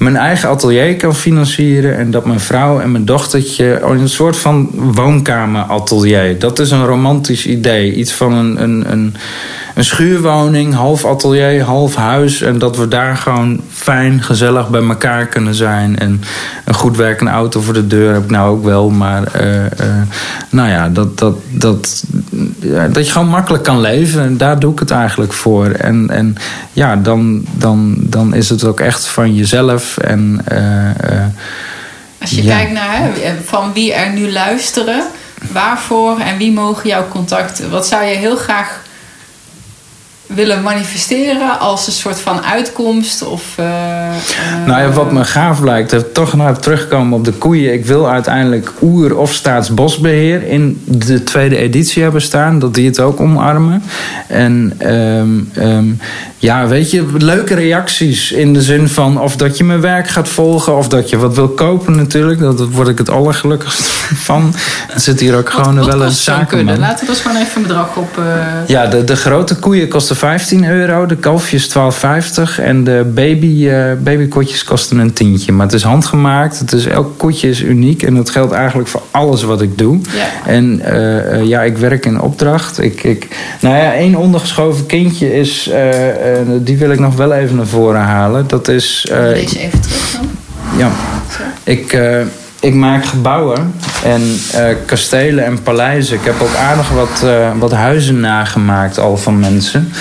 [0.03, 1.97] mijn eigen atelier kan financieren...
[1.97, 3.81] en dat mijn vrouw en mijn dochtertje...
[3.81, 6.39] een soort van woonkameratelier.
[6.39, 7.95] Dat is een romantisch idee.
[7.95, 8.63] Iets van een...
[8.63, 9.15] een, een
[9.75, 12.43] een schuurwoning, half atelier, half huis.
[12.43, 15.99] En dat we daar gewoon fijn, gezellig bij elkaar kunnen zijn.
[15.99, 16.21] En
[16.65, 18.91] een goed werkende auto voor de deur heb ik nou ook wel.
[18.91, 20.03] Maar uh, uh,
[20.51, 22.05] nou ja, dat, dat, dat,
[22.93, 24.23] dat je gewoon makkelijk kan leven.
[24.23, 25.67] En daar doe ik het eigenlijk voor.
[25.67, 26.37] En, en
[26.73, 29.99] ja, dan, dan, dan is het ook echt van jezelf.
[29.99, 30.59] En, uh,
[32.21, 32.57] Als je ja.
[32.57, 33.11] kijkt naar
[33.45, 35.03] van wie er nu luisteren,
[35.53, 37.71] waarvoor en wie mogen jouw contacten?
[37.71, 38.82] Wat zou je heel graag
[40.35, 43.23] willen manifesteren als een soort van uitkomst?
[43.23, 43.67] Of, uh,
[44.67, 47.73] nou ja, wat me gaaf lijkt, toch naar terugkomen op de koeien.
[47.73, 52.59] Ik wil uiteindelijk oer- of staatsbosbeheer in de tweede editie hebben staan.
[52.59, 53.83] Dat die het ook omarmen.
[54.27, 56.01] En um, um,
[56.43, 60.29] ja, weet je, leuke reacties in de zin van of dat je mijn werk gaat
[60.29, 62.41] volgen of dat je wat wil kopen natuurlijk.
[62.41, 63.83] Dat word ik het allergelukkigst
[64.29, 64.55] van.
[64.95, 66.79] Er zit hier ook wat, gewoon wat wel een zakenman.
[66.79, 68.17] Laten we dus gewoon even een bedrag op...
[68.19, 68.25] Uh...
[68.67, 73.93] Ja, de, de grote koeien kosten 15 euro, de kalfjes 12,50 en de baby, uh,
[74.03, 75.53] babykotjes kosten een tientje.
[75.53, 79.03] Maar het is handgemaakt, het is, elk koetje is uniek en dat geldt eigenlijk voor
[79.11, 79.99] alles wat ik doe.
[80.15, 80.51] Ja.
[80.51, 82.83] En uh, ja, ik werk in opdracht.
[82.83, 83.29] Ik, ik,
[83.61, 85.71] nou ja, één ondergeschoven kindje is...
[86.59, 88.45] die wil ik nog wel even naar voren halen.
[88.47, 89.07] Dat is...
[89.09, 90.29] Deze even terug dan.
[90.79, 90.91] Ja.
[91.65, 91.99] Ik,
[92.63, 93.75] ik maak gebouwen
[94.05, 94.23] en
[94.55, 96.17] uh, kastelen en paleizen.
[96.17, 99.93] Ik heb ook aardig wat, uh, wat huizen nagemaakt al van mensen.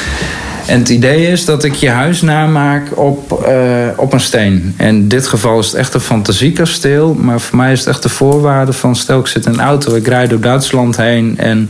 [0.66, 4.76] En het idee is dat ik je huis namaak op, uh, op een steen.
[4.78, 7.14] In dit geval is het echt een fantasiekasteel.
[7.14, 8.96] Maar voor mij is het echt de voorwaarde van...
[8.96, 11.38] stel ik zit in een auto, ik rijd door Duitsland heen...
[11.38, 11.70] en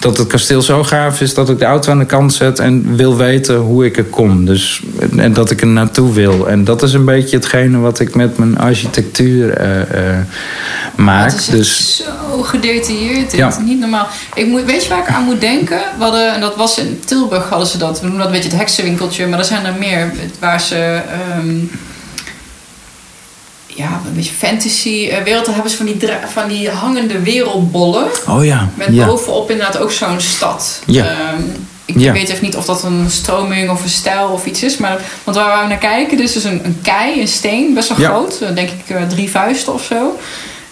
[0.00, 2.96] dat het kasteel zo gaaf is dat ik de auto aan de kant zet en
[2.96, 4.44] wil weten hoe ik er kom.
[4.44, 4.82] Dus,
[5.16, 6.48] en dat ik er naartoe wil.
[6.48, 10.18] En dat is een beetje hetgene wat ik met mijn architectuur uh, uh,
[10.96, 11.30] maak.
[11.30, 13.32] Dat is dus, zo gedetailleerd.
[13.32, 13.58] Ja.
[13.64, 14.06] Niet normaal.
[14.34, 15.78] Ik moet, weet je waar ik aan moet denken?
[15.96, 18.00] We hadden, en dat was in Tilburg hadden ze dat.
[18.00, 19.26] We noemen dat een beetje het heksenwinkeltje.
[19.26, 21.00] Maar er zijn er meer waar ze...
[21.38, 21.70] Um,
[23.74, 25.44] ja, een beetje fantasy wereld.
[25.44, 25.96] Dan hebben ze van die,
[26.32, 28.04] van die hangende wereldbollen.
[28.28, 28.68] Oh ja.
[28.74, 29.06] Met ja.
[29.06, 30.82] bovenop inderdaad ook zo'n stad.
[30.86, 31.04] Ja.
[31.38, 32.12] Um, ik Ja.
[32.12, 34.76] weet even niet of dat een stroming of een stijl of iets is.
[34.76, 38.00] Maar, want waar we naar kijken, dus is een, een kei, een steen, best wel
[38.00, 38.08] Ja.
[38.08, 38.40] groot.
[38.40, 40.18] eh, Denk ik uh, drie vuisten of zo.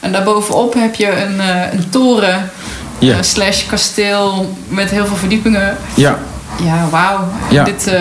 [0.01, 1.41] En daarbovenop heb je een,
[1.73, 2.51] een toren
[2.99, 3.17] Ja.
[3.17, 5.77] uh, slash kasteel met heel veel verdiepingen.
[5.95, 6.19] Ja.
[6.65, 7.29] Ja, wauw.
[7.51, 7.65] Ja.
[7.65, 7.95] Dit, uh,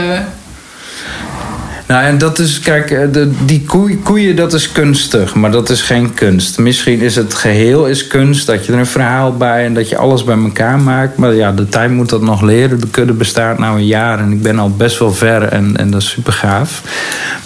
[1.88, 5.70] Nou, en dat is, kijk, eh, de, die koe, koeien, dat is kunstig, maar dat
[5.70, 6.58] is geen kunst.
[6.58, 9.98] Misschien is het geheel is kunst, dat je er een verhaal bij en dat je
[9.98, 11.18] alles bij elkaar maakt.
[11.18, 12.80] Maar ja, de tijd moet dat nog leren.
[12.80, 15.92] De kudde bestaat nou een jaar en ik ben al best wel ver en, en
[15.92, 16.82] dat is super gaaf.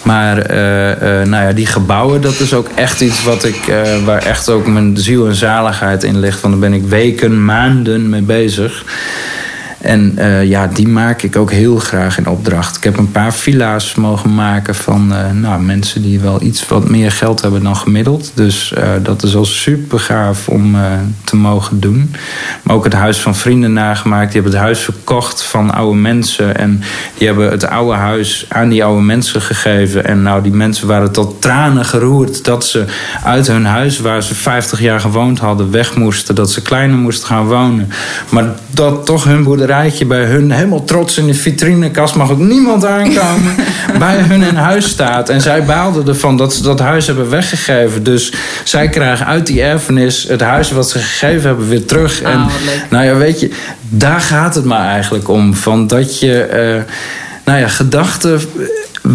[0.02, 3.72] Maar uh, uh, nou ja, die gebouwen, dat is ook echt iets wat ik,
[4.04, 6.40] waar echt ook mijn ziel en zaligheid in ligt.
[6.40, 8.84] Want daar ben ik weken, maanden mee bezig.
[9.82, 12.76] En uh, ja, die maak ik ook heel graag in opdracht.
[12.76, 16.88] Ik heb een paar villa's mogen maken van uh, nou, mensen die wel iets wat
[16.88, 18.32] meer geld hebben dan gemiddeld.
[18.34, 20.76] Dus uh, dat is al super gaaf om
[21.24, 22.14] te mogen doen.
[22.62, 24.32] Maar ook het huis van vrienden nagemaakt.
[24.32, 26.56] Die hebben het huis verkocht van oude mensen.
[26.56, 26.82] En
[27.18, 30.04] die hebben het oude huis aan die oude mensen gegeven.
[30.04, 32.84] En nou, die mensen waren tot tranen geroerd dat ze
[33.24, 36.34] uit hun huis waar ze 50 jaar gewoond hadden weg moesten.
[36.34, 37.88] Dat ze kleiner moesten gaan wonen.
[38.28, 42.38] Maar dat toch hun boerderij rijtje bij hun, helemaal trots in de vitrinekast, mag ook
[42.38, 43.54] niemand aankomen,
[43.98, 45.28] bij hun in huis staat.
[45.28, 48.02] En zij baalden ervan dat ze dat huis hebben weggegeven.
[48.02, 48.32] Dus
[48.64, 52.22] zij krijgen uit die erfenis het huis wat ze gegeven hebben weer terug.
[52.22, 52.48] En Oh,
[52.90, 53.50] nou ja, weet je,
[53.88, 55.54] daar gaat het maar eigenlijk om.
[55.54, 56.94] Van dat je, uh,
[57.44, 58.40] nou ja, gedachten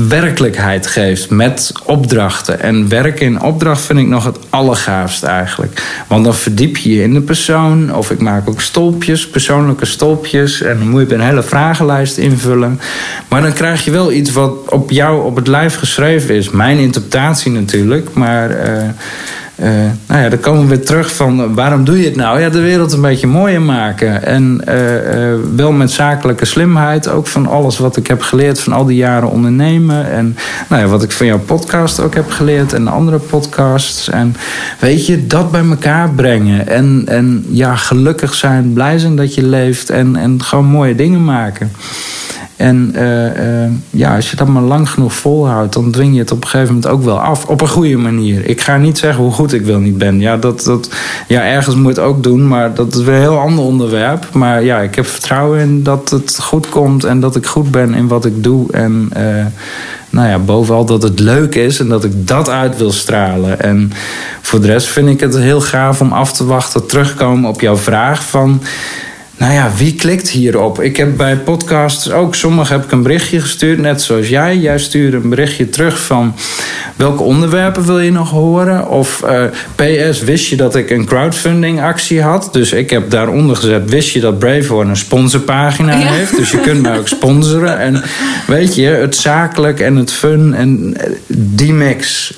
[0.07, 2.59] werkelijkheid geeft met opdrachten.
[2.59, 6.03] En werken in opdracht vind ik nog het allergaafst eigenlijk.
[6.07, 7.95] Want dan verdiep je je in de persoon.
[7.95, 10.61] Of ik maak ook stolpjes, persoonlijke stolpjes.
[10.61, 12.79] En dan moet je een hele vragenlijst invullen.
[13.27, 16.49] Maar dan krijg je wel iets wat op jou op het lijf geschreven is.
[16.49, 18.49] Mijn interpretatie natuurlijk, maar...
[18.49, 18.83] Uh,
[19.61, 19.69] uh,
[20.07, 22.39] nou ja, dan komen we weer terug van waarom doe je het nou?
[22.39, 24.23] Ja, de wereld een beetje mooier maken.
[24.23, 27.07] En uh, uh, wel met zakelijke slimheid.
[27.07, 30.11] Ook van alles wat ik heb geleerd van al die jaren ondernemen.
[30.11, 30.35] En
[30.69, 32.73] nou ja, wat ik van jouw podcast ook heb geleerd.
[32.73, 34.09] En andere podcasts.
[34.09, 34.35] En
[34.79, 36.67] weet je, dat bij elkaar brengen.
[36.67, 39.89] En, en ja, gelukkig zijn, blij zijn dat je leeft.
[39.89, 41.71] En, en gewoon mooie dingen maken.
[42.57, 46.31] En uh, uh, ja, als je dat maar lang genoeg volhoudt, dan dwing je het
[46.31, 47.45] op een gegeven moment ook wel af.
[47.45, 48.45] Op een goede manier.
[48.45, 50.19] Ik ga niet zeggen hoe goed ik wel niet ben.
[50.19, 50.89] Ja, dat, dat,
[51.27, 54.27] ja ergens moet het ook doen, maar dat is weer een heel ander onderwerp.
[54.33, 57.93] Maar ja, ik heb vertrouwen in dat het goed komt en dat ik goed ben
[57.93, 58.71] in wat ik doe.
[58.71, 59.45] En uh,
[60.09, 63.61] nou ja, bovenal dat het leuk is en dat ik dat uit wil stralen.
[63.61, 63.91] En
[64.41, 67.77] voor de rest vind ik het heel gaaf om af te wachten, terugkomen op jouw
[67.77, 68.61] vraag van
[69.37, 70.81] nou ja, wie klikt hierop?
[70.81, 74.57] Ik heb bij podcasts ook, sommige heb ik een berichtje gestuurd, net zoals jij.
[74.57, 76.35] Jij stuurde een berichtje terug van
[76.95, 78.89] welke onderwerpen wil je nog horen?
[78.89, 79.43] Of uh,
[79.75, 82.49] PS, wist je dat ik een crowdfunding actie had?
[82.51, 86.07] Dus ik heb daaronder gezet, wist je dat Braveborn een sponsorpagina ja.
[86.07, 86.35] heeft?
[86.35, 87.79] Dus je kunt mij ook sponsoren.
[87.79, 88.03] En
[88.47, 90.95] weet je, het zakelijk en het fun en
[91.27, 92.33] die mix.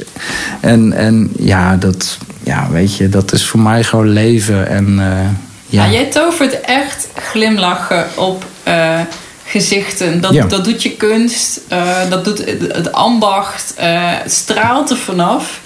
[0.59, 4.93] En, en ja, dat, ja, weet je, dat is voor mij gewoon leven en...
[4.97, 5.85] Uh, ja.
[5.85, 8.99] ja, jij tovert echt glimlachen op uh,
[9.45, 10.21] gezichten.
[10.21, 10.45] Dat, Ja.
[10.45, 13.73] dat doet je kunst, uh, dat doet het, ambacht.
[13.79, 13.83] uh,
[14.23, 15.59] het straalt er vanaf.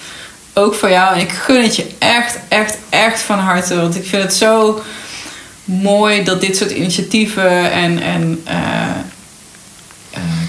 [0.54, 1.14] Ook voor jou.
[1.14, 3.80] En ik gun het je echt, echt, echt van harte.
[3.80, 4.82] Want ik vind het zo
[5.64, 8.44] mooi dat dit soort initiatieven en, en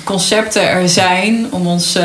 [0.04, 1.98] concepten er zijn om ons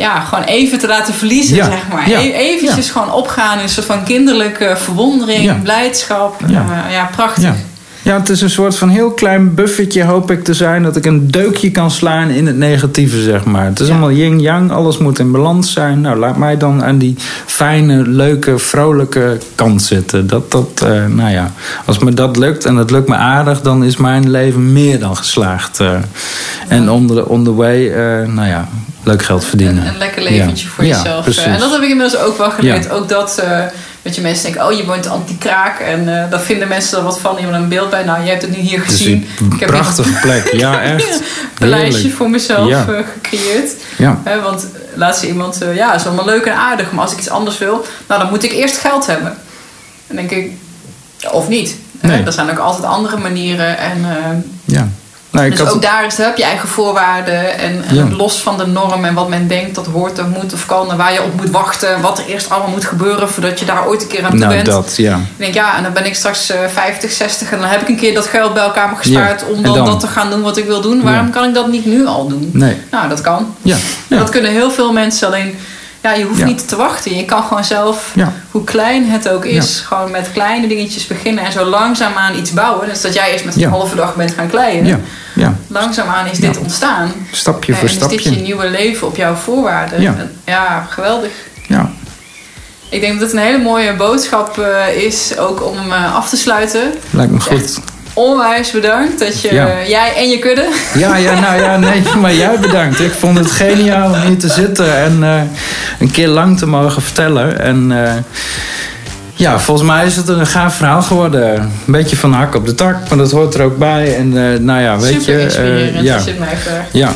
[0.00, 2.08] ja, gewoon even te laten verliezen, Ja, zeg maar.
[2.08, 6.40] ja, E- eventjes gewoon opgaan in een soort van kinderlijke verwondering, blijdschap.
[6.46, 6.64] Ja.
[6.90, 7.54] Ja prachtig.
[8.02, 8.18] Ja.
[8.18, 10.82] het is een soort van heel klein buffetje, hoop ik te zijn.
[10.82, 13.64] Dat ik een deukje kan slaan in het negatieve, zeg maar.
[13.64, 13.92] Het is Ja.
[13.92, 16.00] allemaal yin-yang, alles moet in balans zijn.
[16.00, 17.14] Nou, laat mij dan aan die
[17.46, 20.26] fijne, leuke, vrolijke kant zitten.
[20.26, 21.52] Dat, dat, eh, nou ja,
[21.84, 23.60] als me dat lukt en het lukt me aardig...
[23.60, 25.80] dan is mijn leven meer dan geslaagd.
[25.80, 25.94] eh.
[26.68, 28.68] En on the, on the way, eh, nou ja,
[29.02, 29.82] leuk geld verdienen.
[29.82, 30.72] Een, een lekker leventje Ja.
[30.72, 31.44] voor jezelf.
[31.46, 32.90] en dat heb ik inmiddels ook wel geleerd.
[32.90, 33.42] Ook dat,
[34.02, 35.78] weet je, mensen denken, oh, je woont anti-kraak.
[35.80, 37.34] En eh daar vinden mensen er wat van.
[37.34, 38.04] Die hebben een beeld bij.
[38.04, 39.28] Nou, je hebt het nu hier gezien.
[39.40, 40.52] een Ik heb prachtige plek.
[40.52, 41.20] Ja, echt.
[41.58, 42.86] een lijstje voor mezelf Ja.
[42.88, 43.70] eh, gecreëerd.
[43.98, 44.20] Ja.
[44.24, 46.92] Hè, want laatst zei iemand, eh, ja, is allemaal leuk en aardig.
[46.92, 49.36] Maar als ik iets anders wil, nou, dan moet ik eerst geld hebben.
[50.06, 50.52] Dan denk ik,
[51.32, 51.76] of niet.
[52.00, 52.22] Nee.
[52.22, 53.78] Er zijn ook altijd andere manieren.
[53.78, 54.04] En
[54.64, 54.88] ja.
[55.30, 57.58] Nou, dus had- ook daar is, heb je eigen voorwaarden.
[57.58, 58.04] En, en Ja.
[58.16, 60.90] los van de norm en wat men denkt dat hoort of moet of kan.
[60.90, 62.00] En waar je op moet wachten.
[62.00, 64.52] Wat er eerst allemaal moet gebeuren voordat je daar ooit een keer aan toe nou,
[64.54, 64.66] bent.
[64.66, 65.16] dat, ja.
[65.16, 67.88] Ik denk, ja, en dan ben ik straks eh 50, 60 en dan heb ik
[67.88, 69.84] een keer dat geld bij elkaar gespaard Ja, om en dan, dan?
[69.84, 71.02] dat te gaan doen wat ik wil doen.
[71.02, 71.32] Waarom Ja.
[71.32, 72.50] kan ik dat niet nu al doen?
[72.52, 72.76] Nee.
[72.90, 73.54] Nou, dat kan.
[73.62, 73.74] Ja.
[73.74, 74.18] En ja.
[74.18, 75.26] dat kunnen heel veel mensen.
[75.26, 75.58] Alleen,
[76.02, 76.46] ja, je hoeft Ja.
[76.46, 77.16] niet te wachten.
[77.16, 78.32] Je kan gewoon zelf, Ja.
[78.50, 81.44] hoe klein het ook is, gewoon met kleine dingetjes beginnen.
[81.44, 82.88] En zo langzaamaan iets bouwen.
[82.88, 84.86] Dus dat jij eerst met een halve dag bent gaan kleien.
[84.86, 84.98] Ja.
[85.34, 85.54] ja.
[85.66, 87.12] Langzaamaan is dit ontstaan.
[87.32, 88.40] Stapje en voor is dit je stapje.
[88.40, 90.00] nieuwe leven op jouw voorwaarden.
[90.00, 90.14] Ja.
[90.18, 91.30] En ja geweldig.
[91.66, 91.90] Ja.
[92.88, 96.36] Ik denk dat het een hele mooie boodschap eh, is, ook om eh, af te
[96.36, 96.92] sluiten.
[97.10, 97.78] Lijkt me goed.
[98.14, 99.68] Onwijs bedankt dat je, Ja.
[99.88, 100.68] jij en je kudde.
[100.94, 103.00] Ja, ja, nou ja, nee, maar jij bedankt.
[103.00, 105.40] Ik vond het geniaal om hier te zitten en eh,
[105.98, 107.60] een keer lang te mogen vertellen.
[107.60, 108.12] En eh,
[109.34, 111.54] ja, volgens mij is het een gaaf verhaal geworden.
[111.60, 114.16] Een beetje van hak op de tak, maar dat hoort er ook bij.
[114.16, 115.44] En eh, nou ja, weet Super je.
[115.44, 116.88] inspirerend ja, als je het mij vraagt.
[116.92, 117.12] ja,